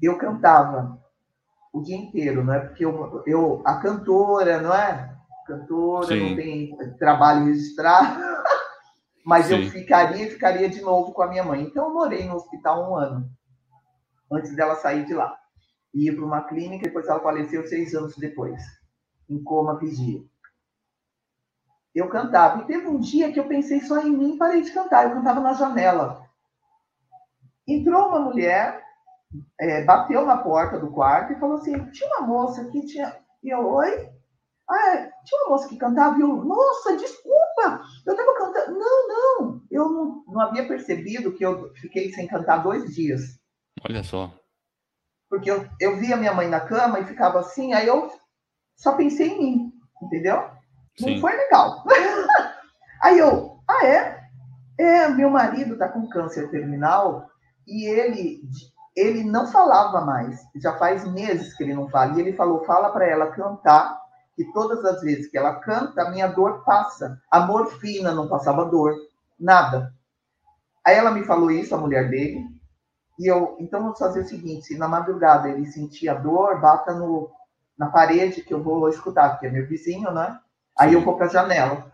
Eu 0.00 0.16
cantava 0.16 0.98
o 1.70 1.82
dia 1.82 1.96
inteiro, 1.96 2.42
não 2.42 2.54
é? 2.54 2.60
Porque 2.60 2.84
eu, 2.84 3.22
eu 3.26 3.62
a 3.62 3.76
cantora, 3.76 4.62
não 4.62 4.74
é? 4.74 5.14
Cantora, 5.46 6.06
Sim. 6.06 6.30
não 6.30 6.36
tem 6.36 6.76
trabalho 6.98 7.44
registrado. 7.44 8.18
Mas 9.22 9.46
Sim. 9.46 9.64
eu 9.64 9.70
ficaria 9.70 10.26
e 10.26 10.30
ficaria 10.30 10.68
de 10.68 10.80
novo 10.80 11.12
com 11.12 11.22
a 11.22 11.28
minha 11.28 11.44
mãe. 11.44 11.62
Então, 11.62 11.88
eu 11.88 11.94
morei 11.94 12.26
no 12.26 12.36
hospital 12.36 12.90
um 12.90 12.96
ano 12.96 13.30
antes 14.30 14.54
dela 14.54 14.76
sair 14.76 15.04
de 15.04 15.14
lá. 15.14 15.36
Ia 15.94 16.14
para 16.14 16.24
uma 16.24 16.42
clínica, 16.42 16.86
depois 16.86 17.06
ela 17.06 17.20
faleceu 17.20 17.66
seis 17.66 17.94
anos 17.94 18.16
depois, 18.16 18.60
em 19.28 19.42
coma 19.42 19.78
vigia. 19.78 20.22
Eu 21.94 22.08
cantava. 22.08 22.62
E 22.62 22.66
teve 22.66 22.88
um 22.88 22.98
dia 22.98 23.32
que 23.32 23.38
eu 23.38 23.46
pensei 23.46 23.80
só 23.80 24.00
em 24.00 24.10
mim 24.10 24.34
e 24.34 24.38
parei 24.38 24.62
de 24.62 24.72
cantar. 24.72 25.04
Eu 25.04 25.14
cantava 25.14 25.40
na 25.40 25.52
janela. 25.52 26.28
Entrou 27.66 28.08
uma 28.08 28.18
mulher, 28.18 28.82
é, 29.60 29.84
bateu 29.84 30.26
na 30.26 30.38
porta 30.38 30.78
do 30.78 30.90
quarto 30.90 31.32
e 31.32 31.38
falou 31.38 31.58
assim: 31.58 31.90
tinha 31.92 32.08
uma 32.18 32.26
moça 32.26 32.64
que 32.64 32.84
tinha. 32.86 33.16
E 33.42 33.50
eu, 33.50 33.64
oi? 33.64 34.10
Ah, 34.68 34.96
é, 34.96 35.10
tinha 35.24 35.42
uma 35.42 35.50
moça 35.50 35.68
que 35.68 35.76
cantava 35.76 36.18
e 36.18 36.22
eu, 36.22 36.28
nossa, 36.44 36.96
desculpa, 36.96 37.82
eu 38.06 38.12
estava 38.12 38.34
cantando. 38.34 38.78
Não, 38.78 39.08
não, 39.08 39.62
eu 39.70 39.88
não, 39.88 40.24
não 40.26 40.40
havia 40.40 40.66
percebido 40.66 41.32
que 41.32 41.44
eu 41.44 41.72
fiquei 41.74 42.10
sem 42.12 42.26
cantar 42.26 42.58
dois 42.58 42.92
dias. 42.94 43.38
Olha 43.88 44.02
só. 44.02 44.32
Porque 45.28 45.50
eu, 45.50 45.68
eu 45.80 45.96
via 45.96 46.16
minha 46.16 46.32
mãe 46.32 46.48
na 46.48 46.60
cama 46.60 47.00
e 47.00 47.06
ficava 47.06 47.40
assim, 47.40 47.72
aí 47.72 47.86
eu 47.86 48.10
só 48.76 48.92
pensei 48.96 49.28
em 49.28 49.38
mim, 49.38 49.72
entendeu? 50.02 50.48
Sim. 50.98 51.14
Não 51.14 51.20
foi 51.20 51.36
legal. 51.36 51.84
aí 53.02 53.18
eu, 53.18 53.58
ah, 53.68 53.86
é? 53.86 54.24
É, 54.78 55.08
meu 55.08 55.30
marido 55.30 55.78
tá 55.78 55.88
com 55.88 56.08
câncer 56.08 56.50
terminal 56.50 57.28
e 57.66 57.86
ele 57.86 58.42
ele 58.96 59.24
não 59.24 59.46
falava 59.46 60.00
mais. 60.04 60.40
Já 60.56 60.76
faz 60.78 61.04
meses 61.12 61.54
que 61.54 61.64
ele 61.64 61.74
não 61.74 61.88
fala. 61.88 62.16
E 62.16 62.20
ele 62.20 62.32
falou: 62.32 62.64
fala 62.64 62.90
para 62.90 63.06
ela 63.06 63.32
cantar, 63.32 64.00
que 64.36 64.44
todas 64.52 64.84
as 64.84 65.00
vezes 65.00 65.28
que 65.28 65.36
ela 65.36 65.56
canta, 65.56 66.02
a 66.02 66.10
minha 66.10 66.28
dor 66.28 66.64
passa. 66.64 67.20
A 67.30 67.40
morfina 67.40 68.12
não 68.14 68.28
passava 68.28 68.64
dor, 68.64 68.94
nada. 69.38 69.92
Aí 70.84 70.96
ela 70.96 71.10
me 71.10 71.24
falou 71.24 71.50
isso, 71.50 71.74
a 71.74 71.78
mulher 71.78 72.08
dele. 72.08 72.44
E 73.18 73.30
eu, 73.30 73.56
então 73.60 73.82
vamos 73.82 73.98
fazer 73.98 74.20
o 74.20 74.28
seguinte: 74.28 74.66
se 74.66 74.78
na 74.78 74.88
madrugada 74.88 75.48
ele 75.48 75.66
sentir 75.66 76.08
a 76.08 76.14
dor, 76.14 76.60
bata 76.60 76.92
no, 76.92 77.30
na 77.78 77.88
parede 77.88 78.42
que 78.42 78.52
eu 78.52 78.62
vou 78.62 78.88
escutar, 78.88 79.30
porque 79.30 79.46
é 79.46 79.50
meu 79.50 79.66
vizinho, 79.66 80.10
né? 80.12 80.38
Aí 80.78 80.90
Sim. 80.90 80.96
eu 80.96 81.00
vou 81.02 81.16
para 81.16 81.26
a 81.26 81.30
janela. 81.30 81.92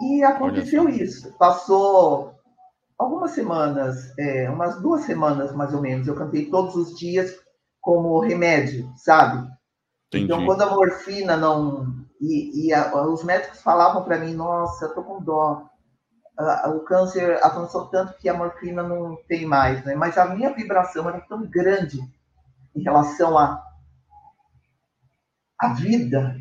E 0.00 0.22
aconteceu 0.22 0.88
isso. 0.88 1.36
Passou 1.36 2.34
algumas 2.96 3.32
semanas, 3.32 4.16
é, 4.18 4.48
umas 4.48 4.80
duas 4.80 5.02
semanas 5.02 5.52
mais 5.52 5.74
ou 5.74 5.80
menos. 5.80 6.06
Eu 6.06 6.14
cantei 6.14 6.48
todos 6.50 6.74
os 6.74 6.98
dias 6.98 7.38
como 7.80 8.20
remédio, 8.20 8.90
sabe? 8.96 9.48
Entendi. 10.08 10.24
Então, 10.24 10.46
quando 10.46 10.62
a 10.62 10.70
morfina 10.70 11.36
não. 11.36 12.00
E, 12.20 12.66
e 12.66 12.72
a, 12.72 12.94
os 13.06 13.24
médicos 13.24 13.60
falavam 13.62 14.04
para 14.04 14.18
mim: 14.18 14.34
Nossa, 14.34 14.86
eu 14.86 14.94
tô 14.94 15.02
com 15.02 15.22
dó 15.22 15.68
o 16.68 16.80
câncer 16.80 17.38
avançou 17.42 17.86
tanto 17.86 18.16
que 18.18 18.28
a 18.28 18.34
morfina 18.34 18.82
não 18.82 19.16
tem 19.28 19.44
mais, 19.44 19.84
né? 19.84 19.94
Mas 19.94 20.16
a 20.16 20.34
minha 20.34 20.52
vibração 20.52 21.08
era 21.08 21.20
tão 21.20 21.46
grande 21.46 21.98
em 22.74 22.82
relação 22.82 23.36
à 23.36 23.62
a, 25.60 25.70
a 25.70 25.74
vida, 25.74 26.36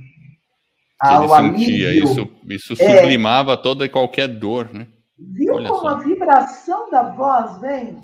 ao 1.00 1.24
Ele 1.24 1.34
alívio. 1.34 2.04
Isso, 2.04 2.32
isso 2.48 2.74
é. 2.84 2.98
sublimava 2.98 3.54
é, 3.54 3.58
toda 3.58 3.86
e 3.86 3.90
qualquer 3.90 4.28
dor, 4.28 4.74
né? 4.74 4.88
Viu 5.18 5.56
Olha 5.56 5.70
como 5.70 5.82
só. 5.82 5.88
a 5.90 5.98
vibração 6.00 6.90
da 6.90 7.04
voz 7.04 7.60
vem? 7.60 8.02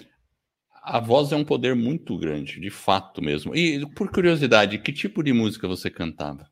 A 0.83 0.99
voz 0.99 1.31
é 1.31 1.35
um 1.35 1.45
poder 1.45 1.75
muito 1.75 2.17
grande, 2.17 2.59
de 2.59 2.69
fato 2.69 3.21
mesmo. 3.21 3.55
E, 3.55 3.85
por 3.95 4.11
curiosidade, 4.11 4.77
que 4.77 4.93
tipo 4.93 5.23
de 5.23 5.33
música 5.33 5.67
você 5.67 5.89
cantava? 5.89 6.47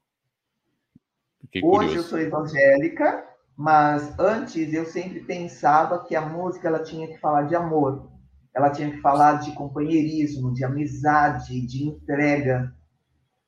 Fiquei 1.42 1.62
Hoje 1.64 1.88
curioso. 1.88 1.98
eu 1.98 2.04
sou 2.04 2.20
evangélica, 2.20 3.24
Mas 3.56 4.18
antes 4.20 4.74
eu 4.74 4.86
sempre 4.86 5.22
pensava 5.22 6.04
que 6.06 6.16
a 6.16 6.22
música 6.22 6.68
ela 6.68 6.84
tinha 6.84 7.08
que 7.08 7.20
falar 7.20 7.44
de 7.44 7.56
amor, 7.56 8.10
ela 8.54 8.70
tinha 8.70 8.92
que 8.92 9.02
falar 9.02 9.40
de 9.40 9.52
companheirismo, 9.54 10.54
de 10.54 10.64
amizade, 10.64 11.66
de 11.66 11.84
entrega. 11.84 12.74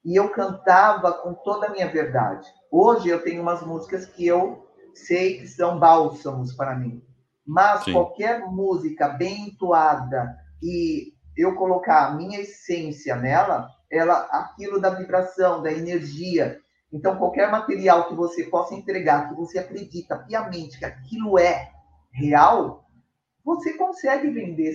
E 0.03 0.15
eu 0.15 0.29
cantava 0.29 1.11
com 1.13 1.33
toda 1.33 1.67
a 1.67 1.71
minha 1.71 1.87
verdade. 1.87 2.47
Hoje 2.71 3.09
eu 3.09 3.23
tenho 3.23 3.41
umas 3.41 3.65
músicas 3.65 4.05
que 4.05 4.25
eu 4.25 4.67
sei 4.93 5.39
que 5.39 5.47
são 5.47 5.79
bálsamos 5.79 6.53
para 6.53 6.75
mim. 6.75 7.03
Mas 7.45 7.83
Sim. 7.83 7.93
qualquer 7.93 8.39
música 8.47 9.09
bem 9.09 9.47
entoada 9.47 10.35
e 10.61 11.13
eu 11.37 11.55
colocar 11.55 12.07
a 12.07 12.15
minha 12.15 12.39
essência 12.39 13.15
nela, 13.15 13.69
ela 13.91 14.27
aquilo 14.31 14.79
da 14.79 14.89
vibração, 14.89 15.61
da 15.61 15.71
energia, 15.71 16.59
então, 16.91 17.17
qualquer 17.17 17.51
material 17.51 18.07
que 18.07 18.15
você 18.15 18.43
possa 18.43 18.73
entregar, 18.73 19.29
que 19.29 19.35
você 19.35 19.59
acredita 19.59 20.17
piamente 20.17 20.77
que 20.79 20.85
aquilo 20.85 21.37
é 21.37 21.71
real, 22.11 22.85
você 23.43 23.73
consegue 23.73 24.29
vender 24.29 24.73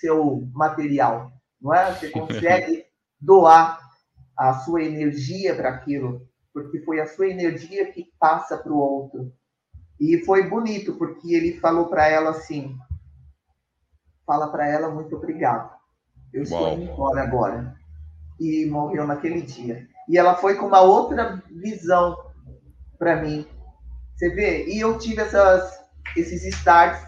seu 0.00 0.48
material, 0.52 1.32
não 1.60 1.74
é? 1.74 1.92
Você 1.92 2.08
consegue 2.10 2.86
doar 3.20 3.80
a 4.36 4.54
sua 4.60 4.82
energia 4.82 5.54
para 5.54 5.68
aquilo, 5.70 6.26
porque 6.54 6.80
foi 6.80 7.00
a 7.00 7.06
sua 7.06 7.28
energia 7.28 7.90
que 7.92 8.10
passa 8.18 8.56
para 8.56 8.72
o 8.72 8.78
outro. 8.78 9.32
E 10.00 10.24
foi 10.24 10.48
bonito, 10.48 10.94
porque 10.94 11.34
ele 11.34 11.58
falou 11.58 11.88
para 11.88 12.08
ela 12.08 12.30
assim: 12.30 12.76
fala 14.24 14.48
para 14.48 14.68
ela 14.68 14.88
muito 14.90 15.16
obrigado. 15.16 15.76
Eu 16.32 16.42
estou 16.42 16.60
Uau. 16.60 16.74
indo 16.74 16.92
embora 16.92 17.22
agora. 17.22 17.76
E 18.38 18.66
morreu 18.66 19.06
naquele 19.06 19.42
dia. 19.42 19.88
E 20.08 20.16
ela 20.16 20.34
foi 20.34 20.54
com 20.54 20.66
uma 20.66 20.80
outra 20.80 21.42
visão 21.50 22.16
para 22.98 23.16
mim. 23.16 23.46
Você 24.14 24.30
vê? 24.30 24.66
E 24.66 24.80
eu 24.80 24.98
tive 24.98 25.22
essas, 25.22 25.78
esses 26.16 26.44
starts 26.44 27.06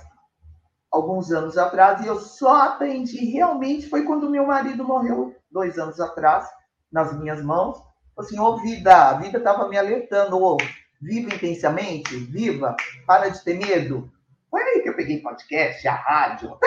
alguns 0.91 1.31
anos 1.31 1.57
atrás 1.57 2.05
e 2.05 2.07
eu 2.07 2.19
só 2.19 2.63
aprendi 2.63 3.27
realmente 3.27 3.89
foi 3.89 4.03
quando 4.03 4.29
meu 4.29 4.47
marido 4.47 4.85
morreu 4.85 5.35
dois 5.51 5.79
anos 5.79 6.01
atrás 6.01 6.49
nas 6.93 7.17
minhas 7.19 7.43
mãos. 7.43 7.79
Assim, 8.19 8.39
ô 8.39 8.45
oh, 8.45 8.57
vida, 8.59 9.09
a 9.09 9.15
vida 9.15 9.39
estava 9.39 9.69
me 9.69 9.79
alertando, 9.79 10.37
ô, 10.37 10.55
oh, 10.55 10.59
viva 11.01 11.35
intensamente, 11.35 12.15
viva, 12.17 12.77
para 13.07 13.29
de 13.29 13.43
ter 13.43 13.55
medo. 13.55 14.11
Foi 14.51 14.61
aí 14.61 14.83
que 14.83 14.91
eu 14.91 14.97
peguei 14.97 15.23
podcast, 15.23 15.87
a 15.89 15.95
rádio. 15.95 16.59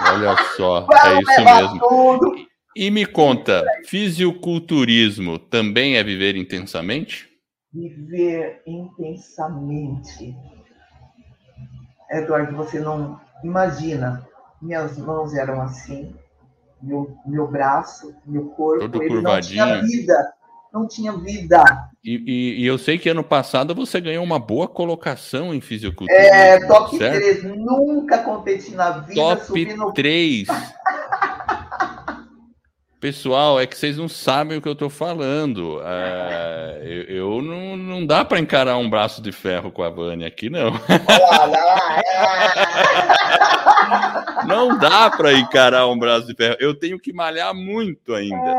Olha 0.00 0.36
só, 0.56 0.86
é 1.04 1.20
isso 1.20 1.44
mesmo. 1.44 1.78
Tudo. 1.80 2.53
E 2.76 2.90
me 2.90 3.06
conta, 3.06 3.64
fisiculturismo 3.86 5.38
também 5.38 5.96
é 5.96 6.02
viver 6.02 6.34
intensamente? 6.34 7.28
Viver 7.72 8.62
intensamente. 8.66 10.34
Eduardo, 12.10 12.56
você 12.56 12.80
não 12.80 13.20
imagina. 13.44 14.26
Minhas 14.60 14.98
mãos 14.98 15.34
eram 15.34 15.60
assim, 15.60 16.12
meu, 16.82 17.16
meu 17.24 17.46
braço, 17.46 18.12
meu 18.26 18.46
corpo, 18.46 18.80
Todo 18.88 19.02
ele 19.02 19.14
curvadinho. 19.14 19.64
não 19.64 19.72
tinha 19.72 19.82
vida. 19.82 20.32
Não 20.72 20.88
tinha 20.88 21.12
vida. 21.12 21.62
E, 22.04 22.16
e, 22.26 22.62
e, 22.62 22.66
eu 22.66 22.76
sei 22.76 22.98
que 22.98 23.08
ano 23.08 23.22
passado 23.22 23.72
você 23.72 24.00
ganhou 24.00 24.24
uma 24.24 24.40
boa 24.40 24.66
colocação 24.66 25.54
em 25.54 25.60
fisiculturismo. 25.60 26.34
É, 26.34 26.66
top 26.66 26.98
certo? 26.98 27.20
3. 27.20 27.44
Nunca 27.44 28.18
competi 28.18 28.72
na 28.72 28.98
vida. 28.98 29.14
Top 29.14 29.44
subindo... 29.44 29.92
3. 29.92 30.48
Pessoal, 33.04 33.60
é 33.60 33.66
que 33.66 33.76
vocês 33.76 33.98
não 33.98 34.08
sabem 34.08 34.56
o 34.56 34.62
que 34.62 34.68
eu 34.68 34.72
estou 34.72 34.88
falando. 34.88 35.78
É, 35.84 36.80
eu, 36.82 37.02
eu, 37.02 37.42
não, 37.42 37.76
não 37.76 38.06
dá 38.06 38.24
para 38.24 38.40
encarar 38.40 38.78
um 38.78 38.88
braço 38.88 39.20
de 39.20 39.30
ferro 39.30 39.70
com 39.70 39.82
a 39.82 39.90
Vânia 39.90 40.26
aqui, 40.26 40.48
não. 40.48 40.72
não 44.48 44.78
dá 44.78 45.10
para 45.10 45.34
encarar 45.34 45.86
um 45.86 45.98
braço 45.98 46.26
de 46.26 46.34
ferro. 46.34 46.56
Eu 46.58 46.74
tenho 46.74 46.98
que 46.98 47.12
malhar 47.12 47.54
muito 47.54 48.14
ainda. 48.14 48.54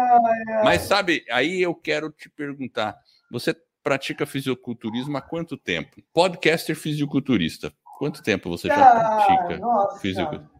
Mas 0.64 0.84
sabe, 0.84 1.26
aí 1.32 1.60
eu 1.60 1.74
quero 1.74 2.12
te 2.12 2.30
perguntar: 2.30 2.96
você 3.32 3.56
pratica 3.84 4.28
fisiculturismo 4.28 5.18
há 5.18 5.22
quanto 5.22 5.58
tempo? 5.58 6.04
Podcaster 6.14 6.76
fisiculturista. 6.76 7.74
Quanto 7.98 8.22
tempo 8.22 8.48
você 8.48 8.68
já 8.68 8.76
pratica 8.76 9.60
fisiculturismo? 10.00 10.55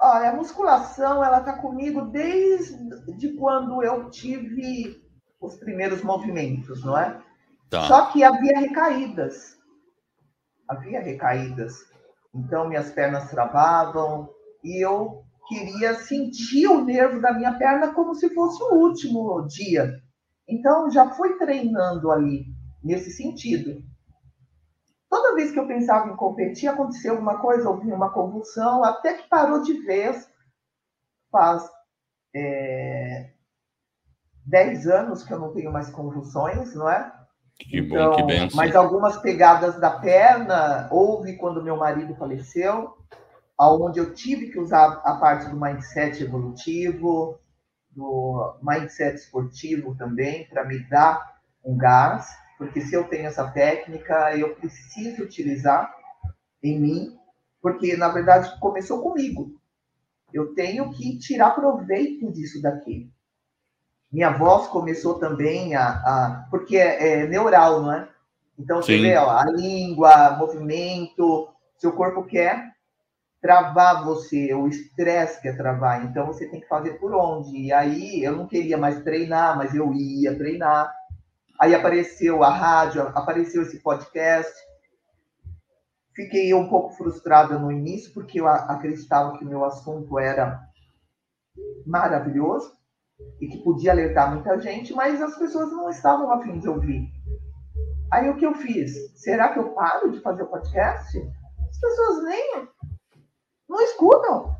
Olha, 0.00 0.30
a 0.30 0.36
musculação, 0.36 1.24
ela 1.24 1.38
está 1.38 1.54
comigo 1.54 2.02
desde 2.02 3.32
quando 3.36 3.82
eu 3.82 4.10
tive 4.10 5.02
os 5.40 5.56
primeiros 5.56 6.02
movimentos, 6.02 6.84
não 6.84 6.98
é? 6.98 7.20
Tá. 7.70 7.82
Só 7.82 8.06
que 8.06 8.22
havia 8.22 8.58
recaídas. 8.58 9.56
Havia 10.68 11.00
recaídas. 11.00 11.74
Então, 12.34 12.68
minhas 12.68 12.90
pernas 12.90 13.30
travavam 13.30 14.28
e 14.62 14.84
eu 14.84 15.24
queria 15.48 15.94
sentir 15.94 16.66
o 16.66 16.84
nervo 16.84 17.20
da 17.20 17.32
minha 17.32 17.56
perna 17.56 17.92
como 17.92 18.14
se 18.14 18.32
fosse 18.34 18.62
o 18.62 18.74
último 18.74 19.46
dia. 19.46 20.00
Então, 20.48 20.90
já 20.90 21.10
fui 21.10 21.38
treinando 21.38 22.10
ali, 22.10 22.46
nesse 22.82 23.10
sentido. 23.10 23.82
Toda 25.14 25.36
vez 25.36 25.52
que 25.52 25.60
eu 25.60 25.68
pensava 25.68 26.10
em 26.10 26.16
competir, 26.16 26.66
acontecia 26.66 27.12
alguma 27.12 27.38
coisa, 27.38 27.70
ouvi 27.70 27.92
uma 27.92 28.10
convulsão, 28.10 28.82
até 28.82 29.14
que 29.14 29.28
parou 29.28 29.62
de 29.62 29.74
vez. 29.86 30.28
Faz 31.30 31.62
é, 32.34 33.30
10 34.44 34.88
anos 34.88 35.22
que 35.22 35.32
eu 35.32 35.38
não 35.38 35.52
tenho 35.52 35.72
mais 35.72 35.88
convulsões, 35.88 36.74
não 36.74 36.90
é? 36.90 37.12
Que 37.60 37.78
então, 37.78 38.10
bom, 38.10 38.16
que 38.16 38.22
benção. 38.24 38.56
Mas 38.56 38.74
algumas 38.74 39.16
pegadas 39.18 39.78
da 39.78 39.92
perna 40.00 40.88
houve 40.90 41.36
quando 41.36 41.62
meu 41.62 41.76
marido 41.76 42.16
faleceu, 42.16 42.98
aonde 43.56 44.00
eu 44.00 44.12
tive 44.14 44.50
que 44.50 44.58
usar 44.58 45.00
a 45.04 45.14
parte 45.14 45.48
do 45.48 45.60
mindset 45.60 46.24
evolutivo, 46.24 47.38
do 47.88 48.58
mindset 48.60 49.14
esportivo 49.14 49.94
também, 49.94 50.48
para 50.48 50.64
me 50.64 50.80
dar 50.88 51.38
um 51.64 51.76
gás 51.76 52.26
porque 52.64 52.80
se 52.80 52.94
eu 52.94 53.04
tenho 53.04 53.26
essa 53.26 53.50
técnica, 53.50 54.36
eu 54.36 54.54
preciso 54.56 55.22
utilizar 55.22 55.94
em 56.62 56.80
mim, 56.80 57.18
porque 57.60 57.96
na 57.96 58.08
verdade 58.08 58.58
começou 58.58 59.02
comigo. 59.02 59.60
Eu 60.32 60.54
tenho 60.54 60.90
que 60.90 61.18
tirar 61.18 61.50
proveito 61.50 62.32
disso 62.32 62.60
daqui. 62.60 63.10
Minha 64.10 64.30
voz 64.30 64.66
começou 64.68 65.18
também 65.18 65.74
a. 65.74 65.88
a 65.88 66.46
porque 66.50 66.76
é, 66.76 67.22
é, 67.22 67.26
neural, 67.26 67.82
não 67.82 67.92
é? 67.92 68.08
Então 68.58 68.80
você 68.80 68.96
Sim. 68.96 69.02
vê 69.02 69.16
ó, 69.16 69.30
a 69.30 69.44
língua, 69.44 70.36
movimento, 70.36 71.48
seu 71.76 71.92
corpo 71.92 72.24
quer 72.24 72.72
travar 73.44 74.06
você, 74.06 74.54
o 74.54 74.66
estresse 74.68 75.42
quer 75.42 75.54
travar, 75.54 76.02
então 76.02 76.26
você 76.26 76.48
tem 76.48 76.62
que 76.62 76.66
fazer 76.66 76.94
por 76.94 77.14
onde. 77.14 77.54
E 77.54 77.72
aí 77.74 78.24
eu 78.24 78.34
não 78.34 78.46
queria 78.46 78.78
mais 78.78 79.02
treinar, 79.02 79.58
mas 79.58 79.74
eu 79.74 79.92
ia 79.92 80.34
treinar. 80.34 80.90
Aí 81.64 81.74
apareceu 81.74 82.44
a 82.44 82.50
rádio, 82.50 83.08
apareceu 83.14 83.62
esse 83.62 83.78
podcast. 83.78 84.52
Fiquei 86.14 86.52
um 86.52 86.68
pouco 86.68 86.90
frustrada 86.90 87.58
no 87.58 87.72
início, 87.72 88.12
porque 88.12 88.38
eu 88.38 88.46
acreditava 88.46 89.38
que 89.38 89.46
meu 89.46 89.64
assunto 89.64 90.18
era 90.18 90.60
maravilhoso 91.86 92.70
e 93.40 93.48
que 93.48 93.64
podia 93.64 93.92
alertar 93.92 94.30
muita 94.30 94.60
gente, 94.60 94.92
mas 94.92 95.22
as 95.22 95.38
pessoas 95.38 95.72
não 95.72 95.88
estavam 95.88 96.30
afim 96.32 96.58
de 96.58 96.68
ouvir. 96.68 97.08
Aí 98.12 98.28
o 98.28 98.36
que 98.36 98.44
eu 98.44 98.52
fiz? 98.56 99.18
Será 99.18 99.48
que 99.48 99.58
eu 99.58 99.70
paro 99.70 100.10
de 100.10 100.20
fazer 100.20 100.42
o 100.42 100.48
podcast? 100.48 101.18
As 101.70 101.80
pessoas 101.80 102.24
nem 102.24 102.68
não 103.66 103.80
escutam. 103.80 104.54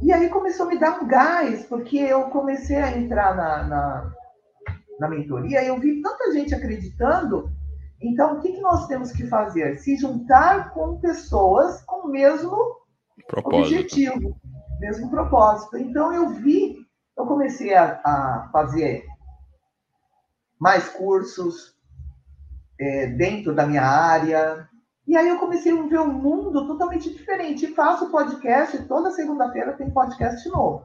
E 0.00 0.12
aí 0.12 0.28
começou 0.28 0.66
a 0.66 0.68
me 0.68 0.78
dar 0.78 1.02
um 1.02 1.08
gás, 1.08 1.66
porque 1.66 1.98
eu 1.98 2.30
comecei 2.30 2.76
a 2.76 2.96
entrar 2.96 3.34
na, 3.34 3.64
na 3.64 4.12
na 4.98 5.08
mentoria, 5.08 5.64
eu 5.64 5.78
vi 5.78 6.02
tanta 6.02 6.32
gente 6.32 6.54
acreditando. 6.54 7.50
Então, 8.00 8.36
o 8.36 8.40
que, 8.40 8.52
que 8.52 8.60
nós 8.60 8.86
temos 8.86 9.12
que 9.12 9.26
fazer? 9.26 9.78
Se 9.78 9.96
juntar 9.96 10.70
com 10.70 10.98
pessoas 10.98 11.82
com 11.82 12.06
o 12.06 12.10
mesmo 12.10 12.76
propósito. 13.26 13.62
objetivo, 13.62 14.36
mesmo 14.80 15.10
propósito. 15.10 15.76
Então, 15.76 16.12
eu 16.12 16.30
vi, 16.30 16.76
eu 17.16 17.26
comecei 17.26 17.74
a, 17.74 18.00
a 18.04 18.48
fazer 18.52 19.04
mais 20.58 20.88
cursos 20.88 21.76
é, 22.78 23.06
dentro 23.06 23.54
da 23.54 23.66
minha 23.66 23.82
área. 23.82 24.68
E 25.06 25.16
aí 25.16 25.28
eu 25.28 25.38
comecei 25.38 25.72
a 25.72 25.82
ver 25.82 26.00
um 26.00 26.12
mundo 26.12 26.66
totalmente 26.66 27.12
diferente. 27.12 27.64
E 27.64 27.74
faço 27.74 28.10
podcast, 28.10 28.84
toda 28.84 29.10
segunda-feira 29.10 29.72
tem 29.72 29.90
podcast 29.90 30.48
novo. 30.48 30.84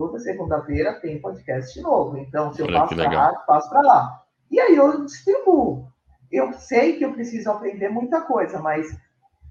Toda 0.00 0.18
segunda-feira 0.18 0.98
tem 0.98 1.20
podcast 1.20 1.78
novo. 1.82 2.16
Então, 2.16 2.50
se 2.54 2.62
eu 2.62 2.66
Olha, 2.66 2.80
passo 2.80 2.96
para 2.96 3.10
rádio, 3.10 3.46
passo 3.46 3.68
para 3.68 3.80
lá. 3.82 4.22
E 4.50 4.58
aí 4.58 4.74
eu 4.74 5.04
distribuo. 5.04 5.92
Eu 6.32 6.54
sei 6.54 6.96
que 6.96 7.04
eu 7.04 7.12
preciso 7.12 7.50
aprender 7.50 7.90
muita 7.90 8.22
coisa, 8.22 8.58
mas 8.60 8.86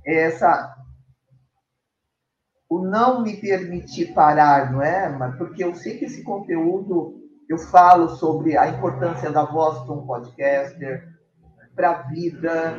essa 0.03 0.75
o 2.67 2.79
não 2.79 3.21
me 3.21 3.37
permitir 3.37 4.11
parar, 4.15 4.71
não 4.71 4.81
é? 4.81 5.07
Porque 5.37 5.63
eu 5.63 5.75
sei 5.75 5.99
que 5.99 6.05
esse 6.05 6.23
conteúdo 6.23 7.13
eu 7.47 7.59
falo 7.59 8.09
sobre 8.15 8.57
a 8.57 8.69
importância 8.69 9.29
da 9.29 9.45
voz 9.45 9.77
para 9.83 9.93
um 9.93 10.07
podcaster, 10.07 11.07
para 11.75 11.91
a 11.91 12.01
vida, 12.07 12.75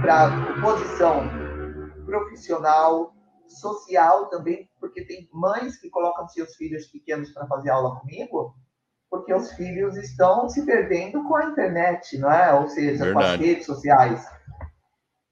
para 0.00 0.62
posição 0.62 1.28
profissional, 2.06 3.12
social 3.48 4.26
também, 4.26 4.68
porque 4.80 5.04
tem 5.04 5.28
mães 5.32 5.76
que 5.78 5.90
colocam 5.90 6.28
seus 6.28 6.54
filhos 6.56 6.86
pequenos 6.86 7.30
para 7.30 7.46
fazer 7.46 7.70
aula 7.70 8.00
comigo, 8.00 8.54
porque 9.10 9.32
os 9.32 9.52
filhos 9.52 9.96
estão 9.96 10.48
se 10.48 10.64
perdendo 10.64 11.22
com 11.24 11.36
a 11.36 11.46
internet, 11.46 12.18
não 12.18 12.30
é? 12.30 12.52
Ou 12.54 12.68
seja, 12.68 13.04
Verdade. 13.04 13.12
com 13.12 13.18
as 13.20 13.40
redes 13.40 13.66
sociais. 13.66 14.26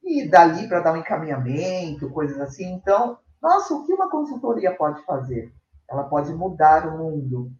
E 0.05 0.29
dali 0.29 0.69
para 0.69 0.81
dar 0.81 0.93
um 0.93 0.99
encaminhamento, 0.99 2.11
coisas 2.11 2.41
assim. 2.41 2.73
Então, 2.75 3.19
nossa, 3.41 3.75
o 3.75 3.85
que 3.85 3.93
uma 3.93 4.11
consultoria 4.11 4.75
pode 4.77 5.05
fazer? 5.05 5.53
Ela 5.91 6.05
pode 6.05 6.33
mudar 6.33 6.87
o 6.87 6.99
mundo. 6.99 7.51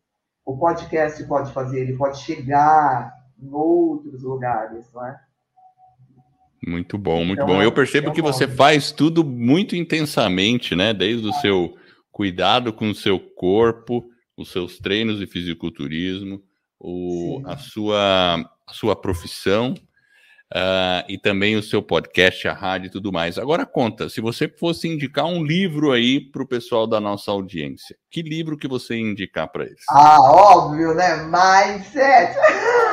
O 0.45 0.57
podcast 0.57 1.23
pode 1.25 1.53
fazer, 1.53 1.81
ele 1.81 1.97
pode 1.97 2.19
chegar 2.19 3.13
em 3.39 3.53
outros 3.53 4.23
lugares, 4.23 4.93
não 4.93 5.07
é? 5.07 5.21
Muito 6.67 6.97
bom, 6.97 7.25
muito 7.25 7.43
então, 7.43 7.47
bom. 7.47 7.63
Eu 7.63 7.73
percebo 7.73 8.11
é 8.11 8.13
que 8.13 8.23
você 8.23 8.47
faz 8.47 8.93
tudo 8.93 9.25
muito 9.25 9.75
intensamente, 9.75 10.77
né? 10.77 10.95
Desde 10.95 11.27
o 11.27 11.33
seu 11.35 11.77
cuidado 12.11 12.73
com 12.73 12.91
o 12.91 12.95
seu 12.95 13.19
corpo, 13.19 14.05
os 14.37 14.51
seus 14.51 14.79
treinos 14.79 15.19
de 15.19 15.27
fisiculturismo, 15.27 16.41
o, 16.79 17.43
a, 17.47 17.57
sua, 17.57 18.35
a 18.67 18.73
sua 18.73 18.95
profissão 18.95 19.75
uh, 20.53 21.05
e 21.09 21.19
também 21.19 21.57
o 21.57 21.63
seu 21.63 21.83
podcast, 21.83 22.47
a 22.47 22.53
rádio 22.53 22.89
e 22.89 22.91
tudo 22.91 23.13
mais. 23.13 23.39
Agora 23.39 23.65
conta, 23.65 24.09
se 24.09 24.21
você 24.21 24.49
fosse 24.49 24.87
indicar 24.87 25.25
um 25.25 25.43
livro 25.43 25.91
aí 25.91 26.21
para 26.21 26.43
o 26.43 26.47
pessoal 26.47 26.87
da 26.87 27.01
nossa 27.01 27.31
audiência, 27.31 27.97
que 28.11 28.23
livro 28.23 28.57
que 28.57 28.69
você 28.69 28.95
ia 28.95 29.11
indicar 29.11 29.49
para 29.51 29.65
eles? 29.65 29.85
Ah, 29.91 30.21
óbvio, 30.21 30.95
né? 30.95 31.25
Mindset! 31.25 32.37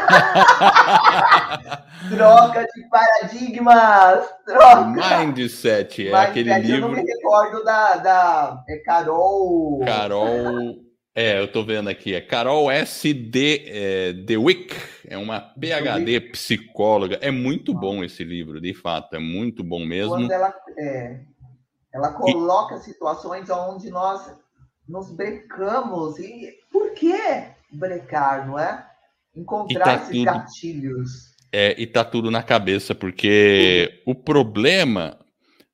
troca 2.10 2.66
de 2.66 2.90
paradigmas! 2.90 4.30
Troca! 4.46 4.86
Mindset, 4.86 6.08
é 6.08 6.12
Mindset, 6.12 6.16
aquele 6.16 6.58
livro... 6.60 6.76
Eu 6.76 6.82
não 6.82 6.92
me 6.92 7.02
recordo 7.02 7.64
da, 7.64 7.98
da 7.98 8.64
é 8.68 8.78
Carol... 8.78 9.80
Carol... 9.86 10.90
É, 11.16 11.38
eu 11.38 11.52
tô 11.52 11.64
vendo 11.64 11.90
aqui, 11.90 12.16
é 12.16 12.22
Carol 12.22 12.72
S.D. 12.72 13.66
É, 13.68 14.14
DeWick, 14.14 14.74
é 15.06 15.18
uma 15.18 15.42
PhD 15.42 16.22
psicóloga. 16.22 17.20
É 17.22 17.30
muito 17.30 17.74
bom 17.74 18.06
esse 18.06 18.24
livro, 18.24 18.62
de 18.62 18.74
fato, 18.74 19.16
é 19.16 19.20
muito 19.20 19.62
bom 19.62 19.84
mesmo. 19.84 20.12
Quando 20.12 20.32
ela, 20.32 20.54
é, 20.78 21.20
ela 21.94 22.14
coloca 22.14 22.76
e... 22.76 22.80
situações 22.80 23.50
onde 23.50 23.90
nós 23.90 24.34
nos 24.88 25.12
brecamos. 25.12 26.18
E 26.20 26.54
por 26.72 26.94
que 26.94 27.18
brecar, 27.72 28.48
não 28.48 28.58
é? 28.58 28.86
Encontrar 29.36 29.84
tá 29.84 29.96
esses 29.96 30.10
tudo, 30.10 30.26
gatilhos. 30.26 31.10
É, 31.52 31.76
e 31.82 31.88
tá 31.88 32.04
tudo 32.04 32.30
na 32.30 32.44
cabeça, 32.44 32.94
porque 32.94 34.02
o 34.06 34.14
problema 34.14 35.18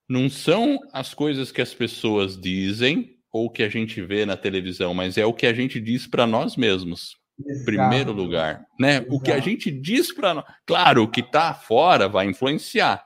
não 0.07 0.29
são 0.29 0.79
as 0.93 1.13
coisas 1.13 1.51
que 1.51 1.61
as 1.61 1.73
pessoas 1.73 2.39
dizem 2.39 3.15
ou 3.31 3.49
que 3.49 3.63
a 3.63 3.69
gente 3.69 4.01
vê 4.01 4.25
na 4.25 4.37
televisão, 4.37 4.93
mas 4.93 5.17
é 5.17 5.25
o 5.25 5.33
que 5.33 5.45
a 5.45 5.53
gente 5.53 5.79
diz 5.79 6.07
para 6.07 6.25
nós 6.25 6.55
mesmos. 6.55 7.17
Em 7.37 7.65
primeiro 7.65 8.13
lugar, 8.13 8.65
né? 8.79 8.97
Exato. 8.97 9.13
O 9.13 9.19
que 9.19 9.31
a 9.31 9.39
gente 9.41 9.69
diz 9.69 10.13
para 10.13 10.35
nós. 10.35 10.45
Claro, 10.65 11.03
o 11.03 11.07
que 11.07 11.19
está 11.19 11.53
fora 11.53 12.07
vai 12.07 12.27
influenciar. 12.27 13.03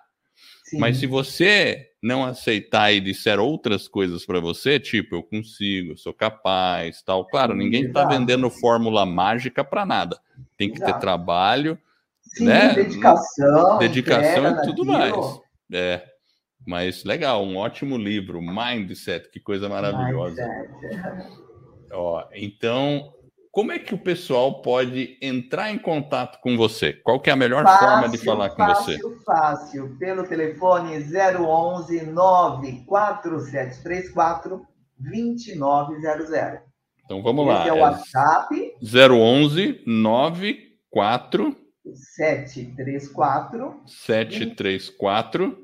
Sim. 0.66 0.78
Mas 0.78 0.98
se 0.98 1.08
você 1.08 1.88
não 2.02 2.24
aceitar 2.24 2.94
e 2.94 3.00
disser 3.00 3.40
outras 3.40 3.88
coisas 3.88 4.26
para 4.28 4.40
você, 4.40 4.80
tipo, 4.80 5.16
eu 5.16 5.24
consigo, 5.24 5.94
eu 5.94 5.98
sou 5.98 6.14
capaz, 6.14 7.02
tal. 7.02 7.26
Claro, 7.26 7.56
ninguém 7.56 7.86
está 7.86 8.06
vendendo 8.06 8.52
fórmula 8.52 9.04
mágica 9.04 9.64
para 9.64 9.84
nada. 9.84 10.20
Tem 10.60 10.70
que 10.70 10.78
exato. 10.78 10.94
ter 10.94 11.00
trabalho, 11.00 11.80
Sim, 12.22 12.46
né? 12.46 12.74
Dedicação, 12.74 13.80
dedicação 13.80 14.52
e 14.52 14.62
tudo 14.64 14.84
naquilo. 14.84 15.22
mais. 15.22 15.40
É. 15.74 16.04
Mas 16.68 17.06
legal, 17.06 17.46
um 17.46 17.56
ótimo 17.56 17.98
livro, 17.98 18.42
Mindset, 18.42 19.30
que 19.32 19.40
coisa 19.40 19.70
maravilhosa. 19.70 20.46
Ó, 21.94 22.28
então, 22.34 23.14
como 23.52 23.72
é 23.72 23.80
que 23.80 23.96
o 23.96 23.98
pessoal 23.98 24.62
pode 24.62 25.18
entrar 25.22 25.72
em 25.72 25.80
contato 25.80 26.42
com 26.42 26.58
você? 26.58 26.92
Qual 26.92 27.22
que 27.22 27.30
é 27.30 27.34
a 27.34 27.38
melhor 27.38 27.64
fácil, 27.64 27.88
forma 27.88 28.10
de 28.10 28.18
falar 28.18 28.50
com 28.50 28.58
fácil, 28.58 28.84
você? 28.84 29.00
Fácil, 29.00 29.20
fácil. 29.24 29.96
Pelo 29.98 30.28
telefone 30.28 30.98
011 30.98 32.06
94734 32.08 34.68
2900. 34.98 36.69
Então 37.10 37.24
vamos 37.24 37.48
lá. 37.48 37.62
Esse 37.62 37.70
é 37.70 37.74
o 37.74 37.80
WhatsApp. 37.80 38.76
011 38.84 39.82
94 39.88 41.56
734 41.92 43.82
734 43.88 45.58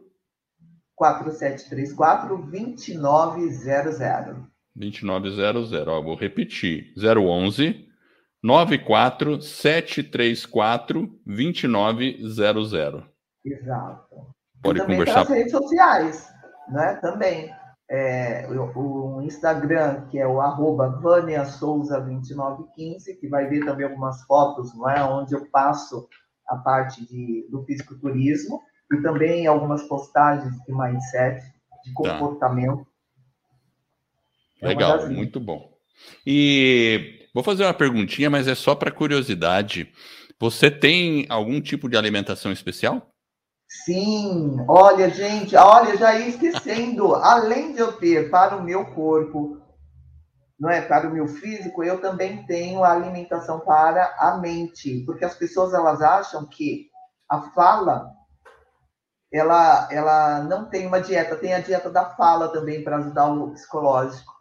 4734 0.96 2.38
2900. 2.50 4.38
2900. 4.76 5.88
Ó, 5.88 6.02
vou 6.02 6.16
repetir. 6.16 6.92
011 6.98 7.88
94 8.42 9.40
734 9.40 11.20
2900. 11.28 13.04
Exato. 13.46 14.34
Pode 14.64 14.80
e 14.80 14.82
também 14.82 14.98
conversar. 14.98 15.20
Nas 15.20 15.30
redes 15.30 15.52
sociais, 15.52 16.28
né? 16.70 16.98
Também. 17.04 17.54
É, 17.90 18.48
o, 18.50 19.18
o, 19.18 19.22
Instagram, 19.22 20.08
que 20.08 20.18
é 20.18 20.28
o 20.28 20.42
arroba 20.42 20.90
Vânia 20.90 21.46
Souza 21.46 22.02
2915, 22.02 23.16
que 23.16 23.28
vai 23.28 23.48
ver 23.48 23.64
também 23.64 23.86
algumas 23.86 24.24
fotos, 24.24 24.76
não 24.76 24.90
é? 24.90 25.04
Onde 25.04 25.36
eu 25.36 25.46
passo 25.52 26.08
a 26.48 26.56
parte 26.58 27.06
de, 27.06 27.48
do 27.50 27.64
fisiculturismo 27.64 28.62
e 28.92 29.02
também 29.02 29.46
algumas 29.46 29.84
postagens 29.84 30.54
de 30.66 30.74
mindset, 30.74 31.42
de 31.84 31.94
tá. 31.94 32.18
comportamento. 32.18 32.86
Tá. 34.60 34.68
Legal, 34.68 35.10
muito 35.10 35.40
bom. 35.40 35.76
E 36.26 37.28
vou 37.34 37.44
fazer 37.44 37.64
uma 37.64 37.74
perguntinha, 37.74 38.30
mas 38.30 38.48
é 38.48 38.56
só 38.56 38.74
para 38.74 38.92
curiosidade. 38.92 39.92
Você 40.40 40.70
tem 40.72 41.26
algum 41.30 41.62
tipo 41.62 41.88
de 41.88 41.98
alimentação 41.98 42.52
especial? 42.52 43.15
Sim, 43.68 44.64
olha, 44.68 45.10
gente, 45.10 45.56
olha, 45.56 45.98
já 45.98 46.16
ia 46.16 46.30
esquecendo. 46.30 47.14
Além 47.16 47.74
de 47.74 47.80
eu 47.80 47.94
ter 47.94 48.30
para 48.30 48.56
o 48.56 48.64
meu 48.64 48.86
corpo, 48.94 49.62
não 50.60 50.70
é, 50.70 50.82
para 50.82 51.10
o 51.10 51.14
meu 51.14 51.28
físico, 51.28 51.84
eu 51.84 52.00
também 52.00 52.46
tenho 52.46 52.84
a 52.84 52.92
alimentação 52.92 53.60
para 53.60 54.16
a 54.18 54.38
mente, 54.38 55.04
porque 55.06 55.26
as 55.26 55.36
pessoas 55.36 55.74
elas 55.74 56.02
acham 56.02 56.46
que 56.46 56.90
a 57.30 57.42
fala 57.52 58.16
ela, 59.32 59.88
ela 59.92 60.44
não 60.44 60.66
tem 60.66 60.88
uma 60.88 61.02
dieta, 61.02 61.36
tem 61.36 61.54
a 61.54 61.60
dieta 61.60 61.90
da 61.90 62.06
fala 62.12 62.50
também 62.50 62.84
para 62.84 62.98
ajudar 62.98 63.28
o 63.28 63.52
psicológico. 63.52 64.34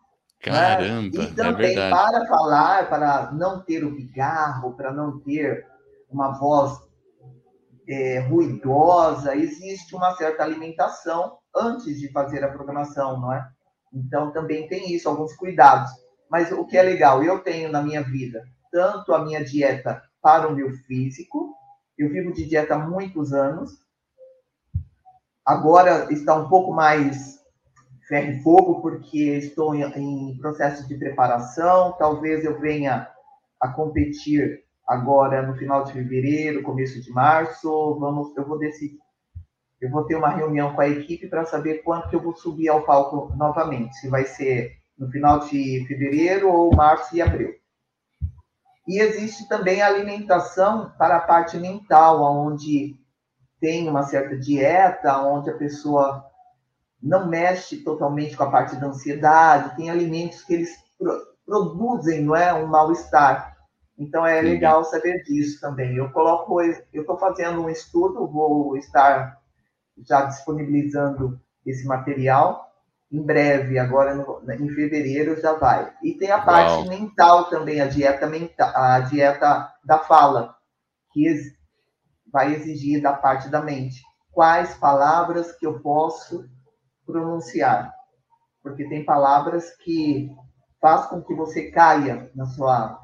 Né? 0.46 0.52
Caramba, 0.52 1.18
né? 1.18 1.24
E 1.24 1.34
também 1.34 1.78
é 1.78 1.90
para 1.90 2.26
falar, 2.26 2.88
para 2.88 3.32
não 3.32 3.60
ter 3.60 3.84
o 3.84 3.96
pigarro, 3.96 4.74
para 4.76 4.92
não 4.92 5.18
ter 5.20 5.66
uma 6.08 6.38
voz 6.38 6.78
é, 7.88 8.18
ruidosa, 8.20 9.36
existe 9.36 9.94
uma 9.94 10.14
certa 10.16 10.42
alimentação 10.42 11.38
antes 11.54 12.00
de 12.00 12.10
fazer 12.10 12.42
a 12.44 12.52
programação, 12.52 13.20
não 13.20 13.32
é? 13.32 13.46
Então 13.92 14.32
também 14.32 14.66
tem 14.68 14.92
isso, 14.94 15.08
alguns 15.08 15.34
cuidados. 15.36 15.90
Mas 16.30 16.50
o 16.50 16.66
que 16.66 16.76
é 16.76 16.82
legal, 16.82 17.22
eu 17.22 17.40
tenho 17.40 17.70
na 17.70 17.82
minha 17.82 18.02
vida 18.02 18.44
tanto 18.72 19.14
a 19.14 19.24
minha 19.24 19.44
dieta 19.44 20.02
para 20.20 20.48
o 20.48 20.54
meu 20.54 20.72
físico, 20.78 21.54
eu 21.96 22.08
vivo 22.08 22.32
de 22.32 22.44
dieta 22.44 22.74
há 22.74 22.78
muitos 22.78 23.32
anos, 23.32 23.84
Agora 25.44 26.10
está 26.10 26.34
um 26.34 26.48
pouco 26.48 26.72
mais 26.72 27.38
ferro 28.08 28.32
e 28.32 28.42
fogo, 28.42 28.80
porque 28.80 29.18
estou 29.36 29.74
em, 29.74 30.38
processo 30.38 30.88
de 30.88 30.96
preparação. 30.96 31.92
Talvez 31.98 32.44
eu 32.44 32.58
venha 32.58 33.06
a 33.60 33.68
competir 33.68 34.63
agora 34.86 35.42
no 35.42 35.56
final 35.56 35.84
de 35.84 35.92
fevereiro, 35.92 36.62
começo 36.62 37.00
de 37.00 37.10
março. 37.10 37.98
Vamos, 37.98 38.36
eu 38.36 38.46
vou 38.46 38.58
decidir. 38.58 38.98
Eu 39.80 39.90
vou 39.90 40.04
ter 40.04 40.16
uma 40.16 40.30
reunião 40.30 40.74
com 40.74 40.80
a 40.80 40.88
equipe 40.88 41.28
para 41.28 41.44
saber 41.44 41.82
quanto 41.82 42.08
que 42.08 42.16
eu 42.16 42.22
vou 42.22 42.34
subir 42.34 42.68
ao 42.68 42.84
palco 42.84 43.34
novamente. 43.36 43.94
Se 43.96 44.08
vai 44.08 44.24
ser 44.24 44.78
no 44.98 45.10
final 45.10 45.40
de 45.40 45.84
fevereiro 45.86 46.50
ou 46.50 46.74
março 46.74 47.14
e 47.16 47.20
abril. 47.20 47.54
E 48.86 48.98
existe 48.98 49.48
também 49.48 49.80
a 49.80 49.86
alimentação 49.86 50.92
para 50.98 51.16
a 51.16 51.20
parte 51.20 51.56
mental, 51.56 52.22
onde 52.22 52.96
tem 53.60 53.88
uma 53.88 54.02
certa 54.02 54.36
dieta, 54.36 55.18
onde 55.20 55.50
a 55.50 55.56
pessoa 55.56 56.24
não 57.02 57.26
mexe 57.26 57.78
totalmente 57.78 58.36
com 58.36 58.44
a 58.44 58.50
parte 58.50 58.76
da 58.76 58.86
ansiedade, 58.86 59.76
tem 59.76 59.90
alimentos 59.90 60.42
que 60.42 60.54
eles 60.54 60.70
produzem, 61.44 62.22
não 62.22 62.36
é, 62.36 62.52
um 62.52 62.66
mal-estar. 62.66 63.53
Então 63.98 64.26
é 64.26 64.40
legal 64.40 64.84
saber 64.84 65.22
disso 65.22 65.60
também. 65.60 65.96
Eu 65.96 66.10
coloco, 66.10 66.60
eu 66.60 67.02
estou 67.02 67.16
fazendo 67.16 67.62
um 67.62 67.70
estudo, 67.70 68.26
vou 68.26 68.76
estar 68.76 69.38
já 69.98 70.24
disponibilizando 70.24 71.40
esse 71.64 71.86
material 71.86 72.72
em 73.10 73.22
breve, 73.22 73.78
agora 73.78 74.14
no, 74.14 74.42
em 74.52 74.68
fevereiro 74.70 75.40
já 75.40 75.52
vai. 75.52 75.92
E 76.02 76.14
tem 76.14 76.32
a 76.32 76.40
parte 76.40 76.72
Uau. 76.72 76.88
mental 76.88 77.44
também, 77.44 77.80
a 77.80 77.86
dieta 77.86 78.26
mental, 78.26 78.72
a 78.74 79.00
dieta 79.00 79.72
da 79.84 80.00
fala, 80.00 80.56
que 81.12 81.54
vai 82.32 82.52
exigir 82.54 83.00
da 83.00 83.12
parte 83.12 83.48
da 83.48 83.62
mente. 83.62 84.02
quais 84.32 84.74
palavras 84.74 85.52
que 85.52 85.64
eu 85.64 85.78
posso 85.78 86.44
pronunciar. 87.06 87.94
Porque 88.60 88.88
tem 88.88 89.04
palavras 89.04 89.70
que 89.76 90.28
faz 90.80 91.06
com 91.06 91.22
que 91.22 91.32
você 91.34 91.70
caia 91.70 92.32
na 92.34 92.46
sua 92.46 93.03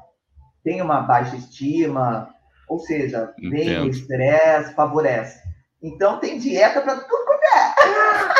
tenha 0.63 0.83
uma 0.83 1.01
baixa 1.01 1.35
estima, 1.35 2.29
ou 2.67 2.79
seja, 2.79 3.33
vem 3.37 3.79
o 3.81 3.89
estresse, 3.89 4.73
favorece. 4.73 5.41
Então 5.81 6.19
tem 6.19 6.37
dieta 6.37 6.81
para 6.81 6.97
tudo 6.97 7.21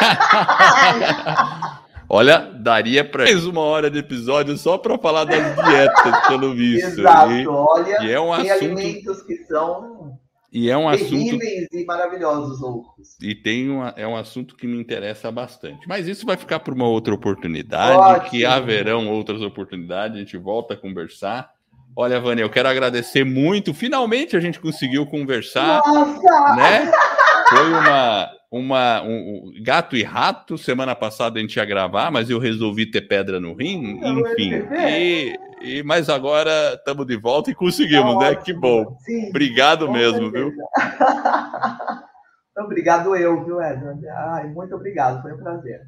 Olha, 2.14 2.40
daria 2.40 3.06
para 3.06 3.24
mais 3.24 3.46
uma 3.46 3.62
hora 3.62 3.90
de 3.90 4.00
episódio 4.00 4.58
só 4.58 4.78
para 4.78 4.98
falar 4.98 5.24
das 5.24 5.56
dietas, 5.56 6.28
pelo 6.28 6.54
visto. 6.54 7.00
Exato, 7.00 7.32
e, 7.32 7.48
olha, 7.48 8.04
e 8.04 8.12
é 8.12 8.20
um 8.20 8.36
tem 8.36 8.52
assunto... 8.52 8.80
alimentos 8.80 9.22
que 9.22 9.38
são 9.46 10.20
e 10.52 10.70
é 10.70 10.78
um 10.78 10.92
terríveis 10.92 11.64
assunto... 11.64 11.78
e 11.78 11.86
maravilhosos 11.86 12.62
outros. 12.62 13.18
E 13.22 13.34
tem 13.34 13.70
uma, 13.70 13.94
é 13.96 14.06
um 14.06 14.18
assunto 14.18 14.58
que 14.58 14.68
me 14.68 14.78
interessa 14.78 15.32
bastante. 15.32 15.88
Mas 15.88 16.10
isso 16.10 16.26
vai 16.26 16.36
ficar 16.36 16.60
para 16.60 16.74
uma 16.74 16.88
outra 16.88 17.14
oportunidade, 17.14 17.98
Ótimo. 17.98 18.30
que 18.30 18.46
haverão 18.46 19.10
outras 19.10 19.42
oportunidades, 19.42 20.18
a 20.18 20.20
gente 20.20 20.36
volta 20.36 20.74
a 20.74 20.78
conversar. 20.78 21.50
Olha, 21.96 22.20
Vânia, 22.20 22.44
eu 22.44 22.50
quero 22.50 22.70
agradecer 22.70 23.24
muito. 23.24 23.74
Finalmente 23.74 24.38
a 24.38 24.40
gente 24.40 24.60
conseguiu 24.60 25.06
conversar. 25.06 25.82
Nossa! 25.86 26.56
Né? 26.56 26.92
Foi 27.50 27.70
uma, 27.70 28.30
uma 28.50 29.02
um, 29.04 29.52
um, 29.58 29.64
gato 29.64 29.98
e 29.98 30.04
rato. 30.04 30.58
Semana 30.58 30.96
passada 30.96 31.38
a 31.38 31.42
gente 31.42 31.58
ia 31.58 31.66
gravar, 31.66 32.10
mas 32.10 32.30
eu 32.30 32.40
resolvi 32.40 32.86
ter 32.86 33.02
pedra 33.02 33.40
no 33.40 33.54
rim, 33.54 34.00
enfim. 34.04 34.68
E, 34.72 35.40
e 35.62 35.84
mas 35.84 36.10
agora 36.10 36.74
estamos 36.76 37.06
de 37.06 37.18
volta 37.18 37.52
e 37.52 37.56
conseguimos, 37.56 38.18
né? 38.20 38.36
Que 38.36 38.54
bom. 38.54 38.96
Sim, 39.00 39.30
Obrigado 39.30 39.92
mesmo, 39.92 40.32
certeza. 40.32 40.46
viu? 40.46 40.54
obrigado 42.64 43.16
eu, 43.16 43.44
viu, 43.44 43.62
Edward? 43.62 44.08
Ai, 44.08 44.48
muito 44.48 44.74
obrigado, 44.76 45.22
foi 45.22 45.34
um 45.34 45.38
prazer. 45.38 45.82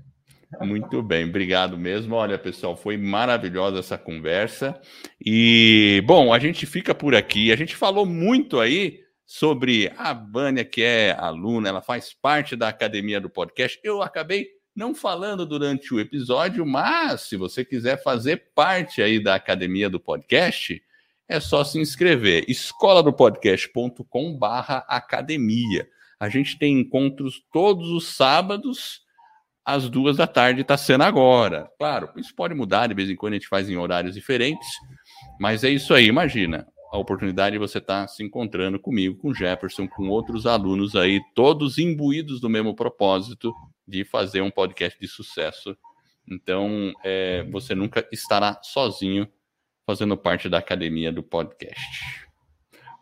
Muito 0.62 1.02
bem, 1.02 1.26
obrigado 1.26 1.78
mesmo. 1.78 2.16
Olha, 2.16 2.38
pessoal, 2.38 2.76
foi 2.76 2.98
maravilhosa 2.98 3.80
essa 3.80 3.98
conversa. 3.98 4.80
E, 5.24 6.04
bom, 6.06 6.34
a 6.34 6.40
gente 6.40 6.66
fica 6.66 6.94
por 6.94 7.16
aqui. 7.16 7.52
A 7.52 7.56
gente 7.56 7.76
falou 7.76 8.06
muito 8.06 8.60
aí 8.60 9.02
sobre 9.26 9.92
a 9.98 10.14
Vânia, 10.14 10.64
que 10.64 10.84
é 10.84 11.16
aluna, 11.18 11.70
ela 11.70 11.82
faz 11.82 12.14
parte 12.14 12.56
da 12.56 12.68
academia 12.68 13.20
do 13.20 13.30
podcast. 13.30 13.80
Eu 13.84 14.02
acabei 14.02 14.48
não 14.76 14.94
falando 14.94 15.46
durante 15.46 15.94
o 15.94 16.00
episódio, 16.00 16.66
mas 16.66 17.22
se 17.22 17.38
você 17.38 17.64
quiser 17.64 18.02
fazer 18.02 18.52
parte 18.56 19.02
aí 19.02 19.22
da 19.22 19.36
academia 19.36 19.90
do 19.90 20.00
podcast, 20.00 20.82
é 21.28 21.40
só 21.40 21.64
se 21.64 21.80
inscrever. 21.80 22.46
escola 22.48 23.02
do 23.02 23.14
podcast.com/barra 23.14 24.86
academia. 24.88 25.88
A 26.20 26.30
gente 26.30 26.58
tem 26.58 26.80
encontros 26.80 27.44
todos 27.52 27.90
os 27.90 28.16
sábados 28.16 29.03
às 29.66 29.90
duas 29.90 30.18
da 30.18 30.28
tarde, 30.28 30.62
está 30.62 30.78
sendo 30.78 31.04
agora. 31.04 31.70
Claro, 31.78 32.10
isso 32.18 32.36
pode 32.36 32.54
mudar, 32.54 32.88
de 32.88 32.94
vez 32.94 33.10
em 33.10 33.16
quando 33.16 33.34
a 33.34 33.36
gente 33.38 33.48
faz 33.48 33.70
em 33.70 33.78
horários 33.78 34.16
diferentes, 34.16 34.68
mas 35.40 35.64
é 35.64 35.70
isso 35.70 35.94
aí, 35.94 36.06
imagina 36.06 36.68
a 36.94 36.98
oportunidade 37.00 37.54
de 37.54 37.60
você 37.60 37.80
estar 37.80 38.04
tá 38.04 38.08
se 38.08 38.24
encontrando 38.24 38.80
comigo, 38.80 39.18
com 39.18 39.34
Jefferson, 39.34 39.88
com 39.88 40.10
outros 40.10 40.46
alunos 40.46 40.96
aí, 40.96 41.20
todos 41.34 41.80
imbuídos 41.80 42.40
do 42.40 42.48
mesmo 42.48 42.76
propósito 42.76 43.52
de 43.88 44.06
fazer 44.06 44.42
um 44.42 44.52
podcast 44.52 45.00
de 45.00 45.08
sucesso. 45.08 45.76
Então, 46.30 46.94
é, 47.04 47.44
você 47.50 47.74
nunca 47.74 48.08
estará 48.12 48.60
sozinho 48.62 49.28
fazendo 49.88 50.16
parte 50.16 50.48
da 50.48 50.60
academia 50.60 51.12
do 51.12 51.24
podcast. 51.24 52.23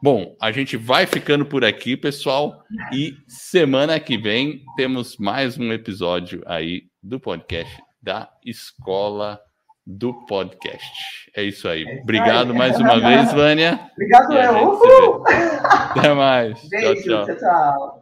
Bom, 0.03 0.35
a 0.41 0.51
gente 0.51 0.75
vai 0.77 1.05
ficando 1.05 1.45
por 1.45 1.63
aqui, 1.63 1.95
pessoal, 1.95 2.63
e 2.91 3.13
semana 3.27 3.99
que 3.99 4.17
vem 4.17 4.63
temos 4.75 5.15
mais 5.17 5.59
um 5.59 5.71
episódio 5.71 6.41
aí 6.47 6.85
do 7.03 7.19
podcast 7.19 7.71
da 8.01 8.27
Escola 8.43 9.39
do 9.85 10.11
podcast. 10.25 11.31
É 11.35 11.43
isso 11.43 11.67
aí. 11.67 11.83
É 11.83 12.01
Obrigado 12.01 12.51
mais 12.51 12.79
uma 12.79 12.99
vez, 12.99 13.31
Vânia. 13.33 13.79
Obrigado, 13.91 14.33
Léo. 14.33 15.23
Até 15.65 16.13
mais. 16.15 16.67
Beijo, 16.67 17.03
tchau, 17.03 17.03
tchau. 17.03 17.25
tchau, 17.25 17.35
tchau. 17.37 17.99